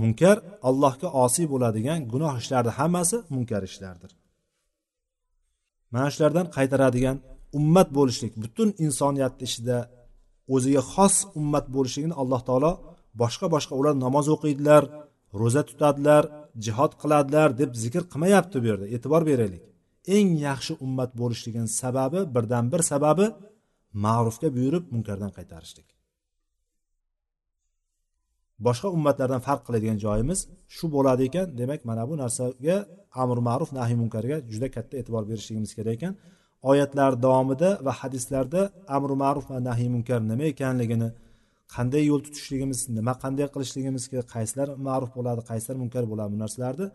Munkar 0.00 0.36
allohga 0.68 1.08
osiy 1.24 1.46
bo'ladigan 1.52 1.98
gunoh 2.12 2.34
ishlarni 2.42 2.72
hammasi 2.78 3.16
munkar 3.34 3.62
ishlardir. 3.70 4.10
Mana 5.92 6.08
shulardan 6.14 6.46
qaytaradigan 6.56 7.16
ummat 7.58 7.88
bo'lishlik 7.98 8.32
butun 8.42 8.68
insoniyatni 8.86 9.44
ichida 9.48 9.78
o'ziga 10.54 10.82
xos 10.92 11.16
ummat 11.40 11.66
bo'lishligini 11.74 12.14
alloh 12.22 12.40
taolo 12.48 12.72
boshqa 13.20 13.46
boshqa 13.54 13.74
ular 13.80 13.94
namoz 14.04 14.26
o'qiydilar 14.34 14.82
ro'za 15.40 15.62
tutadilar 15.70 16.24
jihod 16.64 16.92
qiladilar 17.02 17.48
deb 17.60 17.70
zikr 17.82 18.02
qilmayapti 18.12 18.56
bu 18.62 18.66
yerda 18.70 18.86
e'tibor 18.94 19.22
beraylik. 19.30 19.62
Eng 20.16 20.30
yaxshi 20.48 20.72
ummat 20.84 21.10
bo'lishligini 21.20 21.68
sababi 21.82 22.20
birdan 22.34 22.64
bir 22.72 22.82
sababi 22.92 23.26
ma'rufga 24.04 24.48
buyurib 24.56 24.84
munkardan 24.94 25.32
qaytarishlik. 25.36 25.88
Boshqa 28.66 28.88
ummatlardan 28.96 29.42
farq 29.46 29.62
qiladigan 29.66 29.98
joyimiz 30.04 30.40
shu 30.76 30.84
bo'ladi 30.94 31.22
ekan 31.28 31.46
demak 31.60 31.80
mana 31.88 32.02
bu 32.10 32.14
narsaga 32.22 32.76
amr 33.22 33.38
ma'ruf 33.48 33.70
nahiy 33.78 33.96
munkarga 34.02 34.36
juda 34.52 34.68
katta 34.76 34.94
e'tibor 35.00 35.24
berishligimiz 35.30 35.72
kerak 35.78 35.94
ekan. 35.98 36.12
Oyatlar 36.70 37.12
davomida 37.24 37.70
va 37.86 37.92
hadislarda 38.00 38.60
amri 38.96 39.14
ma'ruf 39.24 39.44
va 39.52 39.58
nahiy 39.68 39.88
munkar 39.94 40.20
nima 40.30 40.44
ekanligini 40.52 41.08
qanday 41.74 42.04
yo'l 42.10 42.22
tutishligimiz 42.26 42.80
nima 42.98 43.12
qanday 43.22 43.46
qilishligimiz 43.54 44.04
kerak 44.10 44.28
qaysilar 44.34 44.68
ma'ruf 44.86 45.10
bo'ladi 45.16 45.40
qaysilar 45.50 45.76
munkar 45.82 46.04
bo'ladi 46.10 46.30
bu 46.34 46.38
narsalarni 46.44 46.86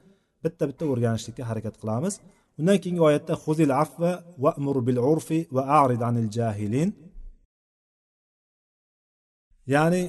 bitta 0.43 0.63
bitta 0.69 0.83
o'rganishlikka 0.91 1.43
harakat 1.49 1.75
qilamiz. 1.81 2.13
Undan 2.59 2.77
keyingi 2.83 3.03
oyatda 3.09 3.33
huzil 3.43 3.71
afva 3.83 4.11
va 4.43 4.49
amur 4.59 4.77
bil 4.87 4.99
urfi 5.11 5.39
va 5.55 5.63
arid 5.81 6.01
anil 6.09 6.29
jahilin. 6.37 6.89
Ya'ni 9.73 10.03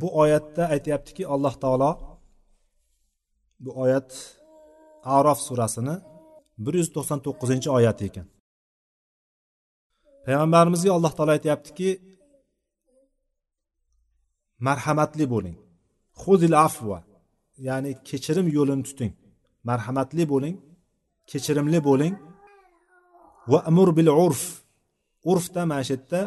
bu 0.00 0.08
oyatda 0.22 0.62
aytyaptiki 0.74 1.22
alloh 1.34 1.54
taolo 1.62 1.90
bu 3.64 3.70
oyat 3.84 4.10
arof 5.16 5.38
surasini 5.46 5.94
bir 6.64 6.74
yuz 6.80 6.88
to'qson 6.96 7.18
to'qqizinchi 7.26 7.68
oyati 7.78 8.02
ekan. 8.10 8.26
Payg'ambarimizga 10.26 10.90
alloh 10.96 11.12
taolo 11.16 11.32
aytyaptiki 11.36 11.88
marhamatli 14.66 15.24
bo'ling. 15.34 15.56
Huzil 16.22 16.54
afva. 16.66 16.98
Ya'ni 17.68 17.90
kechirim 18.08 18.46
yo'lini 18.56 18.84
tuting. 18.88 19.12
Marhamatli 19.68 20.24
bo'ling 20.32 20.56
kechirimli 21.30 21.78
bo'ling. 21.88 22.14
Va 23.50 23.58
amur 23.70 23.88
bil 23.98 24.10
urf. 24.26 24.42
Urfda 25.30 25.62
mana 25.70 25.82
shu 25.86 25.92
yerda 25.94 26.20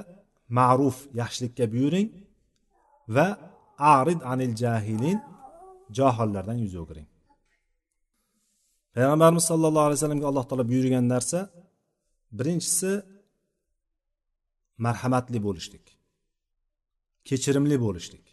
ma'ruf 0.58 0.98
yaxshilikka 1.20 1.66
buyuring 1.74 2.08
va 3.16 3.28
arid 3.96 4.20
anil 4.32 4.54
jahilin 4.64 5.20
johillardan 5.98 6.58
yuz 6.66 6.76
o'giring. 6.82 7.08
Payg'ambarimiz 8.96 9.46
sollallohu 9.52 9.86
alayhi 9.88 10.00
vasallamga 10.00 10.28
alloh 10.32 10.46
taolo 10.50 10.66
buyurgan 10.72 11.06
narsa 11.14 11.40
birinchisi 12.38 12.92
marhamatli 14.86 15.40
bo'lishlik 15.48 15.86
kechirimli 17.28 17.78
bo'lishlik 17.86 18.27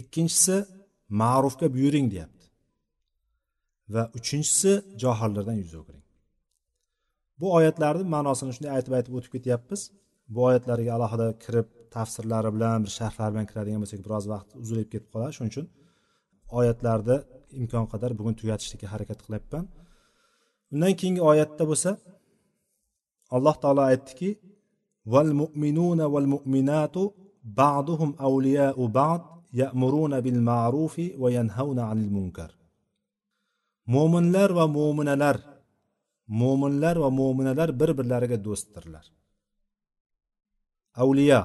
ikkinchisi 0.00 0.56
ma'rufga 1.20 1.66
buyuring 1.74 2.06
deyapti. 2.14 2.46
Va 3.94 4.02
uchinchisi 4.18 4.72
johillardan 5.02 5.56
yuz 5.62 5.74
o'giring. 5.80 6.04
Bu 7.40 7.46
oyatlarni 7.58 8.04
ma'nosini 8.14 8.52
shunday 8.56 8.72
aytib 8.76 8.92
aytib 8.98 9.12
o'tib 9.18 9.32
ketyapmiz. 9.36 9.80
Bu 10.34 10.40
oyatlarga 10.48 10.90
alohida 10.96 11.28
kirib 11.44 11.68
tafsirlari 11.94 12.50
bilan 12.56 12.78
bir 12.84 12.92
sharhlari 12.98 13.32
bilan 13.34 13.46
kiradigan 13.50 13.80
bo'lsak 13.82 14.00
biroz 14.06 14.24
vaqt 14.32 14.48
uzilib 14.62 14.88
ketib 14.92 15.08
qoladi. 15.14 15.32
Shuning 15.36 15.52
uchun 15.52 15.66
oyatlarni 16.58 17.16
imkon 17.60 17.86
qadar 17.92 18.10
bugun 18.18 18.34
tugatishlikka 18.40 18.86
harakat 18.94 19.18
qilyapman. 19.24 19.64
Undan 20.74 20.92
keyingi 21.00 21.22
oyatda 21.30 21.64
bo'lsa 21.70 21.90
alloh 23.36 23.56
taolo 23.62 23.82
aytdiki 23.90 24.30
val 25.12 25.30
mu'minuna 25.40 26.06
val 26.14 26.26
mu'minatu 26.34 27.02
ba'duhum 27.60 28.10
awliya'u 28.26 28.84
ba'd 29.00 29.22
ya'muruna 29.60 30.18
bil 30.26 30.40
ma'rufi 30.50 31.06
va 31.22 31.28
yanhauna 31.36 31.82
'anil 31.90 32.10
munkar 32.16 32.50
mo'minlar 33.94 34.50
va 34.58 34.64
mo'minalar 34.76 35.36
mo'minlar 36.40 36.96
va 37.04 37.10
mo'minalar 37.20 37.68
bir 37.80 37.90
birlariga 37.98 38.38
do'stdirlar. 38.46 39.04
Avliyo 41.02 41.40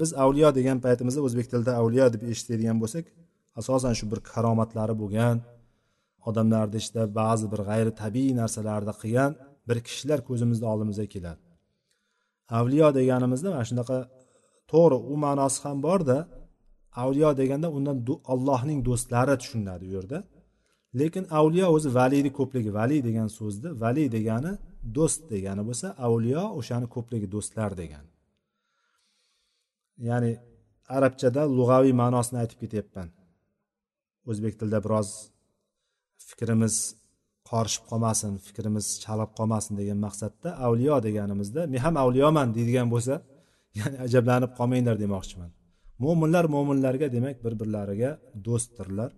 biz 0.00 0.10
avliyo 0.24 0.48
degan 0.58 0.78
paytimizda 0.84 1.20
o'zbek 1.26 1.46
tilida 1.50 1.72
avliyo 1.80 2.06
deb 2.14 2.22
eshitadigan 2.32 2.78
bo'lsak 2.82 3.04
asosan 3.60 3.94
shu 3.98 4.04
bir 4.12 4.20
karomatlari 4.30 4.94
bo'lgan 5.02 5.36
odamlarni 6.28 6.76
ichida 6.82 7.02
ba'zi 7.20 7.46
bir 7.52 7.60
g'ayri 7.68 7.92
tabiiy 8.02 8.32
narsalarni 8.40 8.94
qilgan 9.02 9.32
bir 9.68 9.78
kishilar 9.86 10.20
ko'zimizni 10.28 10.66
oldimizga 10.72 11.06
keladi. 11.14 11.42
Avliyo 12.58 12.88
deganimizda 12.98 13.48
mana 13.54 13.64
shunaqa 13.70 13.98
to'g'ri 14.72 14.98
u 15.12 15.14
ma'nosi 15.24 15.58
ham 15.64 15.78
borda. 15.86 16.18
Avliyo 17.02 17.30
deganda 17.40 17.68
undan 17.76 17.98
allohning 18.32 18.80
do'stlari 18.88 19.34
tushuniladi 19.40 19.84
u 19.90 19.92
yerda. 19.96 20.18
Lekin 21.00 21.24
avliyo 21.38 21.66
o'zi 21.76 21.88
valiyni 21.98 22.30
ko'pligi 22.38 22.70
vali 22.78 22.98
degan 23.08 23.28
so'zni 23.38 23.70
vali 23.82 24.04
degani 24.16 24.52
do'st 24.96 25.22
degani 25.34 25.62
bo'lsa 25.68 25.86
avliyo 26.06 26.44
o'shani 26.58 26.86
ko'pligi 26.94 27.28
do'stlar 27.34 27.70
degani. 27.82 28.10
Ya'ni 30.08 30.32
arabchada 30.96 31.42
lug'aviy 31.58 31.94
ma'nosini 32.02 32.38
aytib 32.42 32.58
ketyapman. 32.64 33.08
O'zbek 34.30 34.54
tilida 34.60 34.78
biroz 34.86 35.08
fikrimiz 36.28 36.74
qorishib 37.50 37.84
qolmasin 37.90 38.32
fikrimiz 38.46 38.86
chalib 39.04 39.30
qolmasin 39.38 39.74
degan 39.80 39.98
maqsadda 40.06 40.48
avliyo 40.66 40.96
deganimizda 41.06 41.60
men 41.72 41.80
ham 41.86 41.94
avliyoman 42.04 42.48
deydigan 42.56 42.88
bo'lsa 42.94 43.14
ya'ni 43.78 43.96
ajablanib 44.06 44.52
qolmanglar 44.58 44.96
demoqchiman. 45.04 45.50
Mo'minlar 46.04 46.44
mo'minlarga 46.54 47.06
demak 47.16 47.36
bir 47.44 47.54
birlariga 47.60 48.10
do'stdirlar. 48.46 49.10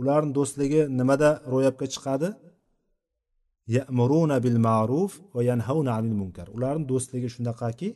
Ularni 0.00 0.32
do'stligi 0.38 0.80
nimada 0.98 1.30
ro'yobga 1.52 1.86
chiqadi? 1.94 2.28
Yamuruna 3.76 4.36
bil 4.44 4.58
ma'ruf 4.68 5.12
va 5.34 5.40
yanhauna 5.50 5.90
anil 5.98 6.16
munkar. 6.22 6.46
Ularni 6.56 6.84
do'stligi 6.92 7.28
shunaqaki 7.36 7.88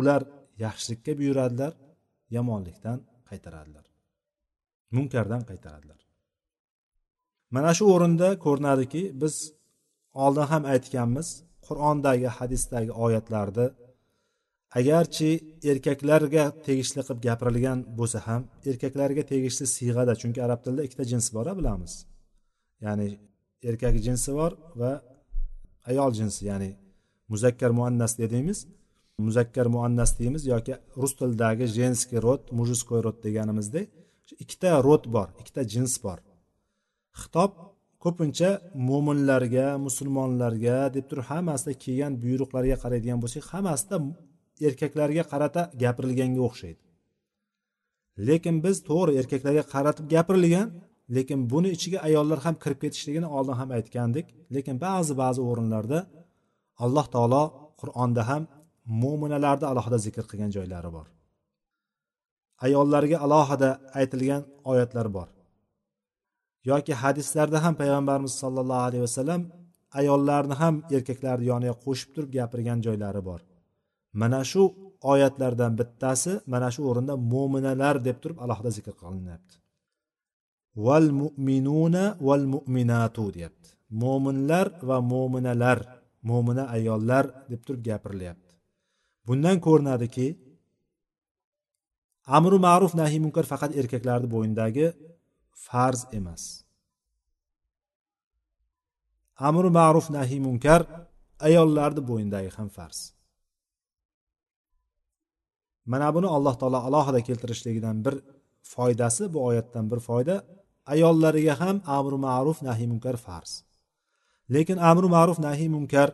ular 0.00 0.20
yaxshilikka 0.64 1.12
buyuradilar 1.20 1.72
yomonlikdan 2.36 2.98
qaytaradilar 3.30 3.86
munkardan 4.96 5.42
qaytaradilar. 5.50 6.00
Mana 7.54 7.70
shu 7.78 7.84
o'rinda 7.94 8.28
ko'rinadiki 8.44 9.02
biz 9.22 9.34
oldin 10.24 10.46
ham 10.52 10.62
aytganmiz 10.74 11.28
qur'ondagi 11.66 12.28
hadisdagi 12.38 12.92
oyatlarni 13.04 13.66
agarchi 14.78 15.30
erkaklarga 15.70 16.44
tegishli 16.66 17.00
qilib 17.06 17.20
gapirilgan 17.26 17.78
bo'lsa 17.98 18.18
ham 18.26 18.42
erkaklarga 18.70 19.22
tegishli 19.32 19.66
siyg'ada 19.76 20.14
chunki 20.20 20.40
arab 20.46 20.60
tilida 20.64 20.82
ikkita 20.86 21.04
jins 21.10 21.26
bor 21.36 21.46
bilamiz. 21.58 21.92
Ya'ni 22.84 23.06
erkak 23.70 23.94
jinsi 24.06 24.30
bor 24.38 24.52
va 24.80 24.92
ayol 25.90 26.10
jinsi 26.18 26.40
ya'ni 26.50 26.70
muzakkar 27.32 27.70
muannas 27.78 28.12
dedimiz 28.22 28.58
muzakkar 29.26 29.66
muannas 29.74 30.10
deymiz 30.18 30.42
yoki 30.52 30.74
rus 31.00 31.12
tilidagi 31.18 31.66
женский 31.78 32.18
rod 32.26 32.42
мужской 32.58 33.00
rod 33.04 33.16
deganimizdek 33.22 33.86
ikkita 34.42 34.70
rod 34.86 35.04
bor 35.14 35.28
ikkita 35.40 35.62
jins 35.72 35.94
bor. 36.04 36.18
Xitob 37.20 37.50
ko'pincha 38.02 38.50
mo'minlarga 38.88 39.66
musulmonlarga 39.86 40.76
deb 40.94 41.04
turib 41.10 41.26
hammasida 41.32 41.72
kelgan 41.84 42.12
buyruqlarga 42.22 42.76
qaraydigan 42.82 43.18
bo'lsak 43.22 43.44
hammasida 43.52 43.96
erkaklarga 44.68 45.24
qarata 45.32 45.62
gapirilganga 45.82 46.40
o'xshaydi. 46.48 46.82
Lekin 48.28 48.56
biz 48.64 48.76
to'g'ri 48.88 49.12
erkaklarga 49.20 49.64
qaratib 49.74 50.06
gapirilgan 50.14 50.68
lekin 51.16 51.38
buni 51.52 51.68
ichiga 51.76 51.98
ayollar 52.08 52.38
ham 52.46 52.54
kirib 52.62 52.78
ketishligini 52.84 53.28
oldin 53.36 53.56
ham 53.60 53.68
aytgandik. 53.78 54.26
Lekin 54.54 54.76
ba'zi 54.86 55.12
ba'zi 55.22 55.40
o'rinlarda 55.50 55.98
alloh 56.84 57.06
taolo 57.14 57.44
qur'onda 57.80 58.22
ham 58.30 58.42
mo'minalarni 59.02 59.66
alohida 59.72 59.98
zikr 60.06 60.24
qilgan 60.30 60.50
joylari 60.56 60.90
bor. 60.96 61.06
Ayollarga 62.66 63.16
alohida 63.26 63.70
aytilgan 64.00 64.42
oyatlar 64.72 65.06
bor. 65.16 65.28
Yoki 66.70 66.92
hadislarda 67.02 67.58
ham 67.64 67.74
payg'ambarimiz 67.80 68.34
sollallohu 68.42 68.82
alayhi 68.88 69.04
vasallam 69.08 69.42
ayollarni 70.00 70.54
ham 70.62 70.74
erkaklarni 70.96 71.46
yoniga 71.52 71.74
qo'shib 71.84 72.10
turib 72.14 72.30
gapirgan 72.38 72.78
joylari 72.86 73.22
bor. 73.28 73.40
Mana 74.20 74.40
shu 74.50 74.62
oyatlardan 75.12 75.72
bittasi 75.80 76.32
mana 76.52 76.68
shu 76.74 76.80
o'rinda 76.90 77.14
mo'minalar 77.32 77.96
deb 78.06 78.16
turib 78.22 78.38
alohida 78.44 78.70
zikr 78.76 78.94
qilinyapti. 79.02 79.54
Val 80.86 81.06
mu'minuna 81.20 82.04
val 82.26 82.44
mu'minatu 82.54 83.24
deyapti. 83.36 83.68
Mo'minlar 84.02 84.66
va 84.88 84.96
mo'minalar 85.12 85.78
mo'mina 86.28 86.64
ayollar 86.76 87.24
deb 87.50 87.60
turib 87.66 87.82
gapirilyapti. 87.88 88.52
Bundan 89.26 89.56
ko'rinadiki 89.66 90.26
amru 92.38 92.56
ma'ruf 92.66 92.92
nahiy 93.00 93.20
munkar 93.24 93.44
faqat 93.52 93.70
erkaklarni 93.80 94.28
bo'yindagi 94.34 94.86
farz 95.66 96.00
emas. 96.18 96.42
Amri 99.48 99.70
ma'ruf 99.80 100.06
nahiy 100.16 100.40
munkar 100.46 100.80
ayollarni 101.48 102.02
bo'yindagi 102.10 102.50
ham 102.56 102.68
farz. 102.76 102.98
Mana 105.86 106.08
buni 106.14 106.28
alloh 106.36 106.54
taolo 106.60 106.78
alohida 106.88 107.20
keltirishligidan 107.28 107.96
bir 108.04 108.14
foydasi 108.74 109.34
bu 109.34 109.38
oyatdan 109.48 109.90
bir 109.90 110.00
foyda. 110.08 110.44
Ayollariga 110.92 111.54
ham 111.60 111.76
amri 111.98 112.16
ma'ruf 112.26 112.58
nahiy 112.68 112.86
munkar 112.92 113.16
farz. 113.26 113.52
Lekin 114.54 114.78
amri 114.90 115.08
ma'ruf 115.16 115.38
nahiy 115.46 115.68
munkar 115.76 116.08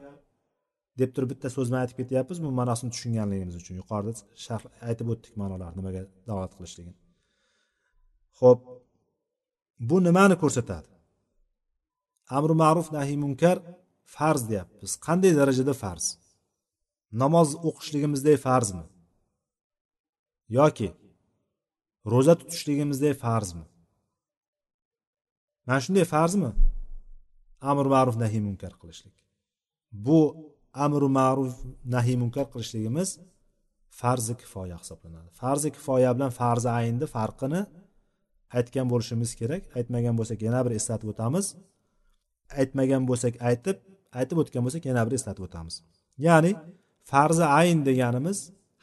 deb 1.01 1.11
turib 1.15 1.31
bitta 1.33 1.49
so'z 1.57 1.67
bilan 1.69 1.81
aytib 1.85 1.97
ketyapmiz 2.01 2.39
bu 2.45 2.51
ma'nosini 2.61 2.91
tushunganligimiz 2.95 3.57
uchun. 3.61 3.75
Yuqorida 3.81 4.13
sharh 4.45 4.65
aytib 4.89 5.07
o'tdik 5.13 5.35
ma'nolarni 5.41 5.77
nimaga 5.81 6.03
da'vat 6.29 6.53
qilishligini. 6.57 6.97
Ho'p 8.41 8.61
bu 9.89 9.97
nimani 10.07 10.37
ko'rsatadi? 10.43 10.89
Amri 12.37 12.55
ma'ruf 12.63 12.89
nahiy 12.97 13.19
munkar 13.25 13.57
farz 14.17 14.43
deyapmiz. 14.51 14.93
Qanday 15.07 15.33
darajada 15.41 15.75
farz? 15.83 16.07
Namoz 17.23 17.49
o'qishligimizdek 17.69 18.39
farzmi? 18.47 18.85
Yoki 20.49 20.89
ro'za 22.13 22.35
tutishligimizdek 22.41 23.15
farzmi? 23.25 23.65
Mana 25.67 25.81
shunday 25.85 26.07
farzmi? 26.15 26.51
Amr 27.71 27.87
ma'ruf 27.95 28.17
nahiy 28.25 28.41
munkar 28.49 28.73
qilishlik. 28.81 29.17
Bu 30.07 30.21
amru 30.85 31.09
ma'ruf 31.19 31.55
nahiy 31.95 32.17
munkar 32.23 32.47
qilishligimiz 32.53 33.09
farzi 34.01 34.35
kifoya 34.41 34.77
hisoblanadi. 34.83 35.29
Farzi 35.41 35.69
kifoya 35.77 36.11
bilan 36.17 36.33
farzi 36.41 36.69
aynni 36.79 37.07
farqini 37.17 37.63
aytgan 38.57 38.87
bo'lishimiz 38.93 39.31
kerak. 39.41 39.63
Aytmagan 39.79 40.15
bo'lsak 40.19 40.41
yana 40.47 40.61
bir 40.67 40.73
eslatib 40.79 41.09
o'tamiz. 41.13 41.47
Aytmagan 42.61 43.03
bo'lsak 43.11 43.35
aytib 43.49 43.77
aytib 44.19 44.37
o'tgan 44.43 44.63
bo'lsak 44.67 44.85
yana 44.91 45.03
bir 45.07 45.15
eslatib 45.19 45.45
o'tamiz. 45.49 45.75
Ya'ni 46.27 46.53
farzi 47.13 47.45
ayn 47.61 47.79
deganimiz 47.89 48.39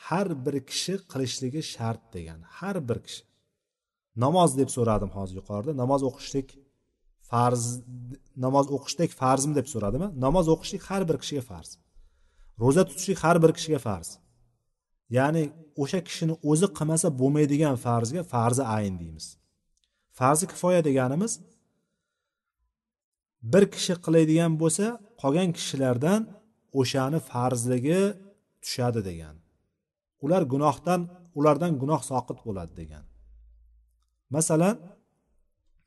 har 0.07 0.27
bir 0.45 0.55
kishi 0.71 0.93
qilishligi 1.11 1.61
shart 1.73 2.01
degan 2.15 2.39
har 2.57 2.77
bir 2.89 2.99
kishi. 3.05 3.23
Namoz 4.23 4.51
deb 4.59 4.69
so'radim 4.75 5.11
hozir 5.17 5.35
yuqorida. 5.41 5.71
Namoz 5.81 6.01
o'qishlik 6.09 6.49
farz 7.29 7.63
namoz 8.45 8.65
o'qishlik 8.75 9.11
farzmi 9.21 9.53
deb 9.59 9.67
so'radimi 9.73 10.07
namoz 10.25 10.45
o'qishlik 10.53 10.83
har 10.89 11.01
bir 11.09 11.17
kishiga 11.23 11.43
farz. 11.51 11.69
Ro'za 12.61 12.83
tutishlik 12.89 13.19
har 13.25 13.37
bir 13.43 13.51
kishiga 13.57 13.79
farz. 13.87 14.09
Ya'ni 15.17 15.43
o'sha 15.83 15.99
kishini 16.07 16.35
o'zi 16.51 16.67
qilmasa 16.77 17.07
bo'lmaydigan 17.21 17.75
farzga 17.85 18.21
farzi 18.33 18.63
ayn 18.77 18.95
deymiz. 19.01 19.25
Farzi 20.19 20.45
kifoya 20.51 20.81
deganimiz 20.87 21.33
bir 23.53 23.63
kishi 23.73 23.93
qiladigan 24.05 24.53
bo'lsa 24.61 24.85
qolgan 25.21 25.49
kishilardan 25.57 26.21
o'shani 26.79 27.19
farzligi 27.31 28.01
tushadi 28.63 29.01
degan. 29.09 29.35
Ular 30.25 30.43
gunohdan 30.53 31.01
ulardan 31.39 31.71
gunoh 31.81 32.01
soqit 32.11 32.39
bo'ladi 32.47 32.73
degan. 32.81 33.03
Masalan 34.35 34.75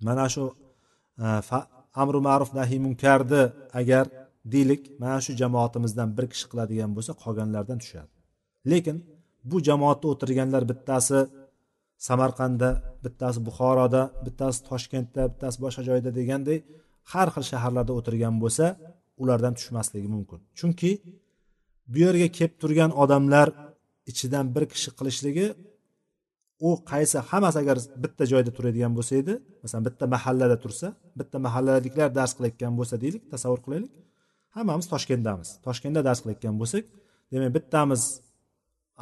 mana 0.06 0.26
shu 0.34 0.44
e, 1.24 1.26
amri 2.02 2.20
ma'ruf 2.28 2.50
nahiy 2.58 2.80
munkarni 2.86 3.42
agar 3.80 4.04
deylik 4.52 4.82
mana 5.02 5.18
shu 5.24 5.32
jamoatimizdan 5.42 6.08
bir 6.16 6.26
kishi 6.32 6.46
qiladigan 6.50 6.90
bo'lsa 6.96 7.12
qolganlardan 7.22 7.78
tushadi. 7.82 8.12
Lekin 8.70 8.96
bu 9.50 9.56
jamoatda 9.68 10.06
o'tirganlar 10.12 10.62
bittasi 10.70 11.20
samarqandda 12.08 12.70
bittasi 13.04 13.38
buxoroda 13.46 14.02
bittasi 14.26 14.58
toshkentda 14.68 15.22
bittasi 15.32 15.56
boshqa 15.64 15.82
joyda 15.88 16.10
deganday 16.18 16.58
har 17.12 17.28
xil 17.34 17.44
shaharlarda 17.52 17.92
o'tirgan 17.98 18.34
bo'lsa 18.42 18.66
ulardan 19.22 19.54
tushmasligi 19.58 20.08
mumkin. 20.14 20.40
Chunki 20.58 20.90
bu 21.92 21.98
yerga 22.04 22.28
kelib 22.36 22.54
turgan 22.62 22.90
odamlar 23.02 23.48
ichidan 24.10 24.44
bir 24.54 24.64
kishi 24.72 24.90
qilishligi 24.98 25.46
u 26.68 26.70
qaysi 26.90 27.18
hammasi 27.30 27.58
agar 27.62 27.76
bitta 28.04 28.24
joyda 28.32 28.50
turadigan 28.56 28.92
bo'lsa 28.98 29.12
edi 29.22 29.34
masalan 29.62 29.84
bitta 29.88 30.04
mahallada 30.14 30.56
tursa 30.64 30.88
bitta 31.20 31.36
mahalladagilar 31.46 32.08
dars 32.18 32.32
qilayotgan 32.36 32.72
bo'lsa 32.78 32.94
deylik 33.04 33.24
tasavvur 33.32 33.60
qilaylik 33.66 33.92
hammamiz 34.56 34.86
toshkentdamiz. 34.92 35.48
Toshkentda 35.66 36.00
dars 36.08 36.20
qilayotgan 36.22 36.54
bo'lsak 36.60 36.84
demak 37.32 37.50
bittamiz 37.56 38.02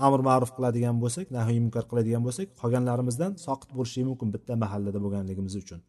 amr 0.07 0.21
ma'ruf 0.29 0.51
qiladigan 0.57 0.97
bo'lsak 1.03 1.27
nahiy 1.37 1.59
munkar 1.65 1.85
qiladigan 1.91 2.23
bo'lsak 2.27 2.49
qolganlarimizdan 2.61 3.33
soqit 3.47 3.71
bo'lishi 3.79 4.01
mumkin 4.09 4.29
bitta 4.35 4.53
mahallada 4.63 4.99
bo'lganligimiz 5.05 5.55
uchun. 5.63 5.81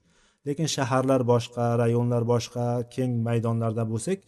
Lekin 0.47 0.68
shaharlar 0.76 1.22
boshqa 1.34 1.65
rayonlar 1.84 2.24
boshqa 2.34 2.65
keng 2.95 3.11
maydonlarda 3.28 3.84
bo'lsak 3.93 4.20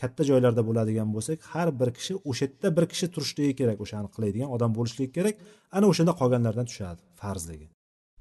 katta 0.00 0.22
joylarda 0.30 0.62
bo'ladigan 0.68 1.08
bo'lsak 1.16 1.38
har 1.52 1.68
bir 1.80 1.90
kishi 1.98 2.14
o'sha 2.30 2.44
yerda 2.46 2.68
bir 2.76 2.84
kishi 2.92 3.06
turishligi 3.14 3.54
kerak 3.60 3.78
o'shani 3.84 4.08
qiladigan 4.14 4.48
odam 4.56 4.70
bo'lishligi 4.78 5.12
kerak. 5.18 5.34
Ana 5.76 5.86
o'shanda 5.92 6.12
qolganlardan 6.20 6.66
tushadi 6.70 7.00
farzligi. 7.20 7.66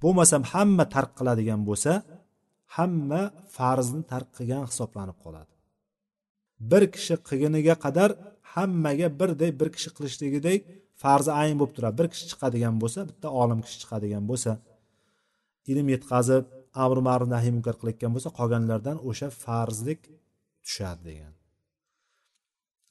Bo'lmasam 0.03 0.41
hamma 0.53 0.85
tark 0.95 1.11
qiladigan 1.19 1.61
bo'lsa 1.69 1.91
hamma 2.77 3.21
farzni 3.57 4.01
tark 4.11 4.29
qilgan 4.37 4.63
hisoblanib 4.69 5.17
qoladi. 5.25 5.51
Bir 6.71 6.83
kishi 6.95 7.15
qilguniga 7.27 7.75
qadar 7.85 8.09
hammaga 8.53 9.07
birday 9.19 9.51
bir 9.59 9.69
kishi 9.75 9.89
qilishligidek 9.97 10.59
farzi 11.03 11.31
ayn 11.41 11.55
bo'lib 11.59 11.73
turadi. 11.77 11.95
Bir 11.99 12.07
kishi 12.13 12.25
chiqadigan 12.31 12.75
bo'lsa 12.83 12.99
bitta 13.09 13.27
olim 13.41 13.59
kishi 13.65 13.77
chiqadigan 13.83 14.23
bo'lsa 14.31 14.51
ilm 15.71 15.87
yetkazib 15.95 16.45
amr 16.83 16.97
ma'ruf 17.07 17.29
nahiy 17.35 17.51
munkar 17.57 17.75
qilayotgan 17.79 18.11
bo'lsa 18.15 18.29
qolganlardan 18.39 18.97
o'sha 19.09 19.27
farzlik 19.43 20.01
tushadi 20.65 21.01
degan. 21.09 21.33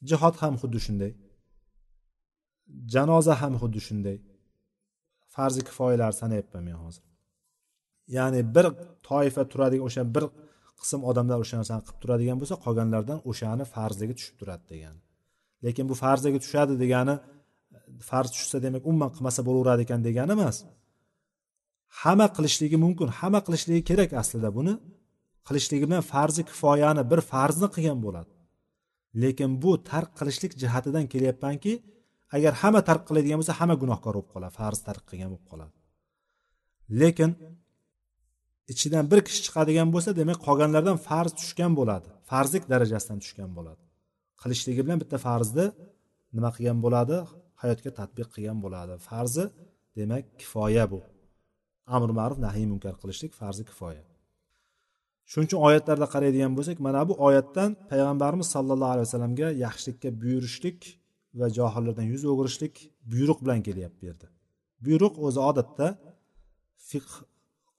Jihod 0.09 0.35
ham 0.43 0.55
xuddi 0.63 0.79
shunday. 0.87 1.13
Janoza 2.95 3.35
ham 3.41 3.55
xuddi 3.63 3.81
shunday. 3.89 4.17
Farzi 5.35 5.63
kifoyalar 5.69 6.13
sanayapman 6.21 6.63
men 6.69 6.77
hozir. 6.85 7.05
Ya'ni 8.17 8.41
bir 8.55 8.67
toifa 9.09 9.43
turadigan 9.53 9.85
o'sha 9.89 10.03
bir 10.15 10.25
qism 10.81 11.01
odamlar 11.11 11.39
o'sha 11.45 11.57
narsani 11.61 11.83
qilib 11.87 11.99
turadigan 12.03 12.37
bo'lsa 12.41 12.57
qolganlardan 12.65 13.19
o'shani 13.31 13.65
farzligi 13.75 14.15
tushib 14.19 14.37
turadi 14.41 14.65
degan. 14.73 14.97
Lekin 15.65 15.85
bu 15.91 15.95
farziga 16.03 16.39
tushadi 16.45 16.75
degani 16.83 17.15
farz 18.11 18.31
tushsa 18.37 18.57
demak 18.67 18.83
umuman 18.91 19.11
qilmasa 19.15 19.41
bo'laveradi 19.49 19.83
ekan 19.87 20.01
degani 20.09 20.33
emas. 20.39 20.57
Hamma 22.01 22.27
qilishligi 22.37 22.77
mumkin 22.85 23.09
hamma 23.19 23.41
qilishligi 23.47 23.83
kerak 23.91 24.11
aslida 24.23 24.51
buni. 24.59 24.75
Qilishligi 25.49 25.85
bilan 25.89 26.05
farzi 26.13 26.43
kifoyani 26.51 27.03
bir 27.11 27.21
farzni 27.33 27.69
qilgan 27.75 27.99
bo'ladi. 28.07 28.31
Lekin 29.23 29.51
bu 29.63 29.71
tark 29.91 30.11
qilishlik 30.19 30.53
jihatidan 30.63 31.05
kelyapmanki 31.13 31.73
agar 32.37 32.53
hamma 32.63 32.81
tark 32.89 33.03
qiladigan 33.09 33.39
bo'lsa 33.41 33.55
hamma 33.61 33.77
gunohkor 33.83 34.15
bo'lib 34.17 34.31
qoladi 34.35 34.53
farz 34.61 34.79
tark 34.89 35.03
qilgan 35.11 35.31
bo'lib 35.33 35.47
qoladi. 35.53 35.75
Lekin 37.01 37.31
ichidan 38.73 39.05
bir 39.11 39.21
kishi 39.27 39.41
chiqadigan 39.47 39.89
bo'lsa 39.95 40.11
demak 40.21 40.39
qolganlardan 40.47 40.97
farz 41.09 41.33
tushgan 41.41 41.73
bo'ladi 41.81 42.09
farzlik 42.31 42.65
darajasidan 42.73 43.19
tushgan 43.23 43.51
bo'ladi. 43.59 43.83
Qilishligi 44.43 44.81
bilan 44.87 44.99
bitta 45.03 45.17
farzni 45.27 45.67
nima 46.37 46.51
qilgan 46.57 46.79
bo'ladi? 46.85 47.17
Hayotga 47.63 47.91
tadbiq 48.01 48.29
qilgan 48.35 48.59
bo'ladi. 48.65 48.95
Farzi 49.09 49.45
demak 49.99 50.25
kifoya 50.41 50.85
bu. 50.93 51.01
Amr 51.97 52.11
ma'ruf 52.19 52.39
nahiy 52.47 52.67
munkar 52.73 52.95
qilishlik 53.03 53.33
farzi 53.41 53.63
kifoya. 53.71 54.05
Shuning 55.31 55.47
uchun 55.49 55.61
oyatlarda 55.69 56.07
qaraydigan 56.15 56.53
bo'lsak 56.59 56.77
mana 56.87 57.01
bu 57.09 57.15
oyatdan 57.27 57.71
payg'ambarimiz 57.91 58.49
sollallohu 58.55 58.93
alayhi 58.95 59.07
vasallamga 59.09 59.49
yaxshilikka 59.65 60.09
buyurishlik 60.23 60.79
va 61.41 61.47
johillardan 61.59 62.07
yuz 62.13 62.23
o'girishlik 62.33 62.75
buyruq 63.13 63.39
bilan 63.45 63.61
kelyapti 63.67 63.99
bu 64.03 64.07
yerda. 64.11 64.27
Buyruq 64.85 65.15
o'zi 65.27 65.41
odatda 65.51 65.87
fiqh 66.91 67.13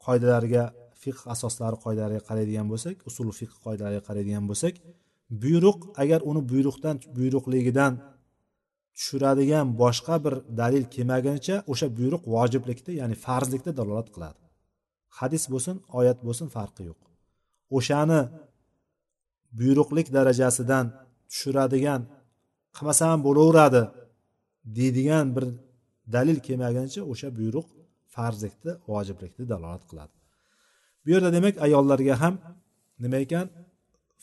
qoidalariga 0.05 0.63
fiqh 1.03 1.21
asoslari 1.33 1.77
qoidalariga 1.85 2.23
qaraydigan 2.29 2.67
bo'lsak 2.71 2.95
usul 3.09 3.27
fiqh 3.39 3.53
qoidalariga 3.65 4.03
qaraydigan 4.07 4.45
bo'lsak 4.51 4.73
buyruq 5.43 5.79
agar 6.03 6.19
uni 6.29 6.41
buyruqdan 6.51 6.95
buyruqligidan 7.17 7.93
tushiradigan 8.97 9.67
boshqa 9.83 10.15
bir 10.25 10.33
dalil 10.61 10.83
kelmagunicha 10.95 11.55
o'sha 11.71 11.87
buyruq 11.99 12.23
vojiblikda 12.35 12.91
ya'ni 13.01 13.15
farzlikda 13.25 13.71
dalolat 13.79 14.07
qiladi. 14.15 14.39
Hadis 15.19 15.43
bo'lsin 15.53 15.75
oyat 15.99 16.19
bo'lsin 16.27 16.47
farqi 16.57 16.83
yo'q. 16.89 17.10
O'shani 17.77 18.21
buyruqlik 19.59 20.07
darajasidan 20.17 20.85
tushiradigan 21.29 22.01
qilmasa 22.75 23.03
ham 23.11 23.19
bo'laveradi 23.27 23.83
deydigan 24.77 25.27
bir 25.35 25.45
dalil 26.15 26.39
kelmaguncha 26.47 27.01
o'sha 27.11 27.27
buyruq 27.39 27.67
farzlikni 28.15 28.73
vojiblikni 28.89 29.45
dalolat 29.53 29.83
qiladi. 29.89 30.15
Bu 31.03 31.09
yerda 31.13 31.29
demak 31.37 31.55
ayollarga 31.65 32.15
ham 32.23 32.35
nima 33.03 33.17
ekan? 33.25 33.47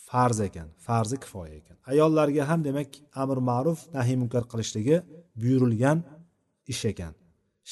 Farz 0.08 0.38
ekan 0.48 0.68
farzi 0.86 1.16
kifoya 1.24 1.54
ekan. 1.60 1.76
Ayollarga 1.92 2.42
ham 2.50 2.60
demak 2.68 2.90
amr 3.22 3.38
ma'ruf 3.50 3.80
nahiy 3.96 4.16
munkar 4.22 4.44
qilishligi 4.52 4.96
buyurilgan 5.40 5.98
ish 6.72 6.84
ekan. 6.92 7.12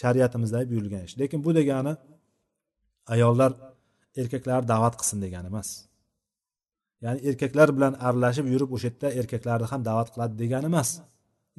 Shariatimizda 0.01 0.59
buyurilgan 0.71 1.03
ish. 1.09 1.15
Lekin 1.21 1.41
bu 1.47 1.51
degani 1.59 1.93
ayollar 3.15 3.51
erkaklar 4.21 4.61
da'vat 4.73 4.95
qilsin 5.01 5.19
degani 5.25 5.49
emas. 5.53 5.69
Ya'ni 7.05 7.21
erkaklar 7.31 7.69
bilan 7.77 7.93
aralashib 8.07 8.47
yurib 8.53 8.71
o'sha 8.77 8.89
yerda 8.89 9.09
erkaklarni 9.21 9.67
ham 9.73 9.81
da'vat 9.89 10.09
qiladi 10.15 10.35
degani 10.43 10.67
emas. 10.73 10.89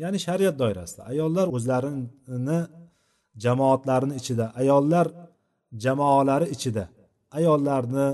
Ya'ni 0.02 0.18
shariat 0.26 0.56
doirasida 0.62 1.02
ayollar 1.12 1.48
o'zlarini 1.58 2.60
jamoatlarini 3.44 4.14
ichida 4.22 4.46
ayollar 4.62 5.06
jamoalari 5.84 6.48
ichida 6.56 6.84
ayollarni 7.40 8.08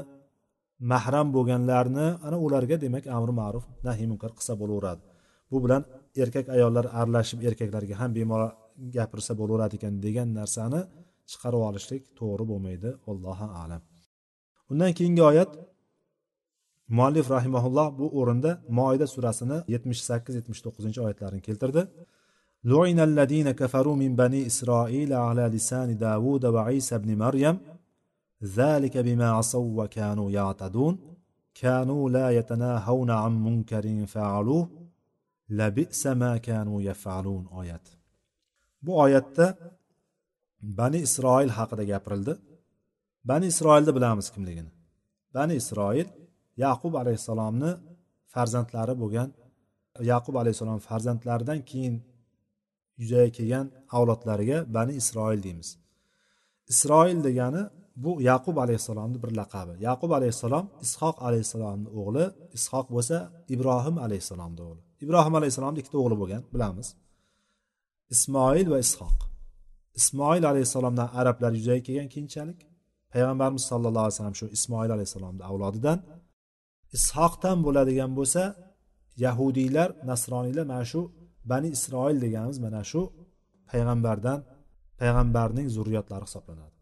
mahram 0.92 1.28
bo'lganlarni 1.36 2.08
ana 2.28 2.38
ularga 2.46 2.76
demak 2.86 3.06
amri 3.18 3.34
ma'ruf 3.42 3.66
nahiy 3.88 4.08
munkar 4.12 4.32
qilsa 4.38 4.54
bo'laveradi. 4.62 5.02
Bu 5.52 5.58
bilan 5.64 5.82
erkak 6.24 6.46
ayollar 6.56 6.86
aralashib 7.00 7.40
erkaklarga 7.50 7.96
ham 8.02 8.12
bemalol 8.18 8.52
gapirsa 8.96 9.32
bo'laveradi 9.40 9.74
ekan 9.80 9.94
degan 10.06 10.28
narsani 10.40 10.80
chiqarib 11.32 11.62
olishlik 11.70 12.02
to'g'ri 12.20 12.44
bo'lmaydi. 12.52 12.90
Allohu 13.12 13.48
alam. 13.64 13.82
undan 14.73 14.93
keyingi 14.99 15.23
oyat 15.31 15.51
muallif 16.97 17.27
rahimaulloh 17.37 17.89
bu 17.99 18.07
o'rinda 18.21 18.51
moida 18.79 19.07
surasini 19.15 19.59
yetmish 19.75 20.01
sakkiz 20.09 20.35
yetmish 20.39 20.61
to'qqizinchi 20.65 21.01
oyatlarini 21.07 21.43
keltirdi 21.49 21.83
لعن 22.65 22.99
الذين 23.01 23.51
كفروا 23.51 23.97
من 24.03 24.17
بني 24.17 24.47
إسرائيل 24.47 25.13
على 25.13 25.45
لسان 25.57 25.97
داود 25.97 26.45
وعيسى 26.55 26.99
بن 26.99 27.19
مريم 27.19 27.57
ذلك 28.45 28.95
بما 28.99 29.29
عصوا 29.31 29.85
وكانوا 29.85 30.31
يعتدون 30.31 30.99
كانوا 31.55 32.11
لا 32.11 32.31
يتناهون 32.39 33.11
عن 33.11 33.45
منكر 33.45 34.07
فعلوه 34.07 34.69
لبئس 35.51 36.07
ما 36.07 36.37
كانوا 36.37 36.83
يفعلون 36.83 37.45
oyat 37.47 37.85
bu 38.83 39.01
oyatda 39.01 39.59
bani 40.63 40.99
isroil 41.07 41.49
haqida 41.49 41.85
gapirildi 41.85 42.33
Bani 43.30 43.46
isroilni 43.52 43.92
bilamiz 43.98 44.28
kimligini. 44.34 44.72
Bani 45.36 45.54
isroil 45.62 46.08
yaqub 46.58 46.94
alayhissalomni 47.02 47.72
farzandlari 48.34 48.94
bo'lgan 49.02 49.30
yaqub 50.12 50.36
alayhissalom 50.42 50.80
farzandlaridan 50.88 51.60
keyin 51.70 51.96
yuzaga 53.02 53.30
kelgan 53.38 53.66
avlodlariga 53.98 54.58
bani 54.76 54.94
isroil 55.02 55.44
deymiz. 55.44 55.70
Isroil 56.74 57.20
degani 57.28 57.64
bu 57.96 58.12
yaqub 58.22 58.58
alayhissalomni 58.58 59.18
bir 59.24 59.32
laqabi. 59.42 59.74
Yaqub 59.88 60.12
alayhissalom 60.18 60.66
ishoq 60.86 61.16
alayhissalomni 61.28 61.90
o'g'li 62.00 62.26
ishoq 62.58 62.86
bo'lsa 62.96 63.18
ibrohim 63.54 63.96
alayhissalomni 64.06 64.62
o'g'li. 64.68 64.82
Ibrohim 65.06 65.34
alayhissalomni 65.40 65.78
ikkita 65.82 65.98
o'g'li 66.04 66.16
bo'lgan 66.22 66.42
bilamiz. 66.54 66.88
Ismoil 68.16 68.68
va 68.74 68.80
ishoq. 68.88 69.18
Ismoil 70.00 70.44
alayhissalomdan 70.52 71.10
arablar 71.20 71.52
yuzaga 71.60 71.82
kelgan 71.88 72.10
keyinchalik. 72.14 72.60
Payg'ambarimiz 73.14 73.64
sallallohu 73.72 74.06
alayhi 74.06 74.16
vasallam 74.18 74.38
shu 74.42 74.48
ismoil 74.58 74.90
alayhissalomni 74.96 75.44
avlodidan 75.50 76.00
ishoqdan 76.98 77.58
bo'ladigan 77.66 78.12
bo'lsa 78.20 78.44
yahudiylar 79.26 79.90
nasroniylar 80.10 80.66
mana 80.72 80.86
shu 80.92 81.02
bani 81.52 81.68
isroil 81.78 82.18
deganimiz 82.26 82.60
mana 82.66 82.82
shu 82.92 83.02
payg'ambardan 83.70 84.40
payg'ambarning 85.00 85.68
zurriyotlari 85.76 86.26
hisoblanadi. 86.30 86.78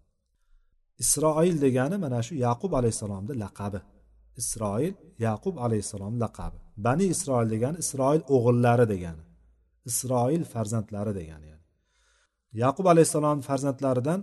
Isroil 1.03 1.55
degani 1.65 1.97
mana 2.05 2.19
shu 2.25 2.34
yaqub 2.47 2.71
alayhissalomni 2.79 3.34
laqabi. 3.43 3.79
Isroil 4.41 4.93
yaqub 5.27 5.55
alayhissalomni 5.65 6.19
laqabi. 6.25 6.57
Bani 6.86 7.05
isroil 7.15 7.47
degani 7.53 7.77
isroil 7.84 8.21
o'g'illari 8.36 8.86
degani 8.93 9.23
isroil 9.89 10.43
farzandlari 10.53 11.11
degani 11.19 11.47
yani. 11.53 11.65
Yaqub 12.63 12.86
alayhissalomni 12.93 13.43
farzandlaridan 13.49 14.19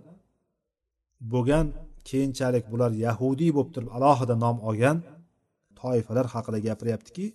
bo'lgan 1.33 1.67
keyinchalik 2.09 2.65
bular 2.73 2.91
yahudiy 3.07 3.51
bo'lib 3.57 3.71
turib 3.75 3.91
alohida 3.97 4.35
nom 4.45 4.57
olgan 4.69 4.97
toifalar 5.81 6.27
haqida 6.35 6.59
gapiryaptiki 6.69 7.27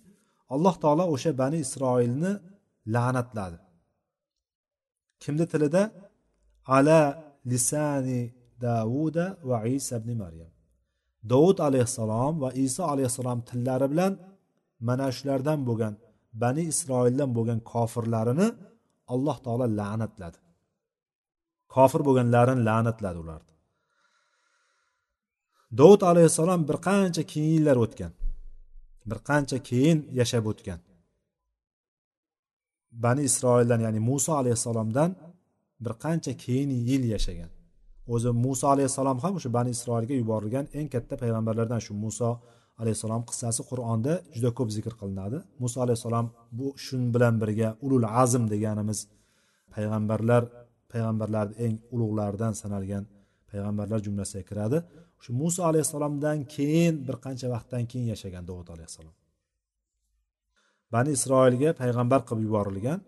alloh 0.54 0.74
taolo 0.82 1.04
o'sha 1.14 1.30
bani 1.42 1.58
isroilni 1.66 2.32
la'natladi. 2.94 3.58
Kimni 5.22 5.46
tilida? 5.52 5.82
Ala 6.76 7.00
lisani 7.50 8.20
davuda 8.64 9.26
va 9.48 9.58
isa 9.76 9.94
ibn 10.00 10.10
maryam. 10.22 10.50
Dovud 11.32 11.58
alayhissalom 11.68 12.34
va 12.42 12.50
iso 12.66 12.82
alayhissalom 12.92 13.38
tillari 13.48 13.86
bilan 13.92 14.12
mana 14.88 15.06
shulardan 15.16 15.60
bo'lgan 15.68 15.94
bani 16.42 16.62
isroildan 16.72 17.30
bo'lgan 17.36 17.60
kofirlarini 17.72 18.48
alloh 19.14 19.36
taolo 19.44 19.66
la'natladi. 19.80 20.38
Kofir 21.74 22.00
bo'lganlarini 22.08 22.62
la'natladi 22.68 23.18
ularni. 23.24 23.53
Dovud 25.78 26.02
alayhissalom 26.10 26.60
bir 26.68 26.76
qancha 26.88 27.22
keyin 27.32 27.52
yillar 27.56 27.76
o'tgan. 27.84 28.12
Bir 29.10 29.18
qancha 29.28 29.58
keyin 29.68 29.98
yashab 30.20 30.44
o'tgan. 30.52 30.80
Bani 33.04 33.22
isroildan 33.28 33.80
ya'ni 33.86 34.00
muso 34.10 34.32
alayhissalomdan 34.40 35.10
bir 35.84 35.94
qancha 36.04 36.32
keyin 36.44 36.70
yil 36.88 37.04
yashagan. 37.14 37.50
O'zi 38.14 38.30
muso 38.44 38.66
alayhissalom 38.74 39.18
ham 39.24 39.32
o'sha 39.38 39.50
bani 39.58 39.70
isroilga 39.76 40.14
yuborilgan 40.22 40.66
eng 40.78 40.88
katta 40.94 41.14
payg'ambarlardan 41.22 41.80
shu 41.86 41.92
muso 42.04 42.30
alayhissalom 42.80 43.22
qissasi 43.30 43.62
qur'onda 43.70 44.12
juda 44.34 44.50
ko'p 44.58 44.68
zikr 44.76 44.92
qilinadi. 45.00 45.38
Muso 45.62 45.78
alayhissalom 45.84 46.26
bu 46.58 46.66
shun 46.84 47.02
bilan 47.14 47.34
birga 47.42 47.68
ulul 47.84 48.06
azm 48.22 48.44
deganimiz 48.52 48.98
payg'ambarlar 49.74 50.42
payg'ambarlarni 50.92 51.54
eng 51.64 51.74
ulug'laridan 51.94 52.52
sanalgan 52.62 53.04
payg'ambarlar 53.50 53.98
jumlasiga 54.06 54.44
kiradi. 54.50 54.78
Shu 55.22 55.30
muso 55.40 55.60
alayhissalomdan 55.70 56.38
keyin 56.54 56.94
bir 57.06 57.16
qancha 57.24 57.46
vaqtdan 57.54 57.84
keyin 57.90 58.06
yashagan 58.12 58.44
dovud 58.50 58.68
alayhissalom. 58.74 59.14
Bani 60.94 61.10
isroilga 61.16 61.70
payg'ambar 61.80 62.20
qilib 62.28 62.44
yuborilgan. 62.48 63.00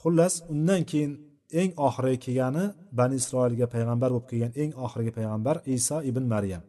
Xullas 0.00 0.34
undan 0.54 0.82
keyin 0.90 1.12
eng 1.60 1.70
oxirgi 1.86 2.18
kelgani 2.24 2.64
bani 2.98 3.14
isroilga 3.20 3.66
payg'ambar 3.74 4.10
bo'lib 4.14 4.26
kelgan 4.30 4.52
eng 4.62 4.72
oxirgi 4.84 5.12
payg'ambar 5.18 5.56
iso 5.76 5.96
ibn 6.10 6.24
maryam 6.34 6.62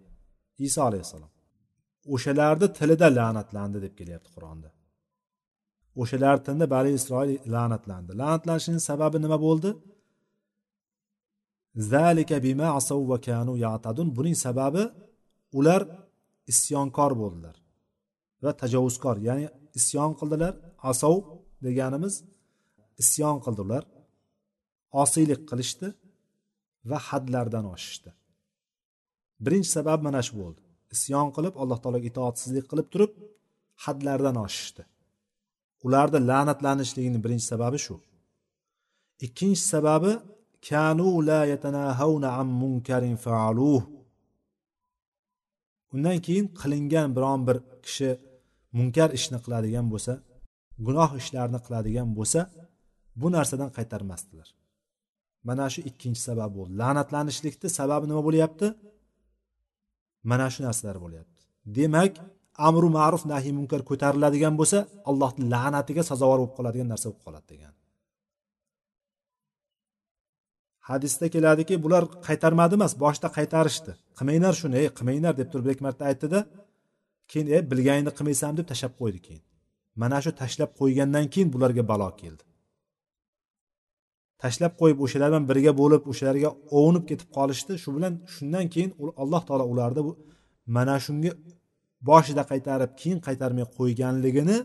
iso 0.67 0.79
alayhissalom. 0.89 1.31
O'shalarni 2.13 2.67
tilida 2.77 3.07
la'natlandi 3.17 3.77
deb 3.85 3.93
kelyapti 3.99 4.29
qur'onda. 4.35 4.69
O'shalar 6.01 6.37
tilida 6.45 6.65
bani 6.75 6.89
isroil 6.99 7.31
la'natlandi. 7.53 8.11
La'natlanishining 8.21 8.83
sababi 8.89 9.17
nima 9.25 9.37
bo'ldi? 9.47 9.69
Zalika 11.75 12.43
bima 12.43 12.67
asav 12.79 12.99
va 13.11 13.17
kanu 13.27 13.53
yatadun. 13.65 14.07
Buning 14.17 14.37
sababi 14.45 14.83
ular 15.59 15.81
isyonkor 16.51 17.11
bo'ldilar 17.21 17.55
va 18.43 18.51
tajovuzkor 18.61 19.17
ya'ni 19.27 19.45
isyon 19.79 20.11
qildilar. 20.19 20.53
Asov 20.91 21.15
deganimiz 21.65 22.15
isyon 23.03 23.37
qildilar 23.45 23.83
osiylik 25.03 25.41
qilishdi 25.49 25.87
va 26.89 26.97
hadlardan 27.07 27.65
oshishdi. 27.73 28.09
Birinchi 29.45 29.69
sabab 29.77 29.99
mana 30.07 30.21
shu 30.27 30.33
bo'ldi. 30.41 30.61
Isyon 30.95 31.27
qilib 31.35 31.55
alloh 31.61 31.77
taologa 31.83 32.07
itoatsizlik 32.11 32.65
qilib 32.71 32.87
turib 32.93 33.11
hadlardan 33.85 34.37
oshishdi. 34.45 34.83
Ularni 35.85 36.19
la'natlanishligini 36.29 37.19
birinchi 37.25 37.45
sababi 37.53 37.79
shu. 37.85 37.95
Ikkinchi 39.25 39.63
sababi 39.73 40.11
kanu 40.67 41.09
la 41.29 41.41
yatanahawna 41.51 42.29
an 42.41 42.47
munkarin 42.61 43.17
faaluh. 43.25 43.81
Undan 45.93 46.17
keyin 46.25 46.47
qilingan 46.59 47.09
biron 47.15 47.41
bir 47.47 47.57
kishi 47.85 48.09
munkar 48.77 49.09
ishni 49.17 49.37
qiladigan 49.45 49.85
bo'lsa 49.93 50.13
gunoh 50.85 51.11
ishlarni 51.21 51.59
qiladigan 51.65 52.09
bo'lsa 52.17 52.41
bu 53.21 53.27
narsadan 53.35 53.69
qaytarmasdilar. 53.77 54.47
Mana 55.47 55.65
shu 55.73 55.79
ikkinchi 55.89 56.21
sabab 56.29 56.51
bo'ldi 56.57 56.73
la'natlanishlikni 56.81 57.67
sababi 57.79 58.05
nima 58.09 58.21
bo'lyapti? 58.27 58.67
Mana 60.29 60.45
shu 60.53 60.59
narsalar 60.67 60.97
bo'lyapti. 61.05 61.41
Demak 61.77 62.13
amru 62.67 62.87
ma'ruf 62.97 63.23
nahiy 63.31 63.53
munkar 63.59 63.81
ko'tariladigan 63.89 64.53
bo'lsa 64.59 64.77
allohni 65.09 65.43
la'natiga 65.53 66.03
sazovor 66.11 66.37
bo'lib 66.41 66.53
qoladigan 66.57 66.87
narsa 66.93 67.05
bo'lib 67.09 67.23
qoladi 67.27 67.47
degan. 67.53 67.73
Hadisda 70.91 71.25
keladiki 71.35 71.75
bular 71.85 72.03
qaytarmadi 72.27 72.73
emas 72.79 72.93
boshida 73.03 73.29
qaytarishdi. 73.37 73.91
Qilmanglar 74.17 74.53
shuni 74.61 74.75
ey 74.81 74.87
qilmanglar 74.97 75.33
deb 75.39 75.47
turib 75.51 75.65
bir 75.65 75.73
ikki 75.75 75.85
marta 75.87 76.03
aytdida 76.11 76.39
keyin 77.31 77.47
e 77.55 77.57
bilganingni 77.71 78.11
qilmaysan 78.17 78.53
deb 78.59 78.65
tashlab 78.71 78.93
qo'ydi 79.01 79.19
keyin. 79.25 79.43
Mana 80.01 80.17
shu 80.23 80.31
tashlab 80.41 80.71
qo'ygandan 80.79 81.25
keyin 81.33 81.49
bularga 81.53 81.83
balo 81.91 82.09
keldi. 82.21 82.43
Tashlab 84.41 84.73
qo'yib 84.81 84.99
o'shalar 85.05 85.29
bilan 85.31 85.45
birga 85.51 85.71
bo'lib 85.81 86.03
o'shalarga 86.11 86.49
ovunib 86.77 87.05
ketib 87.09 87.29
qolishdi. 87.37 87.73
Shu 87.83 87.89
bilan 87.97 88.13
shundan 88.33 88.65
keyin 88.73 88.91
alloh 89.23 89.41
taolo 89.47 89.65
ularni 89.73 90.01
mana 90.75 90.95
shunga 91.05 91.31
boshida 92.09 92.43
qaytarib 92.51 92.91
keyin 93.01 93.19
qaytarmay 93.27 93.65
qo'yganligini 93.77 94.57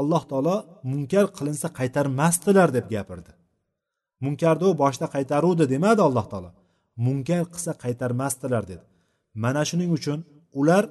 alloh 0.00 0.22
taolo 0.30 0.56
munkar 0.90 1.24
qilinsa 1.38 1.66
qaytarmasdilar 1.78 2.68
deb 2.76 2.86
gapirdi. 2.94 3.30
Munkarni 4.24 4.64
u 4.70 4.72
boshida 4.82 5.06
qaytaruvdi 5.14 5.64
demadi 5.74 6.00
alloh 6.08 6.26
taolo. 6.32 6.50
Munkar 7.06 7.42
qilsa 7.54 7.72
qaytarmasdilar 7.84 8.64
dedi. 8.70 8.84
Mana 9.42 9.62
shuning 9.68 9.90
uchun 9.98 10.18
ular 10.60 10.84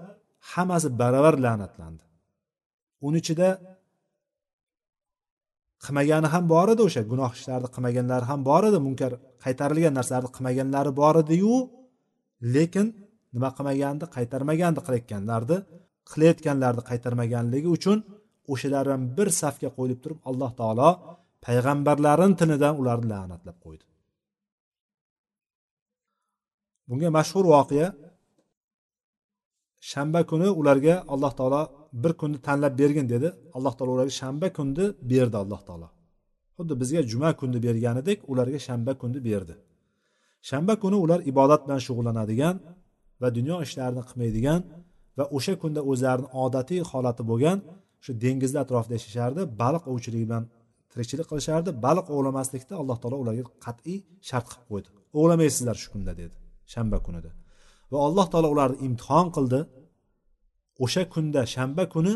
hammasi 0.52 0.90
baravar 1.02 1.36
la'natlandi. 1.46 2.04
Uni 3.08 3.18
ichida 3.24 3.50
qilmagani 5.84 6.28
ham 6.34 6.44
bor 6.54 6.68
edi 6.74 6.82
o'sha 6.88 7.02
gunoh 7.12 7.32
ishlarni 7.38 7.70
qilmaganlari 7.76 8.26
ham 8.32 8.42
bor 8.50 8.64
edi 8.70 8.80
munkar 8.88 9.12
qaytarilgan 9.46 9.94
narsalarni 10.00 10.30
qilmaganlari 10.36 10.92
bor 11.02 11.16
ediyu 11.24 11.54
lekin 12.56 12.88
nima 13.36 13.50
qilmagandi 13.58 14.06
qaytarmagandi 14.16 14.80
qilayotganlarni 14.86 15.58
qilayotganlarni 16.12 16.84
qaytarmaganligi 16.90 17.70
uchun 17.78 17.98
o'shalar 18.54 18.86
ham 18.94 19.02
bir 19.18 19.28
safga 19.42 19.70
qo'yilib 19.78 20.00
turib 20.04 20.20
alloh 20.30 20.52
taolo 20.60 20.90
payg'ambarlarni 21.48 22.36
tinidan 22.42 22.74
ularni 22.82 23.08
la'natlab 23.14 23.58
qo'ydi. 23.66 23.86
Bunga 26.90 27.10
mashhur 27.18 27.46
voqea 27.56 27.88
shanba 29.92 30.22
kuni 30.32 30.50
ularga 30.60 30.96
alloh 31.14 31.34
taolo 31.40 31.62
bir 32.02 32.12
kunni 32.22 32.38
tanlab 32.48 32.74
bergin 32.82 33.06
dedi. 33.14 33.28
Alloh 33.58 33.74
taolo 33.78 33.92
ularga 33.98 34.14
shanba 34.22 34.48
kunni 34.58 34.86
berdi 35.12 35.38
alloh 35.44 35.62
taolo. 35.68 35.88
Xuddi 36.58 36.74
bizga 36.82 37.02
juma 37.12 37.30
kunni 37.40 37.60
berganidek 37.68 38.20
ularga 38.32 38.60
shanba 38.68 38.92
kunni 39.02 39.20
berdi. 39.30 39.56
Shanba 40.50 40.74
kuni 40.84 40.98
ular 41.06 41.20
ibodat 41.32 41.62
bilan 41.66 41.80
shug'ullanadigan 41.88 42.56
va 43.22 43.28
dunyo 43.38 43.56
ishlarini 43.66 44.04
qilmaydigan 44.10 44.62
va 45.18 45.26
o'sha 45.38 45.54
kunda 45.62 45.82
o'zlarini 45.92 46.28
odatiy 46.44 46.82
holati 46.92 47.24
bo'lgan 47.32 47.58
shu 48.04 48.12
dengizni 48.24 48.60
atrofida 48.64 48.94
yashashardi 49.00 49.42
baliq 49.62 49.84
ovchiligi 49.92 50.26
bilan 50.30 50.44
tirikchilik 50.92 51.28
qilishardi. 51.32 51.70
Baliq 51.86 52.08
ovlamaslikda 52.16 52.74
alloh 52.82 52.98
taolo 53.02 53.18
ularga 53.24 53.44
qat'iy 53.66 53.98
shart 54.30 54.46
qilib 54.52 54.66
qo'ydi. 54.72 54.90
Ovlamaysizlar 55.20 55.76
shu 55.82 55.88
kunda 55.94 56.14
dedi 56.22 56.36
shanba 56.74 56.98
kunida. 57.06 57.32
Va 57.92 57.98
alloh 58.08 58.26
taolo 58.32 58.48
ularni 58.56 58.78
imtihon 58.88 59.28
qildi. 59.36 59.60
O'sha 60.84 61.04
kunda 61.14 61.42
shanba 61.56 61.84
kuni 61.94 62.14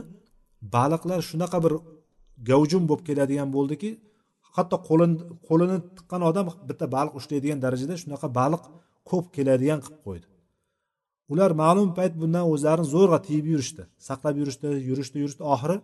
baliqlar 0.76 1.20
shunaqa 1.30 1.58
bir 1.66 1.74
gavjum 2.50 2.84
bo'lib 2.90 3.04
keladigan 3.10 3.50
bo'ldiki 3.58 3.90
hatto 4.56 4.78
qo'lini 4.90 5.16
qo'lini 5.48 5.78
tiqqan 5.98 6.22
odam 6.30 6.46
bitta 6.70 6.86
baliq 6.96 7.14
ushlaydigan 7.20 7.60
darajada 7.66 7.96
shunaqa 8.04 8.28
baliq 8.40 8.64
ko'p 9.10 9.26
keladigan 9.36 9.80
qilib 9.86 10.02
qo'ydi. 10.08 10.28
Ular 11.32 11.52
ma'lum 11.64 11.90
payt 11.98 12.14
bundan 12.22 12.46
o'zlarini 12.54 12.88
zo'rg'a 12.96 13.20
tiyib 13.28 13.46
yurishdi. 13.54 13.84
Saqlab 14.08 14.36
yurishdi 14.42 14.68
yurishdi 14.90 15.18
yurishdi. 15.24 15.44
Oxiri 15.54 15.78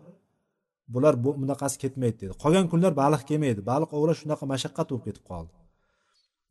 bular 0.94 1.14
bunaqasi 1.24 1.78
ketmaydi 1.84 2.18
dedi. 2.22 2.34
Qolgan 2.44 2.66
kunlar 2.72 2.94
baliq 3.04 3.22
kelmaydi. 3.30 3.62
Baliq 3.72 3.90
ovlash 3.98 4.20
shunaqa 4.24 4.46
mashaqqat 4.54 4.88
bo'lib 4.92 5.04
ketib 5.08 5.24
qoldi. 5.32 5.54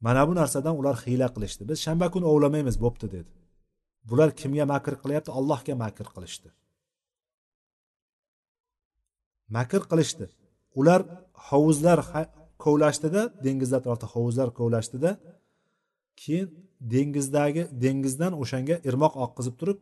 Mana 0.07 0.23
bu 0.29 0.33
narsadan 0.41 0.75
ular 0.81 0.97
hiyla 1.05 1.29
qilishdi. 1.35 1.63
Biz 1.71 1.79
shanba 1.87 2.07
kuni 2.15 2.27
ovlamaymiz 2.33 2.77
bo'pti 2.85 3.07
dedi. 3.17 3.31
Bular 4.11 4.29
kimga 4.41 4.65
makr 4.73 4.95
qilyapti? 5.03 5.31
Allohga 5.39 5.75
makr 5.85 6.07
qilishdi. 6.15 6.49
Makr 9.57 9.83
qilishdi. 9.91 10.27
Ular 10.81 11.01
hovuzlar 11.49 11.99
kovlashdida 12.65 13.23
dengiz 13.47 13.71
atrofida 13.79 14.07
hovuzlar 14.15 14.49
kovlashdida 14.59 15.11
keyin 16.23 16.49
dengizdagi 16.95 17.63
dengizdan 17.85 18.33
o'shanga 18.43 18.77
irmoq 18.89 19.15
oqqizib 19.25 19.55
turib 19.61 19.79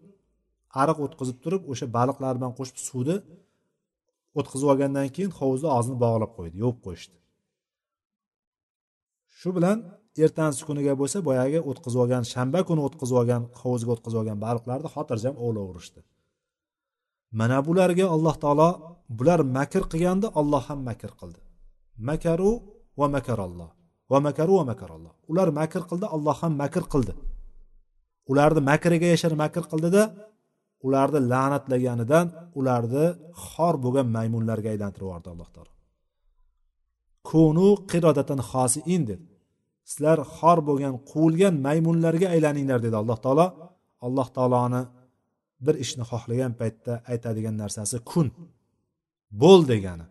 ariq 0.82 0.98
o'tkazib 1.07 1.38
turib 1.44 1.62
o'sha 1.72 1.86
baliqlar 1.96 2.32
bilan 2.38 2.52
qo'shib 2.59 2.78
suvni 2.88 3.16
o'tkazib 4.39 4.68
olgandan 4.72 5.09
keyin 5.16 5.32
hovuzni 5.39 5.68
og'zini 5.76 5.97
bog'lab 6.05 6.32
qo'ydi 6.39 6.57
yopib 6.64 6.80
qo'yishdi. 6.87 7.16
Shu 9.39 9.51
bilan 9.57 9.78
ertangi 10.24 10.62
kuniga 10.68 10.95
bo'lsa 11.01 11.18
boyagi 11.28 11.59
o'tkazib 11.70 12.01
olgan 12.05 12.22
shanba 12.32 12.61
kuni 12.68 12.80
o'tkazib 12.89 13.16
olgan 13.20 13.43
hovuzga 13.61 13.91
o'tkazib 13.95 14.18
olgan 14.22 14.39
baliqlarni 14.47 14.89
xotirjam 14.95 15.35
ovlaverishdi 15.45 16.01
mana 17.39 17.59
bularga 17.66 18.07
alloh 18.14 18.35
taolo 18.45 18.68
bular 19.18 19.41
makr 19.57 19.82
qilganda 19.93 20.28
olloh 20.41 20.62
ham 20.68 20.80
makr 20.89 21.11
qildi. 21.20 21.41
Makaru 22.09 22.51
va 23.01 23.07
makaralloh 23.16 23.70
va 24.11 24.18
makaru 24.26 24.53
va 24.61 24.64
makaralloh. 24.72 25.12
Ular 25.30 25.49
makr 25.61 25.82
qildi 25.91 26.07
alloh 26.16 26.37
ham 26.43 26.53
makr 26.62 26.85
qildi. 26.93 27.12
Ularni 28.30 28.62
makriga 28.70 29.09
yashar 29.14 29.32
makr 29.43 29.64
qildida 29.72 30.03
ularni 30.87 31.20
la'natlaganidan 31.32 32.26
ularni 32.59 33.07
xor 33.49 33.74
bo'lgan 33.85 34.07
maymunlarga 34.16 34.68
aylantirib 34.74 35.07
yubordi 35.07 35.28
alloh 35.35 35.49
taolo. 35.55 35.72
Kunu 37.28 37.68
qirodatan 37.91 38.41
xosiin 38.51 39.03
dedi 39.11 39.24
sizlar 39.91 40.18
xor 40.37 40.59
bo'lgan 40.68 40.95
quvilgan 41.11 41.55
maymunlarga 41.66 42.26
aylaninglar 42.35 42.78
dedi 42.87 42.97
alloh 43.03 43.18
taolo. 43.24 43.47
Alloh 44.07 44.28
taoloni 44.37 44.82
bir 45.66 45.74
ishni 45.85 46.05
xohlagan 46.11 46.53
paytda 46.61 46.93
aytadigan 47.12 47.57
narsasi 47.62 47.97
kun. 48.11 48.26
Bo'l 49.43 49.61
degani. 49.72 50.07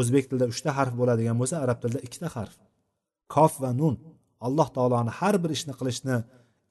O'zbek 0.00 0.24
tilida 0.28 0.46
uchta 0.52 0.70
harf 0.78 0.92
bo'ladigan 1.00 1.36
bo'lsa 1.40 1.56
arab 1.64 1.78
tilida 1.82 2.00
ikkita 2.06 2.28
harf. 2.36 2.54
Kof 3.34 3.52
va 3.62 3.70
nun. 3.80 3.94
Alloh 4.46 4.68
taoloni 4.76 5.12
har 5.20 5.34
bir 5.42 5.50
ishni 5.56 5.74
qilishni 5.80 6.16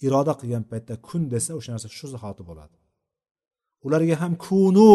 iroda 0.05 0.33
qilgan 0.41 0.63
paytda 0.71 0.93
kun 1.07 1.21
desa 1.33 1.51
o'sha 1.59 1.71
narsa 1.75 1.89
shu 1.97 2.05
zahoti 2.15 2.43
bo'ladi. 2.49 2.75
Ularga 3.85 4.15
ham 4.21 4.33
kunu 4.47 4.89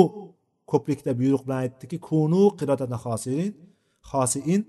ko'plikda 0.70 1.12
buyruq 1.20 1.42
bilan 1.46 1.59
aytdiki 1.64 1.96
kunu 2.09 2.42
qirotatna 2.59 2.98
hosiin 3.07 3.50
xosiin 4.11 4.62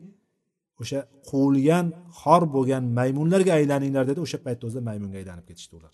o'sha 0.81 0.99
quvilgan 1.29 1.85
xor 2.21 2.41
bo'lgan 2.55 2.83
maymunlarga 2.99 3.51
aylaninglar 3.59 4.03
dedi. 4.09 4.19
O'sha 4.25 4.39
paytda 4.45 4.63
o'zida 4.67 4.81
maymunga 4.89 5.17
aylanib 5.21 5.45
ketishdi 5.49 5.73
ular. 5.79 5.93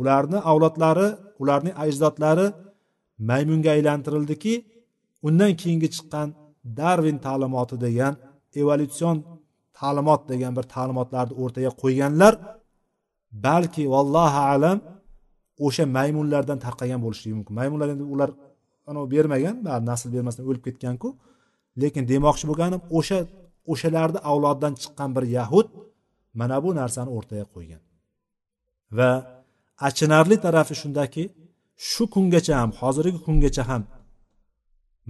Ularni 0.00 0.38
avlodlari 0.50 1.08
ularning 1.42 1.74
ajdodlari 1.84 2.46
maymunga 3.30 3.70
aylantirildiki 3.76 4.54
undan 5.26 5.52
keyingi 5.60 5.88
chiqqan 5.94 6.28
darvin 6.80 7.18
ta'limoti 7.26 7.76
degan 7.86 8.14
evolyutsion 8.60 9.16
ta'limot 9.78 10.22
degan 10.32 10.52
bir 10.58 10.64
ta'limotlarni 10.74 11.34
o'rtaga 11.42 11.70
qo'yganlar 11.82 12.34
balki 13.46 13.84
vallohu 13.94 14.40
alam 14.52 14.78
o'sha 15.66 15.84
maymunlardan 15.96 16.58
tarqagan 16.64 17.00
bo'lishligi 17.04 17.34
mumkin. 17.38 17.54
Maymunlar 17.60 17.88
endi 17.94 18.04
ular 18.14 18.30
anavi 18.90 19.08
bermagan 19.14 19.56
nasl 19.90 20.08
bermasdan 20.14 20.44
o'lib 20.50 20.62
ketganku. 20.68 21.08
Lekin 21.82 22.02
demoqchi 22.12 22.44
bo'lganim 22.50 22.80
o'sha 22.98 23.18
o'shalarni 23.72 24.20
avlodidan 24.30 24.74
chiqqan 24.82 25.10
bir 25.16 25.24
yahud 25.38 25.66
mana 26.40 26.56
bu 26.64 26.70
narsani 26.80 27.10
o'rtaga 27.16 27.46
qo'ygan. 27.54 27.82
Va 28.98 29.10
achinarli 29.88 30.36
tarafi 30.44 30.74
shundaki 30.82 31.24
shu 31.90 32.04
kungacha 32.14 32.54
ham 32.60 32.70
hozirgi 32.80 33.20
kungacha 33.26 33.62
ham 33.70 33.82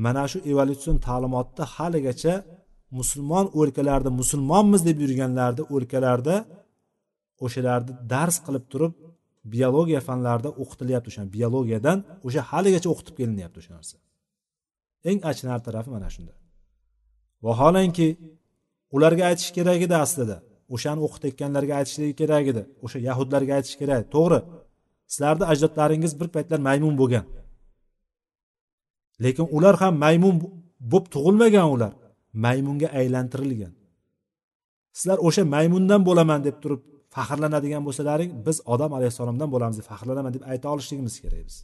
mana 0.04 0.24
shu 0.30 0.38
evolyutsion 0.50 0.96
ta'limotda 1.06 1.64
haligacha 1.74 2.34
musulmon 2.98 3.46
o'lkalarda 3.60 4.10
musulmonmiz 4.20 4.80
deb 4.88 4.98
yurganlarni 5.04 5.62
o'lkalarda 5.74 6.34
o'shalarni 7.44 7.92
dars 8.12 8.36
qilib 8.46 8.64
turib 8.72 8.92
biologiya 9.54 10.00
fanlarida 10.08 10.50
o'qitilyapti 10.62 11.08
o'sha 11.12 11.22
biologiyadan 11.36 11.98
o'sha 12.26 12.42
haligacha 12.50 12.88
o'qitib 12.94 13.14
kelinyapti 13.20 13.58
o'sha 13.62 13.72
narsa. 13.76 13.96
Eng 15.10 15.18
achinarli 15.30 15.64
tarafi 15.68 15.90
mana 15.96 16.08
shunda. 16.14 16.32
Vaholanki 17.46 18.08
ularga 18.94 19.22
aytish 19.30 19.50
kerak 19.56 19.80
edi 19.86 19.96
aslida. 20.04 20.36
O'shani 20.74 21.00
o'qitayotganlarga 21.06 21.74
aytishligi 21.80 22.14
kerak 22.20 22.44
edi. 22.52 22.62
O'sha 22.84 22.98
yahudlarga 23.08 23.52
aytish 23.58 23.76
kerak. 23.80 24.02
To'g'ri. 24.14 24.40
Sizlarni 25.12 25.44
ajdodlaringiz 25.52 26.12
bir 26.20 26.28
paytlar 26.34 26.60
maymun 26.68 26.94
bo'lgan. 27.00 27.24
Lekin 29.24 29.46
ular 29.56 29.74
ham 29.82 29.94
maymun 30.04 30.34
bo'lib 30.92 31.06
tug'ilmagan 31.14 31.68
ular. 31.74 31.92
Maymunga 32.44 32.88
aylantirilgan. 33.00 33.72
Sizlar 34.98 35.18
o'sha 35.26 35.42
maymundan 35.54 36.00
bo'laman 36.08 36.40
deb 36.46 36.56
turib 36.62 36.82
faxrlanadigan 37.14 37.82
bo'lsalaring 37.86 38.30
biz 38.46 38.56
odam 38.74 38.92
alayhissalomdan 38.98 39.48
bo'lamiz 39.54 39.76
deb 39.80 39.86
faxrlanaman 39.92 40.32
deb 40.36 40.44
ayta 40.52 40.66
olishligimiz 40.74 41.14
kerak 41.24 41.44
biz. 41.48 41.56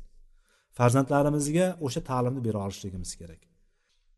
Farzandlarimizga 0.79 1.67
o'sha 1.87 2.01
ta'limni 2.11 2.41
bera 2.47 2.59
olishligimiz 2.67 3.13
kerak. 3.21 3.41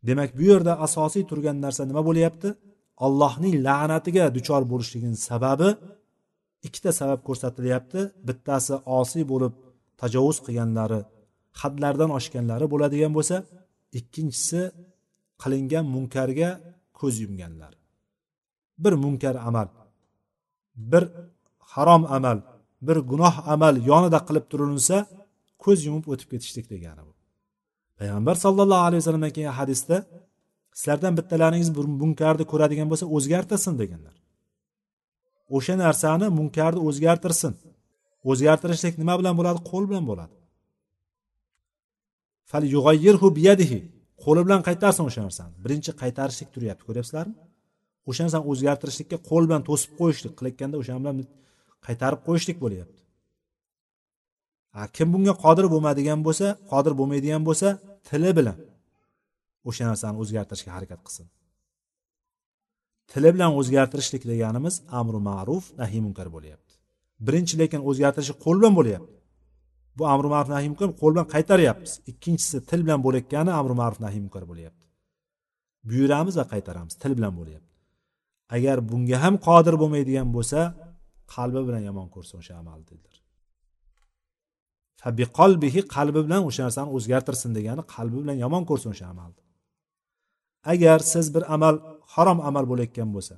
Demak 0.07 0.29
bu 0.37 0.43
yerda 0.51 0.73
asosiy 0.85 1.23
turgan 1.29 1.57
narsa 1.65 1.83
nima 1.89 2.01
bo'lyapti? 2.09 2.49
Allohning 3.05 3.55
la'natiga 3.67 4.25
duchor 4.37 4.61
bo'lishligini 4.71 5.17
sababi 5.29 5.69
ikkita 6.67 6.91
sabab 6.99 7.19
ko'rsatilyapti. 7.27 7.99
Bittasi 8.27 8.75
osiy 8.99 9.23
bo'lib 9.31 9.53
tajovuz 10.01 10.37
qilganlari 10.45 10.99
hadlardan 11.61 12.11
oshganlari 12.17 12.65
bo'ladigan 12.73 13.11
bo'lsa 13.17 13.35
ikkinchisi 13.99 14.61
qilingan 15.41 15.85
munkarga 15.95 16.49
ko'z 16.99 17.15
yumganlar. 17.23 17.73
Bir 18.83 18.93
munkar 19.03 19.35
amal 19.49 19.67
bir 20.75 21.03
harom 21.59 22.05
amal 22.05 22.41
bir 22.81 22.97
gunoh 23.11 23.35
amal 23.53 23.75
yonida 23.91 24.19
qilib 24.27 24.45
turilsa 24.51 24.97
ko'z 25.63 25.79
yumib 25.87 26.05
o'tib 26.11 26.29
ketishlik 26.33 26.65
degani 26.73 27.01
bu. 27.07 27.13
Payg'ambar 27.99 28.35
sallallohu 28.45 28.83
alayhi 28.87 29.01
vasallamdan 29.01 29.33
kelgan 29.35 29.55
hadisda 29.61 29.97
sizlardan 30.79 31.13
bittalaringiz 31.17 31.69
bir 31.77 31.85
munkarni 32.01 32.45
ko'radigan 32.51 32.87
bo'lsa 32.91 33.05
o'zgartirsin 33.15 33.73
deganlar. 33.81 34.15
O'sha 35.55 35.75
narsani 35.85 36.27
munkarni 36.39 36.79
o'zgartirsin. 36.89 37.53
O'zgartirishlik 38.31 38.95
nima 39.01 39.13
bilan 39.19 39.33
bo'ladi? 39.39 39.59
Qo'l 39.69 39.83
bilan 39.89 40.05
bo'ladi. 40.11 40.35
Fal 42.51 42.63
qo'li 44.23 44.41
bilan 44.45 44.61
qaytarsin 44.67 45.03
o'sha 45.09 45.21
narsani. 45.27 45.53
Birinchi 45.63 45.91
qaytarishlik 46.01 46.49
turyapti 46.55 46.83
ko'ryapsizlarmi? 46.87 47.35
O'sha 48.09 48.21
narsani 48.25 48.45
o'zgartirishlikka 48.51 49.17
qo'l 49.29 49.43
bilan 49.49 49.63
to'sib 49.69 49.91
qo'yishlik 49.99 50.33
qilayotganda 50.37 50.75
o'sha 50.81 50.93
bilan 51.01 51.15
qaytarib 51.85 52.21
qo'yishlik 52.27 52.57
bo'lyapti. 52.63 53.01
Kim 54.95 55.07
bunga 55.13 55.33
qodir 55.43 55.65
bo'lmadigan 55.73 56.19
bo'lsa 56.27 56.47
qodir 56.71 56.93
bo'lmaydigan 56.99 57.43
bo'lsa 57.47 57.67
tili 58.09 58.31
bilan 58.39 58.57
o'sha 59.69 59.83
narsani 59.89 60.17
o'zgartirishga 60.23 60.71
harakat 60.77 60.99
qilsin. 61.05 61.25
Tili 63.11 63.29
bilan 63.35 63.51
o'zgartirishlik 63.59 64.23
deganimiz 64.31 64.75
amru 64.99 65.19
ma'ruf 65.29 65.63
nahiy 65.81 66.01
munkar 66.07 66.27
bo'lyapti. 66.35 66.73
Birinchi 67.27 67.55
lekin 67.61 67.81
o'zgartirishi 67.89 68.33
qo'l 68.43 68.57
bilan 68.61 68.73
bo'lyapti. 68.79 69.13
Bu 69.97 70.03
amri 70.13 70.29
ma'ruf 70.33 70.49
nahiy 70.55 70.69
munkar 70.71 70.89
qo'l 71.01 71.11
bilan 71.15 71.27
qaytaryapmiz. 71.33 71.91
Ikkinchisi 72.11 72.57
til 72.69 72.79
bilan 72.85 73.01
bo'layotgani 73.05 73.51
amri 73.59 73.75
ma'ruf 73.81 73.99
nahiy 74.05 74.21
munkar 74.25 74.43
bo'lyapti. 74.51 74.85
Buyuramiz 75.89 76.35
va 76.39 76.45
qaytaramiz 76.53 76.93
til 77.03 77.13
bilan 77.17 77.33
bo'lyapti. 77.39 77.70
Agar 78.55 78.77
bunga 78.89 79.17
ham 79.23 79.35
qodir 79.47 79.75
bo'lmaydigan 79.81 80.27
bo'lsa 80.35 80.59
qalbi 81.35 81.61
bilan 81.67 81.83
yomon 81.89 82.07
ko'rsin 82.15 82.35
o'sha 82.41 82.53
amalni 82.61 82.85
dedilar. 82.91 83.15
Qalbihi 85.39 85.81
qalbi 85.95 86.19
bilan 86.25 86.41
o'sha 86.49 86.61
narsani 86.67 86.89
o'zgartirsin 86.97 87.51
degani 87.57 87.83
qalbi 87.95 88.17
bilan 88.23 88.37
yomon 88.43 88.63
ko'rsin 88.69 88.89
o'sha 88.93 89.05
amalni 89.13 89.41
agar 90.73 90.99
siz 91.13 91.25
bir 91.35 91.43
amal 91.55 91.75
harom 92.13 92.39
amal 92.49 92.65
bo'layotgan 92.71 93.09
bo'lsa 93.15 93.35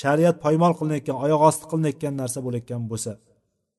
shariat 0.00 0.36
poymol 0.44 0.72
qilinayotgan 0.78 1.16
oyoq 1.24 1.40
osti 1.48 1.64
qilinayotgan 1.70 2.14
narsa 2.22 2.38
bo'layotgan 2.46 2.82
bo'lsa 2.92 3.12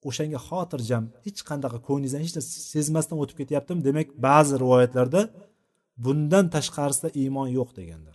o'shanga 0.10 0.40
xotirjam 0.48 1.04
hech 1.26 1.40
qanaqa 1.50 1.78
ko'nglingizdan 1.88 2.22
hech 2.26 2.34
narsa 2.38 2.52
sezmasdan 2.74 3.18
o'tib 3.24 3.38
ketyaptimi? 3.42 3.80
Demak 3.88 4.08
ba'zi 4.28 4.54
rivoyatlarda 4.64 5.22
bundan 6.06 6.46
tashqarisida 6.56 7.10
iymon 7.22 7.48
yo'q 7.58 7.70
deganlar. 7.80 8.13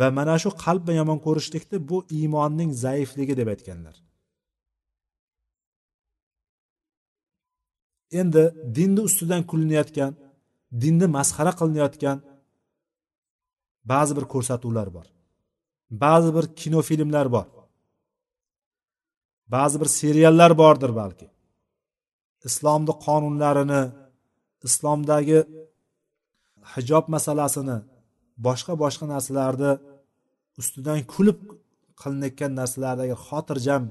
Va 0.00 0.06
mana 0.18 0.34
shu 0.42 0.50
qalb 0.64 0.82
bilan 0.86 0.98
yomon 1.02 1.18
ko'rishlikni 1.26 1.78
bu 1.90 1.98
iymonning 2.18 2.70
zaifligi 2.84 3.34
deb 3.40 3.48
aytganlar. 3.54 3.96
Endi 8.20 8.42
dinni 8.76 9.00
ustidan 9.08 9.42
kulinayotgan 9.50 10.12
dinni 10.82 11.06
masxara 11.16 11.52
qilinayotgan 11.60 12.18
ba'zi 13.92 14.12
bir 14.18 14.26
ko'rsatuvlar 14.32 14.88
bor. 14.96 15.06
Ba'zi 16.04 16.30
bir 16.36 16.44
kinofilmlar 16.60 17.26
bor. 17.34 17.46
Ba'zi 19.54 19.76
bir 19.80 19.88
seriallar 20.00 20.52
bordir 20.62 20.92
balki. 21.00 21.28
Islomni 22.48 22.92
qonunlarini 23.06 23.82
islomdagi 24.68 25.38
hijob 26.72 27.04
masalasini 27.14 27.78
boshqa 28.46 28.72
boshqa 28.82 29.06
narsalarni 29.14 29.72
ustidan 30.60 31.00
kulib 31.14 31.38
qilinayotgan 32.02 32.52
narsalardagi 32.60 33.16
xotirjam 33.26 33.82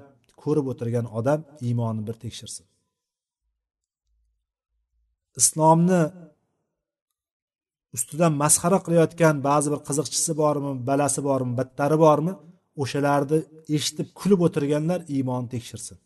ko'rib 0.43 0.65
o'tirgan 0.71 1.05
odam 1.19 1.39
iymonini 1.67 2.03
bir 2.07 2.15
tekshirsin. 2.23 2.65
Islomni 5.41 6.01
ustidan 7.95 8.33
masxara 8.43 8.79
qilayotgan 8.85 9.35
ba'zi 9.49 9.67
bir 9.73 9.81
qiziqchisi 9.87 10.31
bormi 10.41 10.71
balasi 10.89 11.19
bormi 11.29 11.53
battari 11.59 11.97
bormi 12.05 12.33
o'shalarni 12.83 13.37
eshitib 13.75 14.07
kulib 14.19 14.39
o'tirganlar 14.47 14.99
iymonni 15.15 15.49
tekshirsin. 15.55 15.97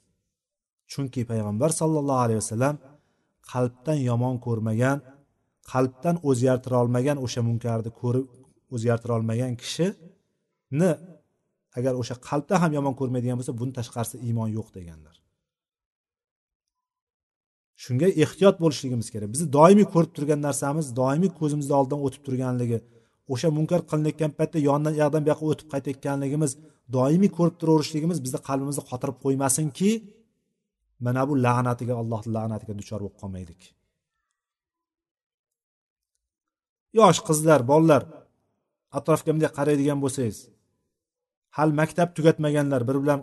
Chunki 0.92 1.22
payg'ambar 1.32 1.70
sollallohu 1.82 2.22
alayhi 2.26 2.40
vasallam 2.44 2.76
qalbdan 3.52 4.00
yomon 4.10 4.36
ko'rmagan 4.46 4.98
qalbdan 5.72 6.16
o'zgartira 6.30 6.76
olmagan 6.84 7.18
o'sha 7.26 7.42
munkarni 7.50 7.92
ko'rib 8.02 8.26
o'zgartira 8.76 9.14
olmagan 9.18 9.54
kishi 9.62 9.88
ni 10.80 10.92
agar 11.78 11.94
o'sha 12.02 12.16
qalbda 12.28 12.56
ham 12.64 12.72
yomon 12.78 12.94
ko'rmaydigan 13.00 13.38
bo'lsa 13.40 13.54
buni 13.62 13.72
tashqarisida 13.80 14.20
iymon 14.28 14.50
yo'q 14.58 14.70
deganlar. 14.78 15.16
Shunga 17.84 18.08
ehtiyot 18.24 18.56
bo'lishligimiz 18.64 19.08
kerak. 19.14 19.30
Bizni 19.36 19.48
doimiy 19.58 19.88
ko'rib 19.94 20.12
turgan 20.18 20.40
narsamiz 20.48 20.86
doimiy 21.02 21.32
ko'zimizni 21.40 21.74
oldidan 21.80 22.00
o'tib 22.06 22.22
turganligi 22.28 22.80
o'sha 23.34 23.50
munkar 23.58 23.82
qilinayotgan 23.90 24.32
paytda 24.40 24.60
yonidan 24.70 24.96
yoqdan 25.02 25.22
bu 25.26 25.30
yoqqa 25.32 25.46
o'tib 25.52 25.68
qaytayotganligimiz 25.74 26.52
doimiy 26.98 27.32
ko'rib 27.38 27.56
turaverishligimiz 27.62 28.18
bizni 28.26 28.40
qalbimizni 28.50 28.84
qotirib 28.92 29.18
qo'ymasinki 29.24 29.92
mana 31.06 31.22
bu 31.30 31.34
la'natiga 31.46 31.94
allohni 32.02 32.32
la'natiga 32.38 32.74
duchor 32.80 33.00
bo'lib 33.04 33.18
qolmaylik. 33.22 33.62
Yosh 37.00 37.20
qizlar 37.28 37.60
bolalar 37.72 38.04
atrofga 38.98 39.30
bunday 39.34 39.52
qaraydigan 39.58 40.00
bo'lsangiz 40.04 40.38
hali 41.58 41.74
maktab 41.82 42.10
tugatmaganlar 42.18 42.82
bir 42.90 42.98
bilan 43.04 43.20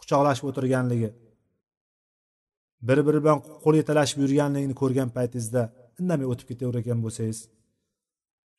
quchoqlashib 0.00 0.44
o'tirganligi 0.50 1.10
bir 2.88 2.98
biri 3.06 3.18
bilan 3.24 3.38
qo'l 3.64 3.74
yetalashib 3.80 4.18
yurganligini 4.24 4.74
ko'rgan 4.82 5.08
paytingizda 5.16 5.62
indamay 6.00 6.26
o'tib 6.32 6.46
ketavergan 6.50 6.98
bo'lsangiz 7.04 7.38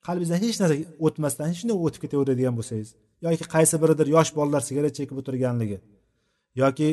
qalbingizdan 0.08 0.40
hech 0.44 0.58
narsa 0.62 0.76
o'tmasdan 1.06 1.50
shunday 1.60 1.78
o'tib 1.86 2.02
ketaveradigan 2.06 2.56
bo'lsangiz 2.60 2.90
yoki 3.26 3.46
qaysi 3.56 3.76
biridir 3.84 4.08
yosh 4.16 4.32
bolalar 4.38 4.62
sigaret 4.70 4.94
chekib 5.00 5.18
o'tirganligi 5.22 5.78
yoki 6.64 6.88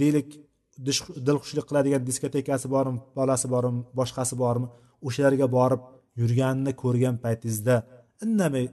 deylik 0.00 0.28
dilxushlik 1.26 1.66
qiladigan 1.70 2.02
diskotekasi 2.08 2.66
bormi 2.74 2.98
bolasi 3.18 3.46
bormi 3.54 3.80
boshqasi 3.98 4.34
bormi 4.42 4.66
o'shalarga 5.06 5.46
borib 5.58 5.82
yurganini 6.20 6.72
ko'rgan 6.82 7.16
paytingizda 7.24 7.76
indamay 8.24 8.64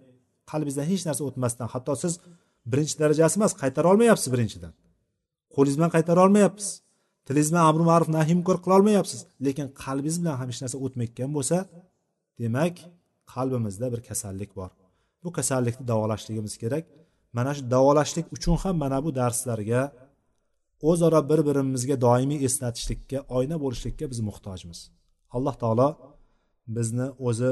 qalbingizdan 0.51 0.87
hech 0.91 1.03
narsa 1.07 1.21
o'tmasdan 1.29 1.67
hatto 1.73 1.93
siz 2.03 2.13
birinchi 2.71 2.95
darajasi 3.01 3.35
emas 3.39 3.53
qaytara 3.61 3.87
olmayapsiz 3.93 4.29
birinchidan. 4.33 4.73
Qo'lingiz 5.55 5.75
bilan 5.79 5.91
qaytara 5.95 6.19
olmayapsiz. 6.25 6.69
Tilingiz 7.27 7.49
bilan 7.51 7.65
amri 7.69 7.83
ma'ruf 7.91 8.09
nahiy 8.17 8.37
qila 8.47 8.73
olmayapsiz, 8.79 9.19
lekin 9.45 9.67
qalbingiz 9.83 10.17
bilan 10.21 10.35
ham 10.39 10.47
hech 10.51 10.61
narsa 10.63 10.77
o'tmayotgan 10.85 11.29
bo'lsa 11.37 11.57
demak 12.41 12.75
qalbimizda 13.33 13.87
bir 13.93 14.01
kasallik 14.09 14.51
bor. 14.59 14.71
Bu 15.23 15.29
kasallikni 15.37 15.83
davolashligimiz 15.91 16.53
kerak. 16.63 16.83
Mana 17.37 17.51
shu 17.55 17.63
davolashlik 17.75 18.25
uchun 18.35 18.55
ham 18.63 18.75
mana 18.83 18.97
bu 19.05 19.09
darslarga 19.19 19.81
o'zaro 20.89 21.19
bir 21.29 21.39
birimizga 21.47 21.95
doimiy 22.05 22.39
eslatishlikka 22.47 23.19
oyna 23.37 23.55
bo'lishlikka 23.63 24.05
biz 24.11 24.19
muhtojmiz. 24.29 24.79
Alloh 25.35 25.55
taolo 25.61 25.89
bizni 26.75 27.07
o'zi 27.27 27.51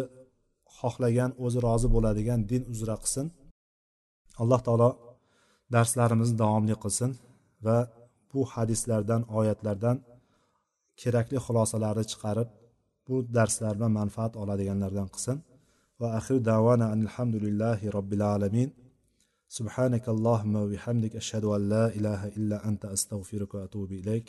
xohlagan 0.78 1.32
o'zi 1.46 1.60
rozi 1.68 1.88
bo'ladigan 1.96 2.40
din 2.52 2.64
uzra 2.74 2.96
qilsin. 3.04 3.26
alloh 4.43 4.61
taolo 4.67 4.91
darslarimizni 5.75 6.37
davomli 6.43 6.75
qilsin 6.83 7.11
va 7.67 7.79
bu 8.31 8.41
hadislardan 8.53 9.23
oyatlardan 9.39 9.97
kerakli 11.01 11.39
xulosalarni 11.47 12.05
chiqarib 12.13 12.49
bu 13.07 13.15
darslar 13.37 13.73
bilan 13.79 13.93
manfaat 14.01 14.33
oladiganlardan 14.43 15.09
qilsin 15.15 15.37
va 16.01 16.09
axir 16.19 16.39
davana 16.51 16.87
alhamdulillahi 16.97 17.87
robbil 17.97 18.25
alamin 18.37 18.71
سبحانك 19.59 20.05
اللهم 20.15 20.55
وبحمدك 20.63 21.13
أشهد 21.23 21.45
أن 21.57 21.63
لا 21.75 21.85
إله 21.99 22.21
إلا 22.39 22.57
أنت 22.69 22.83
أستغفرك 22.97 23.51
وأتوب 23.55 23.91
إليك 24.01 24.29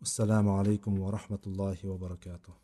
والسلام 0.00 0.46
عليكم 0.58 0.92
ورحمة 1.04 1.42
الله 1.46 1.78
وبركاته 1.90 2.54